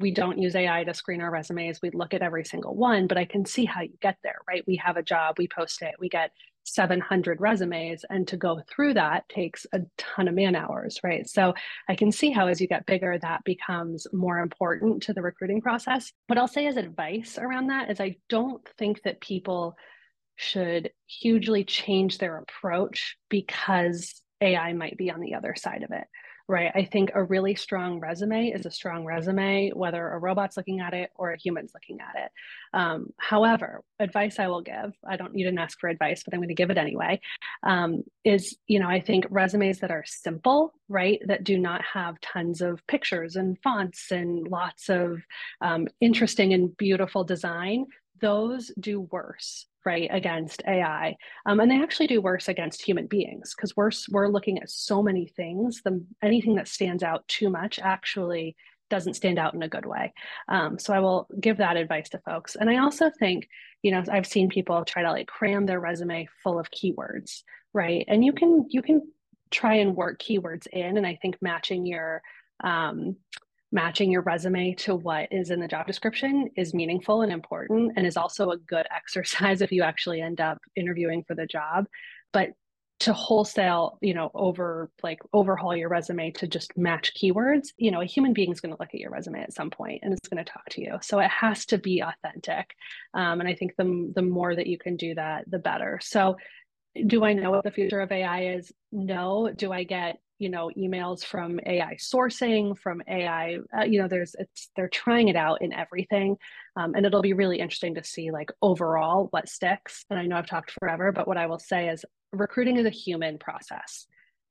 we 0.00 0.10
don't 0.10 0.38
use 0.38 0.56
AI 0.56 0.84
to 0.84 0.94
screen 0.94 1.20
our 1.20 1.30
resumes. 1.30 1.80
We 1.80 1.90
look 1.90 2.14
at 2.14 2.22
every 2.22 2.44
single 2.44 2.74
one, 2.74 3.06
but 3.06 3.18
I 3.18 3.24
can 3.24 3.44
see 3.44 3.64
how 3.64 3.82
you 3.82 3.96
get 4.00 4.16
there, 4.22 4.38
right? 4.48 4.64
We 4.66 4.76
have 4.76 4.96
a 4.96 5.02
job, 5.02 5.36
we 5.38 5.48
post 5.48 5.82
it, 5.82 5.94
we 6.00 6.08
get 6.08 6.32
700 6.64 7.40
resumes, 7.40 8.04
and 8.08 8.26
to 8.28 8.36
go 8.36 8.60
through 8.68 8.94
that 8.94 9.28
takes 9.28 9.66
a 9.72 9.80
ton 9.98 10.28
of 10.28 10.34
man 10.34 10.56
hours, 10.56 10.98
right? 11.04 11.28
So 11.28 11.54
I 11.88 11.94
can 11.94 12.10
see 12.10 12.30
how 12.30 12.48
as 12.48 12.60
you 12.60 12.66
get 12.66 12.86
bigger, 12.86 13.18
that 13.18 13.44
becomes 13.44 14.06
more 14.12 14.38
important 14.38 15.02
to 15.04 15.12
the 15.12 15.22
recruiting 15.22 15.60
process. 15.60 16.10
What 16.26 16.38
I'll 16.38 16.48
say 16.48 16.66
as 16.66 16.76
advice 16.76 17.38
around 17.38 17.68
that 17.68 17.90
is 17.90 18.00
I 18.00 18.16
don't 18.28 18.66
think 18.78 19.02
that 19.02 19.20
people 19.20 19.76
should 20.36 20.90
hugely 21.06 21.64
change 21.64 22.18
their 22.18 22.38
approach 22.38 23.16
because 23.28 24.20
AI 24.40 24.72
might 24.72 24.96
be 24.96 25.10
on 25.10 25.20
the 25.20 25.34
other 25.34 25.54
side 25.56 25.84
of 25.84 25.92
it 25.92 26.06
right? 26.48 26.70
I 26.74 26.84
think 26.84 27.10
a 27.14 27.22
really 27.22 27.54
strong 27.54 28.00
resume 28.00 28.48
is 28.48 28.66
a 28.66 28.70
strong 28.70 29.04
resume, 29.04 29.70
whether 29.70 30.08
a 30.08 30.18
robot's 30.18 30.56
looking 30.56 30.80
at 30.80 30.92
it 30.92 31.10
or 31.14 31.32
a 31.32 31.38
human's 31.38 31.72
looking 31.74 32.00
at 32.00 32.22
it. 32.22 32.30
Um, 32.74 33.12
however, 33.18 33.82
advice 33.98 34.38
I 34.38 34.48
will 34.48 34.60
give, 34.60 34.92
I 35.08 35.16
don't, 35.16 35.36
you 35.36 35.44
didn't 35.44 35.60
ask 35.60 35.80
for 35.80 35.88
advice, 35.88 36.22
but 36.22 36.34
I'm 36.34 36.40
going 36.40 36.48
to 36.48 36.54
give 36.54 36.70
it 36.70 36.76
anyway, 36.76 37.20
um, 37.62 38.02
is, 38.24 38.56
you 38.66 38.78
know, 38.78 38.88
I 38.88 39.00
think 39.00 39.26
resumes 39.30 39.78
that 39.80 39.90
are 39.90 40.04
simple, 40.06 40.74
right, 40.88 41.20
that 41.26 41.44
do 41.44 41.58
not 41.58 41.82
have 41.92 42.20
tons 42.20 42.60
of 42.60 42.86
pictures 42.88 43.36
and 43.36 43.58
fonts 43.62 44.10
and 44.10 44.46
lots 44.48 44.90
of 44.90 45.22
um, 45.62 45.88
interesting 46.00 46.52
and 46.52 46.76
beautiful 46.76 47.24
design 47.24 47.86
those 48.24 48.72
do 48.80 49.02
worse 49.12 49.66
right 49.84 50.08
against 50.10 50.62
ai 50.66 51.14
um, 51.46 51.60
and 51.60 51.70
they 51.70 51.82
actually 51.82 52.06
do 52.06 52.20
worse 52.20 52.48
against 52.48 52.82
human 52.82 53.06
beings 53.06 53.54
because 53.54 53.76
we're 53.76 53.90
we're 54.10 54.28
looking 54.28 54.58
at 54.58 54.70
so 54.70 55.02
many 55.02 55.26
things 55.26 55.82
the 55.84 56.02
anything 56.22 56.54
that 56.54 56.68
stands 56.68 57.02
out 57.02 57.26
too 57.28 57.50
much 57.50 57.78
actually 57.78 58.56
doesn't 58.90 59.14
stand 59.14 59.38
out 59.38 59.54
in 59.54 59.62
a 59.62 59.68
good 59.68 59.86
way. 59.86 60.12
Um, 60.48 60.78
so 60.78 60.92
i 60.92 61.00
will 61.00 61.26
give 61.40 61.56
that 61.56 61.76
advice 61.76 62.08
to 62.10 62.18
folks. 62.18 62.54
And 62.54 62.70
i 62.70 62.78
also 62.78 63.10
think 63.18 63.48
you 63.82 63.90
know 63.90 64.02
i've 64.10 64.26
seen 64.26 64.48
people 64.48 64.84
try 64.84 65.02
to 65.02 65.10
like 65.10 65.26
cram 65.26 65.66
their 65.66 65.80
resume 65.80 66.28
full 66.42 66.58
of 66.58 66.70
keywords 66.70 67.42
right? 67.74 68.04
And 68.08 68.24
you 68.24 68.32
can 68.32 68.66
you 68.70 68.80
can 68.80 69.02
try 69.50 69.74
and 69.74 69.94
work 69.94 70.18
keywords 70.20 70.66
in 70.68 70.96
and 70.96 71.06
i 71.06 71.16
think 71.20 71.36
matching 71.40 71.84
your 71.86 72.22
um, 72.62 73.16
matching 73.74 74.10
your 74.10 74.22
resume 74.22 74.72
to 74.72 74.94
what 74.94 75.28
is 75.32 75.50
in 75.50 75.60
the 75.60 75.68
job 75.68 75.86
description 75.86 76.48
is 76.56 76.72
meaningful 76.72 77.22
and 77.22 77.32
important 77.32 77.92
and 77.96 78.06
is 78.06 78.16
also 78.16 78.50
a 78.50 78.56
good 78.56 78.86
exercise 78.96 79.60
if 79.60 79.72
you 79.72 79.82
actually 79.82 80.22
end 80.22 80.40
up 80.40 80.58
interviewing 80.76 81.24
for 81.26 81.34
the 81.34 81.46
job. 81.46 81.86
But 82.32 82.52
to 83.00 83.12
wholesale 83.12 83.98
you 84.00 84.14
know 84.14 84.30
over 84.34 84.88
like 85.02 85.18
overhaul 85.32 85.76
your 85.76 85.88
resume 85.88 86.30
to 86.30 86.46
just 86.46 86.78
match 86.78 87.12
keywords 87.20 87.70
you 87.76 87.90
know 87.90 88.00
a 88.00 88.06
human 88.06 88.32
being 88.32 88.52
is 88.52 88.60
going 88.60 88.72
to 88.72 88.78
look 88.78 88.94
at 88.94 89.00
your 89.00 89.10
resume 89.10 89.42
at 89.42 89.52
some 89.52 89.68
point 89.68 90.00
and 90.04 90.12
it's 90.12 90.28
going 90.28 90.42
to 90.42 90.50
talk 90.50 90.64
to 90.70 90.80
you. 90.80 90.96
So 91.02 91.18
it 91.18 91.28
has 91.28 91.66
to 91.66 91.78
be 91.78 92.00
authentic 92.00 92.70
um, 93.12 93.40
and 93.40 93.48
i 93.48 93.54
think 93.54 93.74
the, 93.76 94.12
the 94.14 94.22
more 94.22 94.54
that 94.54 94.68
you 94.68 94.78
can 94.78 94.96
do 94.96 95.14
that 95.16 95.50
the 95.50 95.58
better. 95.58 95.98
So 96.02 96.36
do 97.06 97.24
i 97.24 97.32
know 97.32 97.50
what 97.50 97.64
the 97.64 97.72
future 97.72 98.00
of 98.00 98.12
ai 98.12 98.54
is? 98.54 98.72
No. 98.92 99.52
Do 99.54 99.72
i 99.72 99.82
get 99.82 100.18
you 100.38 100.48
know 100.48 100.70
emails 100.76 101.24
from 101.24 101.60
ai 101.66 101.94
sourcing 101.94 102.76
from 102.78 103.02
ai 103.08 103.58
uh, 103.78 103.84
you 103.84 104.00
know 104.00 104.08
there's 104.08 104.34
it's 104.38 104.70
they're 104.76 104.88
trying 104.88 105.28
it 105.28 105.36
out 105.36 105.62
in 105.62 105.72
everything 105.72 106.36
um, 106.76 106.94
and 106.94 107.06
it'll 107.06 107.22
be 107.22 107.32
really 107.32 107.60
interesting 107.60 107.94
to 107.94 108.02
see 108.02 108.30
like 108.30 108.50
overall 108.60 109.28
what 109.30 109.48
sticks 109.48 110.04
and 110.10 110.18
i 110.18 110.26
know 110.26 110.36
i've 110.36 110.46
talked 110.46 110.72
forever 110.72 111.12
but 111.12 111.28
what 111.28 111.36
i 111.36 111.46
will 111.46 111.58
say 111.58 111.88
is 111.88 112.04
recruiting 112.34 112.76
is 112.76 112.86
a 112.86 112.90
human 112.90 113.38
process. 113.38 114.06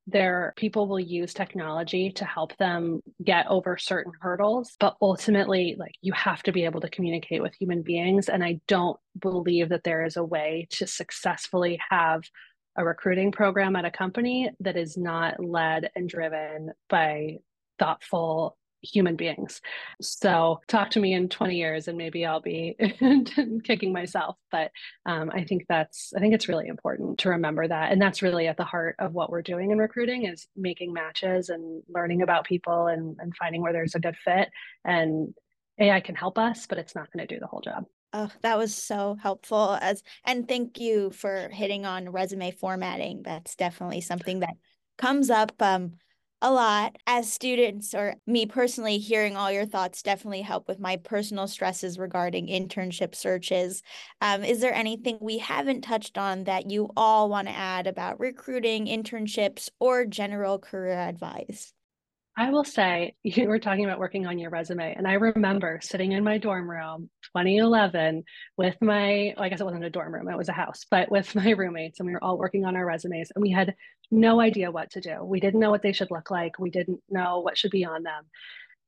There 0.06 0.54
people 0.58 0.90
will 0.90 1.00
use 1.00 1.34
technology 1.34 2.12
to 2.12 2.26
help 2.26 2.58
them 2.58 3.02
get 3.24 3.48
over 3.48 3.78
certain 3.78 4.12
hurdles 4.20 4.76
but 4.78 4.98
ultimately 5.02 5.78
like 5.80 5.94
you 6.02 6.12
have 6.12 6.44
to 6.44 6.52
be 6.52 6.66
able 6.66 6.82
to 6.82 6.90
communicate 6.90 7.42
with 7.42 7.56
human 7.56 7.84
beings 7.84 8.28
and 8.28 8.44
i 8.44 8.60
don't 8.68 9.00
believe 9.18 9.70
that 9.70 9.86
there 9.86 10.04
is 10.04 10.18
a 10.18 10.24
way 10.24 10.68
to 10.72 10.86
successfully 10.86 11.80
have 11.90 12.22
a 12.76 12.84
recruiting 12.84 13.32
program 13.32 13.76
at 13.76 13.86
a 13.86 13.92
company 13.92 14.50
that 14.60 14.78
is 14.78 14.98
not 14.98 15.44
led 15.44 15.92
and 15.96 16.10
driven 16.10 16.72
by 16.90 17.38
thoughtful 17.80 18.58
human 18.84 19.16
beings. 19.16 19.62
So 20.02 20.60
talk 20.68 20.92
to 20.92 21.00
me 21.00 21.14
in 21.14 21.30
20 21.30 21.56
years 21.56 21.88
and 21.88 21.98
maybe 21.98 22.26
I'll 22.26 22.42
be 22.42 22.76
kicking 23.64 23.94
myself. 23.94 24.36
But 24.52 24.72
um, 25.06 25.32
I 25.34 25.46
think 25.46 25.66
that's, 25.70 26.14
I 26.16 26.20
think 26.20 26.34
it's 26.34 26.50
really 26.50 26.68
important 26.68 27.20
to 27.20 27.30
remember 27.30 27.68
that. 27.68 27.92
And 27.92 28.02
that's 28.02 28.22
really 28.22 28.48
at 28.48 28.58
the 28.58 28.66
heart 28.66 28.96
of 29.00 29.14
what 29.14 29.30
we're 29.30 29.42
doing 29.42 29.72
in 29.72 29.78
recruiting 29.78 30.26
is 30.26 30.48
making 30.56 30.94
matches 30.94 31.50
and 31.50 31.82
learning 31.88 32.22
about 32.22 32.46
people 32.46 32.88
and, 32.88 33.16
and 33.20 33.36
finding 33.38 33.62
where 33.62 33.74
there's 33.74 33.96
a 33.96 34.00
good 34.00 34.18
fit. 34.18 34.50
And 34.84 35.34
AI 35.80 36.02
can 36.02 36.16
help 36.16 36.38
us, 36.38 36.68
but 36.68 36.78
it's 36.78 36.96
not 36.96 37.12
going 37.12 37.26
to 37.26 37.34
do 37.34 37.40
the 37.40 37.48
whole 37.48 37.62
job. 37.62 37.86
Oh, 38.16 38.30
that 38.42 38.58
was 38.60 38.76
so 38.76 39.16
helpful 39.22 39.78
as 39.82 40.04
and 40.24 40.48
thank 40.48 40.80
you 40.80 41.10
for 41.10 41.50
hitting 41.50 41.86
on 41.86 42.10
resume 42.10 42.52
formatting. 42.52 43.24
That's 43.24 43.56
definitely 43.56 44.02
something 44.02 44.40
that 44.42 44.56
comes 44.98 45.30
up 45.32 45.54
um 45.62 45.94
a 46.42 46.52
lot 46.52 46.98
as 47.08 47.32
students 47.32 47.94
or 47.96 48.16
me 48.28 48.46
personally 48.46 48.98
hearing 49.00 49.36
all 49.38 49.50
your 49.52 49.66
thoughts 49.66 50.04
definitely 50.04 50.42
help 50.42 50.68
with 50.68 50.78
my 50.80 50.98
personal 50.98 51.48
stresses 51.48 51.98
regarding 51.98 52.48
internship 52.48 53.16
searches 53.16 53.82
um, 54.22 54.44
is 54.44 54.60
there 54.60 54.74
anything 54.74 55.18
we 55.22 55.38
haven't 55.38 55.82
touched 55.82 56.18
on 56.18 56.44
that 56.44 56.70
you 56.70 56.90
all 56.98 57.30
want 57.30 57.48
to 57.48 57.56
add 57.56 57.88
about 57.88 58.20
recruiting 58.20 58.86
internships 58.88 59.70
or 59.80 60.06
general 60.06 60.60
career 60.60 61.00
advice 61.00 61.74
I 62.36 62.50
will 62.50 62.64
say 62.64 63.16
you 63.24 63.48
were 63.48 63.60
talking 63.60 63.86
about 63.86 64.00
working 64.00 64.26
on 64.26 64.40
your 64.40 64.50
resume, 64.50 64.94
and 64.96 65.08
I 65.08 65.14
remember 65.14 65.80
sitting 65.82 66.14
in 66.14 66.24
my 66.24 66.38
dorm 66.38 66.70
room 66.70 67.10
2011 67.34 68.24
with 68.58 68.76
my, 68.82 69.34
well, 69.36 69.46
I 69.46 69.50
guess 69.50 69.62
it 69.62 69.66
wasn't 69.66 69.84
a 69.84 69.90
dorm 69.90 70.14
room, 70.14 70.30
it 70.30 70.38
was 70.38 70.50
a 70.50 70.54
house, 70.54 70.86
but 70.90 71.12
with 71.12 71.36
my 71.36 71.52
roommates, 71.52 72.00
and 72.00 72.08
we 72.08 72.14
were 72.14 72.24
all 72.24 72.38
working 72.38 72.66
on 72.66 72.76
our 72.76 72.86
resumes, 72.86 73.32
and 73.36 73.42
we 73.42 73.52
had 73.52 73.76
no 74.12 74.40
idea 74.40 74.72
what 74.72 74.92
to 74.92 75.02
do. 75.02 75.24
We 75.24 75.40
didn't 75.40 75.60
know 75.60 75.72
what 75.72 75.82
they 75.82 75.94
should 75.94 76.12
look 76.12 76.32
like, 76.32 76.60
we 76.60 76.70
didn't 76.70 77.02
know 77.10 77.40
what 77.40 77.58
should 77.58 77.72
be 77.72 77.86
on 77.86 78.04
them. 78.04 78.26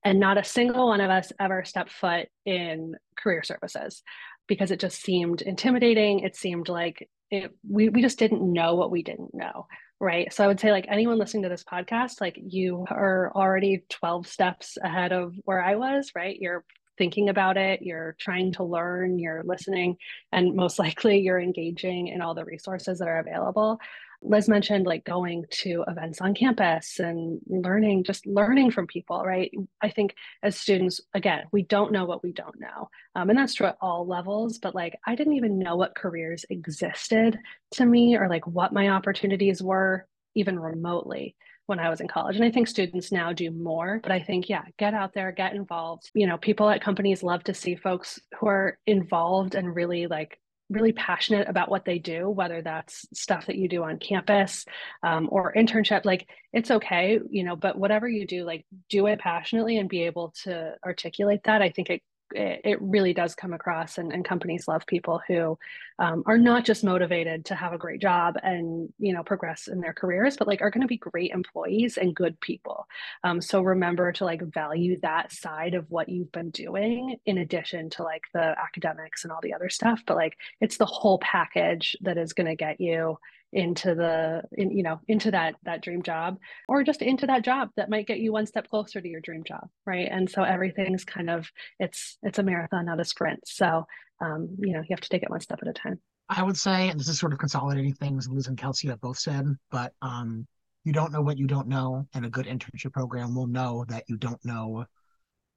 And 0.04 0.20
not 0.20 0.38
a 0.38 0.44
single 0.44 0.88
one 0.88 1.02
of 1.02 1.10
us 1.10 1.32
ever 1.40 1.66
stepped 1.66 1.92
foot 1.92 2.28
in 2.46 2.96
career 3.18 3.42
services 3.42 4.04
because 4.48 4.70
it 4.70 4.80
just 4.80 5.02
seemed 5.02 5.42
intimidating. 5.42 6.20
It 6.20 6.36
seemed 6.36 6.70
like 6.70 7.10
it, 7.32 7.52
we, 7.68 7.90
we 7.90 8.04
just 8.04 8.20
didn't 8.20 8.54
know 8.54 8.76
what 8.76 8.92
we 8.92 9.02
didn't 9.02 9.34
know 9.34 9.66
right. 10.06 10.32
So 10.32 10.44
i 10.44 10.48
would 10.48 10.60
say 10.60 10.72
like 10.72 10.86
anyone 10.88 11.18
listening 11.18 11.44
to 11.44 11.50
this 11.50 11.64
podcast 11.64 12.22
like 12.22 12.40
you 12.42 12.86
are 12.90 13.32
already 13.36 13.84
12 13.90 14.28
steps 14.28 14.78
ahead 14.82 15.12
of 15.12 15.36
where 15.46 15.62
i 15.62 15.76
was 15.76 16.12
right? 16.16 16.38
You're 16.40 16.64
thinking 16.98 17.28
about 17.28 17.58
it 17.58 17.82
you're 17.82 18.16
trying 18.20 18.54
to 18.54 18.64
learn 18.64 19.20
you're 19.20 19.44
listening 19.44 19.98
and 20.32 20.56
most 20.56 20.80
likely 20.86 21.20
you're 21.20 21.42
engaging 21.42 22.08
in 22.08 22.22
all 22.22 22.34
the 22.34 22.46
resources 22.46 23.00
that 23.00 23.08
are 23.08 23.20
available 23.20 23.80
Liz 24.28 24.50
mentioned 24.50 24.86
like 24.86 25.04
going 25.06 25.46
to 25.50 25.84
events 25.88 26.22
on 26.22 26.34
campus 26.34 27.00
and 27.00 27.40
learning, 27.48 28.04
just 28.04 28.26
learning 28.26 28.72
from 28.72 28.88
people, 28.88 29.24
right? 29.24 29.52
I 29.82 29.90
think 29.90 30.16
as 30.44 30.60
students, 30.60 31.02
again, 31.14 31.46
we 31.52 31.64
don't 31.64 31.92
know 31.92 32.06
what 32.06 32.24
we 32.24 32.32
don't 32.32 32.60
know. 32.60 32.90
Um, 33.16 33.30
and 33.30 33.38
that's 33.38 33.54
true 33.54 33.68
at 33.68 33.78
all 33.82 34.08
levels, 34.08 34.58
but 34.58 34.76
like 34.76 34.98
I 35.06 35.16
didn't 35.16 35.34
even 35.34 35.60
know 35.60 35.76
what 35.76 35.96
careers 35.96 36.46
existed 36.50 37.38
to 37.74 37.86
me 37.86 38.18
or 38.18 38.28
like 38.28 38.46
what 38.48 38.74
my 38.74 38.90
opportunities 38.90 39.62
were, 39.62 40.08
even 40.36 40.60
remotely 40.60 41.36
when 41.68 41.80
I 41.80 41.90
was 41.90 42.02
in 42.02 42.08
college. 42.08 42.36
And 42.36 42.46
I 42.46 42.52
think 42.52 42.68
students 42.68 43.12
now 43.12 43.34
do 43.34 43.50
more, 43.52 44.00
but 44.04 44.12
I 44.12 44.20
think, 44.20 44.50
yeah, 44.50 44.64
get 44.78 44.94
out 44.94 45.14
there, 45.14 45.32
get 45.32 45.56
involved. 45.56 46.12
You 46.14 46.28
know, 46.28 46.38
people 46.38 46.70
at 46.70 46.82
companies 46.82 47.24
love 47.24 47.44
to 47.46 47.54
see 47.54 47.76
folks 47.76 48.20
who 48.40 48.48
are 48.48 48.78
involved 48.86 49.56
and 49.56 49.76
really 49.76 50.08
like 50.08 50.40
really 50.70 50.94
passionate 50.94 51.48
about 51.48 51.70
what 51.70 51.86
they 51.86 52.00
do, 52.00 52.30
whether 52.30 52.62
that's 52.62 53.06
stuff 53.14 53.46
that 53.46 53.58
you 53.58 53.68
do 53.68 53.84
on 53.84 54.00
campus 54.00 54.66
um, 55.04 55.30
or 55.32 55.54
internship, 55.54 56.06
like 56.06 56.28
it's 56.54 56.72
okay, 56.72 57.20
you 57.30 57.44
know, 57.44 57.56
but 57.56 57.78
whatever 57.78 58.08
you 58.08 58.26
do, 58.26 58.44
like 58.44 58.66
do 58.90 59.06
it 59.08 59.20
passionately 59.20 59.78
and 59.78 59.90
be 59.90 60.04
able 60.04 60.34
to 60.44 60.74
articulate 60.84 61.42
that. 61.44 61.62
I 61.62 61.70
think 61.70 61.90
it 61.90 62.02
it 62.34 62.82
really 62.82 63.14
does 63.14 63.36
come 63.36 63.54
across 63.54 63.98
and, 63.98 64.12
and 64.12 64.26
companies 64.26 64.68
love 64.68 64.86
people 64.88 65.22
who 65.28 65.58
um, 66.00 66.24
are 66.26 66.38
not 66.38 66.66
just 66.66 66.84
motivated 66.84 67.46
to 67.46 67.56
have 67.56 67.72
a 67.72 67.78
great 67.78 68.02
job 68.02 68.36
and 68.44 68.92
you 68.98 69.14
know 69.14 69.24
progress 69.24 69.68
in 69.68 69.80
their 69.80 69.94
careers 69.94 70.36
but 70.36 70.48
like 70.48 70.62
are 70.62 70.72
going 70.72 70.82
to 70.82 70.88
be 70.88 70.98
great 70.98 71.32
employees 71.32 71.98
and 71.98 72.16
good 72.16 72.40
people. 72.42 72.88
Um, 73.24 73.42
so 73.42 73.62
remember 73.62 74.12
to 74.14 74.26
like 74.26 74.42
value 74.42 75.00
that 75.02 75.32
side 75.32 75.76
of 75.76 75.90
what 75.90 76.10
you've 76.10 76.32
been 76.32 76.50
doing 76.50 77.18
in 77.26 77.38
addition 77.38 77.90
to 77.92 78.04
like 78.04 78.24
the 78.34 78.56
academics 78.60 79.24
and 79.24 79.32
all 79.32 79.40
the 79.42 79.54
other 79.54 79.70
stuff 79.70 80.02
but 80.06 80.18
like 80.18 80.36
it's 80.62 80.78
the 80.78 80.86
whole 80.86 81.20
package 81.20 81.96
that 82.02 82.18
is 82.18 82.34
going 82.34 82.48
to 82.48 82.56
get 82.56 82.80
you 82.80 83.18
into 83.56 83.96
the 83.96 84.44
in, 84.52 84.70
you 84.70 84.84
know 84.84 85.00
into 85.08 85.32
that 85.32 85.56
that 85.64 85.82
dream 85.82 86.04
job 86.04 86.38
or 86.68 86.84
just 86.84 87.02
into 87.02 87.26
that 87.26 87.44
job 87.44 87.70
that 87.78 87.90
might 87.90 88.06
get 88.06 88.20
you 88.20 88.32
one 88.32 88.46
step 88.46 88.70
closer 88.70 89.02
to 89.02 89.08
your 89.08 89.22
dream 89.22 89.44
job 89.44 89.68
right? 89.86 90.08
And 90.12 90.30
so 90.30 90.44
everything's 90.44 91.06
kind 91.06 91.30
of 91.30 91.50
it's 91.80 92.18
it's 92.22 92.38
a 92.38 92.44
marathon 92.44 92.86
not 92.86 93.00
a 93.00 93.06
sprint. 93.06 93.40
So 93.48 93.86
um, 94.22 94.50
you 94.60 94.74
know 94.74 94.82
you 94.82 94.88
have 94.92 95.02
to 95.02 95.10
take 95.10 95.24
it 95.24 95.30
one 95.30 95.40
step 95.40 95.60
at 95.62 95.68
a 95.68 95.74
time. 95.74 96.00
I 96.30 96.44
would 96.44 96.58
say 96.58 96.90
and 96.90 97.00
this 97.00 97.08
is 97.08 97.20
sort 97.20 97.34
of 97.34 97.40
consolidating 97.40 97.94
things 97.94 98.28
liz 98.28 98.48
and 98.48 98.58
kelsey 98.58 98.88
have 98.88 99.00
both 99.00 99.20
said 99.20 99.46
but 99.70 99.94
um, 100.02 100.48
you 100.84 100.92
don't 100.92 101.12
know 101.12 101.22
what 101.22 101.38
you 101.38 101.46
don't 101.46 101.68
know 101.68 102.08
and 102.14 102.26
a 102.26 102.30
good 102.30 102.48
internship 102.48 102.94
program 102.94 103.36
will 103.36 103.48
know 103.48 103.86
that 103.90 104.06
you 104.08 104.18
don't 104.18 104.44
know 104.44 104.86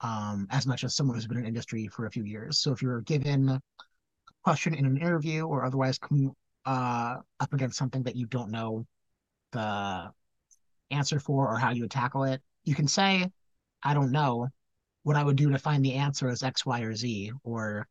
um, 0.01 0.47
as 0.51 0.67
much 0.67 0.85
as 0.85 0.95
someone 0.95 1.17
who's 1.17 1.27
been 1.27 1.39
in 1.39 1.47
industry 1.47 1.89
for 1.89 2.07
a 2.07 2.11
few 2.11 2.25
years. 2.25 2.59
So 2.59 2.73
if 2.73 2.83
you're 2.83 3.01
given 3.03 3.49
a 3.49 3.61
question 4.45 4.75
in 4.75 4.87
an 4.87 4.97
interview 4.97 5.43
or 5.43 5.65
otherwise 5.65 5.99
uh, 6.69 7.17
up 7.41 7.53
against 7.55 7.79
something 7.79 8.03
that 8.03 8.15
you 8.15 8.27
don't 8.27 8.51
know 8.51 8.85
the 9.53 10.11
answer 10.91 11.19
for 11.19 11.51
or 11.51 11.57
how 11.57 11.71
you 11.71 11.83
would 11.83 11.91
tackle 11.91 12.25
it, 12.25 12.43
you 12.65 12.75
can 12.75 12.87
say, 12.87 13.27
I 13.83 13.95
don't 13.95 14.13
know. 14.13 14.49
What 15.03 15.17
I 15.17 15.25
would 15.25 15.37
do 15.37 15.49
to 15.49 15.59
find 15.59 15.83
the 15.83 15.95
answer 15.95 16.29
is 16.29 16.43
X, 16.43 16.67
Y, 16.67 16.81
or 16.83 16.95
Z, 16.95 17.33
or 17.43 17.89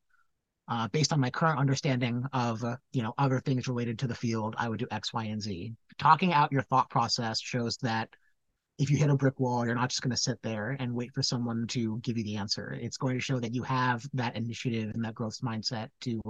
uh, 0.67 0.87
based 0.89 1.11
on 1.11 1.19
my 1.19 1.31
current 1.31 1.57
understanding 1.57 2.23
of 2.33 2.63
you 2.91 3.01
know 3.01 3.15
other 3.17 3.39
things 3.39 3.67
related 3.67 3.97
to 3.99 4.07
the 4.07 4.13
field, 4.13 4.53
I 4.59 4.69
would 4.69 4.77
do 4.77 4.87
X, 4.91 5.11
Y, 5.11 5.23
and 5.23 5.41
Z. 5.41 5.73
Talking 5.97 6.33
out 6.33 6.51
your 6.51 6.61
thought 6.61 6.91
process 6.91 7.41
shows 7.41 7.77
that 7.77 8.09
if 8.77 8.91
you 8.91 8.97
hit 8.97 9.09
a 9.09 9.15
brick 9.15 9.39
wall, 9.39 9.65
you're 9.65 9.75
not 9.75 9.89
just 9.89 10.01
going 10.01 10.11
to 10.11 10.17
sit 10.17 10.39
there 10.43 10.77
and 10.79 10.93
wait 10.93 11.11
for 11.13 11.23
someone 11.23 11.65
to 11.67 11.99
give 11.99 12.17
you 12.17 12.23
the 12.23 12.37
answer. 12.37 12.77
It's 12.79 12.97
going 12.97 13.15
to 13.15 13.21
show 13.21 13.39
that 13.39 13.55
you 13.55 13.63
have 13.63 14.05
that 14.13 14.35
initiative 14.35 14.91
and 14.93 15.03
that 15.03 15.15
growth 15.15 15.39
mindset 15.41 15.89
to 16.01 16.21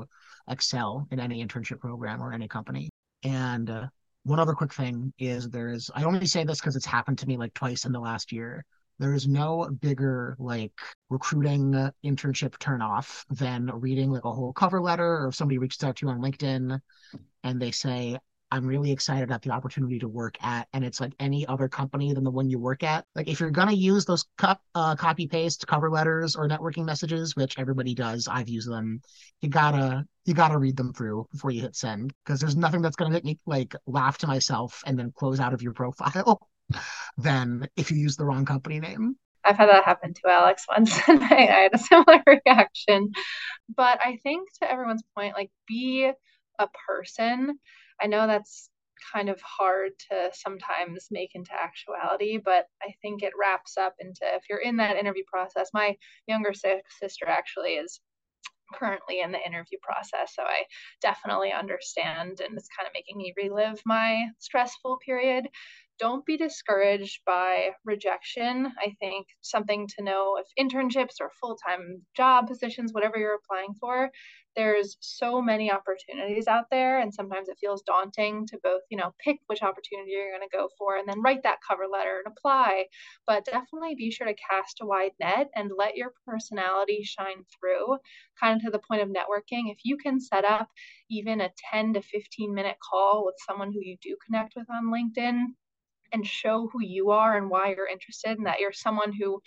excel 0.49 1.07
in 1.11 1.19
any 1.19 1.45
internship 1.45 1.79
program 1.79 2.21
or 2.21 2.31
any 2.31 2.47
company. 2.47 2.89
And 3.23 3.69
uh, 3.69 3.87
one 4.23 4.39
other 4.39 4.53
quick 4.53 4.73
thing 4.73 5.13
is 5.19 5.49
there's, 5.49 5.91
I 5.93 6.03
only 6.03 6.25
say 6.25 6.45
this 6.45 6.59
because 6.61 6.77
it's 6.77 6.85
happened 6.85 7.17
to 7.19 7.27
me 7.27 7.37
like 7.37 7.53
twice 7.53 7.85
in 7.85 7.91
the 7.91 7.99
last 7.99 8.31
year. 8.31 8.63
There 8.99 9.13
is 9.13 9.27
no 9.27 9.69
bigger 9.81 10.35
like 10.39 10.73
recruiting 11.09 11.73
internship 12.03 12.57
turnoff 12.57 13.25
than 13.29 13.69
reading 13.73 14.09
like 14.09 14.25
a 14.25 14.33
whole 14.33 14.53
cover 14.53 14.81
letter 14.81 15.17
or 15.17 15.27
if 15.27 15.35
somebody 15.35 15.57
reaches 15.57 15.83
out 15.83 15.97
to 15.97 16.05
you 16.05 16.11
on 16.11 16.21
LinkedIn 16.21 16.79
and 17.43 17.61
they 17.61 17.71
say, 17.71 18.17
I'm 18.51 18.65
really 18.65 18.91
excited 18.91 19.23
about 19.23 19.41
the 19.41 19.51
opportunity 19.51 19.99
to 19.99 20.07
work 20.07 20.37
at, 20.41 20.67
and 20.73 20.85
it's 20.85 21.01
like 21.01 21.13
any 21.19 21.45
other 21.45 21.67
company 21.67 22.13
than 22.13 22.23
the 22.23 22.31
one 22.31 22.49
you 22.49 22.59
work 22.59 22.83
at. 22.83 23.05
Like 23.15 23.27
if 23.27 23.39
you're 23.39 23.51
gonna 23.51 23.73
use 23.73 24.05
those 24.05 24.25
cut, 24.37 24.59
uh, 24.73 24.95
copy 24.95 25.27
paste 25.27 25.67
cover 25.67 25.89
letters 25.89 26.35
or 26.35 26.47
networking 26.47 26.85
messages, 26.85 27.35
which 27.35 27.59
everybody 27.59 27.93
does, 27.93 28.27
I've 28.27 28.49
used 28.49 28.69
them. 28.69 29.01
You 29.41 29.49
gotta 29.49 30.05
you 30.25 30.33
gotta 30.33 30.57
read 30.57 30.77
them 30.77 30.93
through 30.93 31.27
before 31.31 31.51
you 31.51 31.61
hit 31.61 31.75
send 31.75 32.13
because 32.23 32.39
there's 32.39 32.55
nothing 32.55 32.81
that's 32.81 32.95
gonna 32.95 33.11
make 33.11 33.25
me 33.25 33.39
like 33.45 33.75
laugh 33.85 34.17
to 34.19 34.27
myself 34.27 34.81
and 34.85 34.97
then 34.97 35.11
close 35.15 35.39
out 35.39 35.53
of 35.53 35.61
your 35.61 35.73
profile 35.73 36.39
than 37.17 37.67
if 37.75 37.91
you 37.91 37.97
use 37.97 38.15
the 38.15 38.25
wrong 38.25 38.45
company 38.45 38.79
name. 38.79 39.15
I've 39.43 39.57
had 39.57 39.69
that 39.69 39.85
happen 39.85 40.13
to 40.13 40.29
Alex 40.29 40.65
once, 40.67 40.97
and 41.07 41.23
I, 41.23 41.35
I 41.35 41.61
had 41.63 41.73
a 41.73 41.77
similar 41.77 42.23
reaction. 42.45 43.11
But 43.75 43.99
I 44.03 44.19
think 44.23 44.49
to 44.61 44.71
everyone's 44.71 45.03
point, 45.15 45.35
like 45.35 45.51
be 45.67 46.11
a 46.59 46.67
person 46.87 47.59
I 48.01 48.07
know 48.07 48.27
that's 48.27 48.69
kind 49.13 49.29
of 49.29 49.39
hard 49.41 49.91
to 50.11 50.29
sometimes 50.33 51.07
make 51.11 51.31
into 51.33 51.51
actuality, 51.53 52.39
but 52.43 52.65
I 52.81 52.93
think 53.01 53.23
it 53.23 53.33
wraps 53.39 53.77
up 53.77 53.95
into 53.99 54.21
if 54.23 54.43
you're 54.49 54.59
in 54.59 54.77
that 54.77 54.97
interview 54.97 55.23
process. 55.31 55.69
My 55.73 55.95
younger 56.27 56.51
sister 56.53 57.25
actually 57.27 57.73
is 57.73 58.01
currently 58.73 59.21
in 59.21 59.31
the 59.31 59.45
interview 59.45 59.77
process, 59.81 60.35
so 60.35 60.43
I 60.43 60.63
definitely 61.01 61.51
understand, 61.51 62.41
and 62.41 62.57
it's 62.57 62.67
kind 62.77 62.87
of 62.87 62.93
making 62.93 63.17
me 63.17 63.33
relive 63.37 63.81
my 63.85 64.25
stressful 64.39 64.99
period. 65.05 65.47
Don't 65.99 66.25
be 66.25 66.37
discouraged 66.37 67.21
by 67.25 67.69
rejection. 67.85 68.67
I 68.79 68.93
think 68.99 69.27
something 69.41 69.87
to 69.97 70.03
know 70.03 70.37
if 70.37 70.47
internships 70.63 71.15
or 71.21 71.31
full 71.39 71.57
time 71.65 72.05
job 72.15 72.47
positions, 72.47 72.93
whatever 72.93 73.17
you're 73.17 73.35
applying 73.35 73.73
for, 73.79 74.11
there's 74.57 74.97
so 74.99 75.39
many 75.41 75.71
opportunities 75.71 76.47
out 76.47 76.65
there 76.71 76.99
and 76.99 77.13
sometimes 77.13 77.47
it 77.47 77.57
feels 77.61 77.83
daunting 77.83 78.45
to 78.47 78.57
both 78.63 78.81
you 78.89 78.97
know 78.97 79.13
pick 79.23 79.37
which 79.45 79.61
opportunity 79.61 80.11
you're 80.11 80.31
going 80.31 80.41
to 80.41 80.57
go 80.57 80.67
for 80.77 80.97
and 80.97 81.07
then 81.07 81.21
write 81.21 81.43
that 81.43 81.59
cover 81.65 81.83
letter 81.89 82.21
and 82.25 82.33
apply. 82.35 82.85
But 83.27 83.45
definitely 83.45 83.95
be 83.95 84.11
sure 84.11 84.27
to 84.27 84.33
cast 84.33 84.79
a 84.81 84.85
wide 84.85 85.11
net 85.19 85.49
and 85.55 85.71
let 85.77 85.95
your 85.95 86.13
personality 86.25 87.03
shine 87.03 87.45
through 87.59 87.97
kind 88.41 88.57
of 88.57 88.63
to 88.63 88.71
the 88.71 88.81
point 88.85 89.03
of 89.03 89.09
networking. 89.09 89.71
If 89.71 89.79
you 89.83 89.95
can 89.95 90.19
set 90.19 90.43
up 90.43 90.67
even 91.09 91.39
a 91.39 91.51
10 91.71 91.93
to 91.93 92.01
15 92.01 92.53
minute 92.53 92.77
call 92.89 93.25
with 93.25 93.35
someone 93.47 93.71
who 93.71 93.79
you 93.81 93.97
do 94.01 94.17
connect 94.25 94.55
with 94.55 94.65
on 94.71 94.91
linkedin 94.91 95.45
and 96.13 96.25
show 96.25 96.69
who 96.71 96.81
you 96.81 97.11
are 97.11 97.37
and 97.37 97.49
why 97.49 97.69
you're 97.69 97.87
interested 97.87 98.37
and 98.37 98.47
that 98.47 98.59
you're 98.59 98.71
someone 98.71 99.13
who 99.13 99.41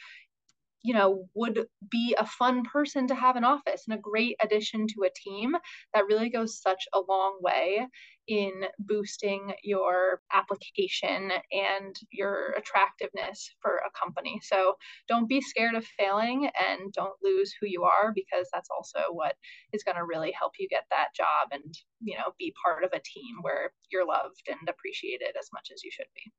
you 0.83 0.95
know, 0.95 1.29
would 1.35 1.67
be 1.91 2.15
a 2.19 2.27
fun 2.27 2.63
person 2.65 3.07
to 3.09 3.15
have 3.15 3.37
in 3.37 3.45
office 3.45 3.85
and 3.87 3.99
a 3.99 4.01
great 4.01 4.37
addition 4.43 4.87
to 4.87 5.03
a 5.05 5.11
team 5.15 5.55
that 5.95 6.07
really 6.07 6.31
goes 6.31 6.61
such 6.61 6.85
a 6.95 7.01
long 7.01 7.39
way 7.41 7.87
in 8.29 8.63
boosting 8.79 9.53
your 9.65 10.23
application 10.33 11.33
and 11.51 11.97
your 12.13 12.55
attractiveness 12.57 13.51
for 13.61 13.79
a 13.79 13.99
company. 13.99 14.41
So 14.43 14.77
don't 15.09 15.29
be 15.29 15.41
scared 15.41 15.75
of 15.75 15.85
failing 15.85 16.49
and 16.71 16.93
don't 16.93 17.17
lose 17.23 17.53
who 17.61 17.67
you 17.67 17.83
are 17.83 18.13
because 18.15 18.49
that's 18.53 18.69
also 18.71 19.01
what 19.11 19.35
is 19.73 19.83
going 19.83 19.97
to 19.97 20.05
really 20.05 20.33
help 20.33 20.53
you 20.59 20.69
get 20.69 20.85
that 20.91 21.09
job 21.15 21.49
and, 21.51 21.75
you 22.01 22.17
know, 22.17 22.33
be 22.39 22.55
part 22.65 22.85
of 22.85 22.91
a 22.93 23.03
team 23.05 23.39
where 23.43 23.73
you're 23.91 24.07
loved 24.07 24.43
and 24.49 24.69
appreciated 24.69 25.35
as 25.39 25.49
much 25.53 25.71
as 25.75 25.83
you 25.83 25.91
should 25.91 26.07
be. 26.15 26.31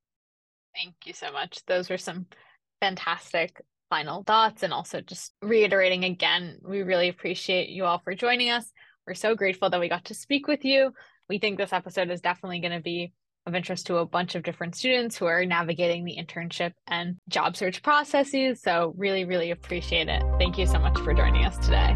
Thank 0.73 0.95
you 1.05 1.13
so 1.13 1.31
much. 1.31 1.59
Those 1.67 1.89
were 1.89 1.97
some 1.97 2.25
fantastic 2.79 3.61
final 3.91 4.23
thoughts 4.23 4.63
and 4.63 4.73
also 4.73 5.01
just 5.01 5.33
reiterating 5.43 6.05
again, 6.05 6.57
we 6.63 6.81
really 6.81 7.09
appreciate 7.09 7.69
you 7.69 7.83
all 7.85 7.99
for 7.99 8.15
joining 8.15 8.49
us. 8.49 8.71
We're 9.05 9.13
so 9.13 9.35
grateful 9.35 9.69
that 9.69 9.79
we 9.79 9.89
got 9.89 10.05
to 10.05 10.15
speak 10.15 10.47
with 10.47 10.63
you. 10.63 10.93
We 11.29 11.37
think 11.37 11.57
this 11.57 11.73
episode 11.73 12.09
is 12.09 12.21
definitely 12.21 12.61
going 12.61 12.71
to 12.71 12.79
be 12.79 13.11
of 13.45 13.53
interest 13.53 13.87
to 13.87 13.97
a 13.97 14.05
bunch 14.05 14.35
of 14.35 14.43
different 14.43 14.75
students 14.75 15.17
who 15.17 15.25
are 15.25 15.45
navigating 15.45 16.05
the 16.05 16.15
internship 16.17 16.71
and 16.87 17.17
job 17.27 17.57
search 17.57 17.83
processes. 17.83 18.61
So, 18.61 18.93
really, 18.97 19.25
really 19.25 19.51
appreciate 19.51 20.07
it. 20.07 20.23
Thank 20.37 20.57
you 20.57 20.67
so 20.67 20.79
much 20.79 20.97
for 20.99 21.13
joining 21.13 21.43
us 21.45 21.57
today. 21.57 21.95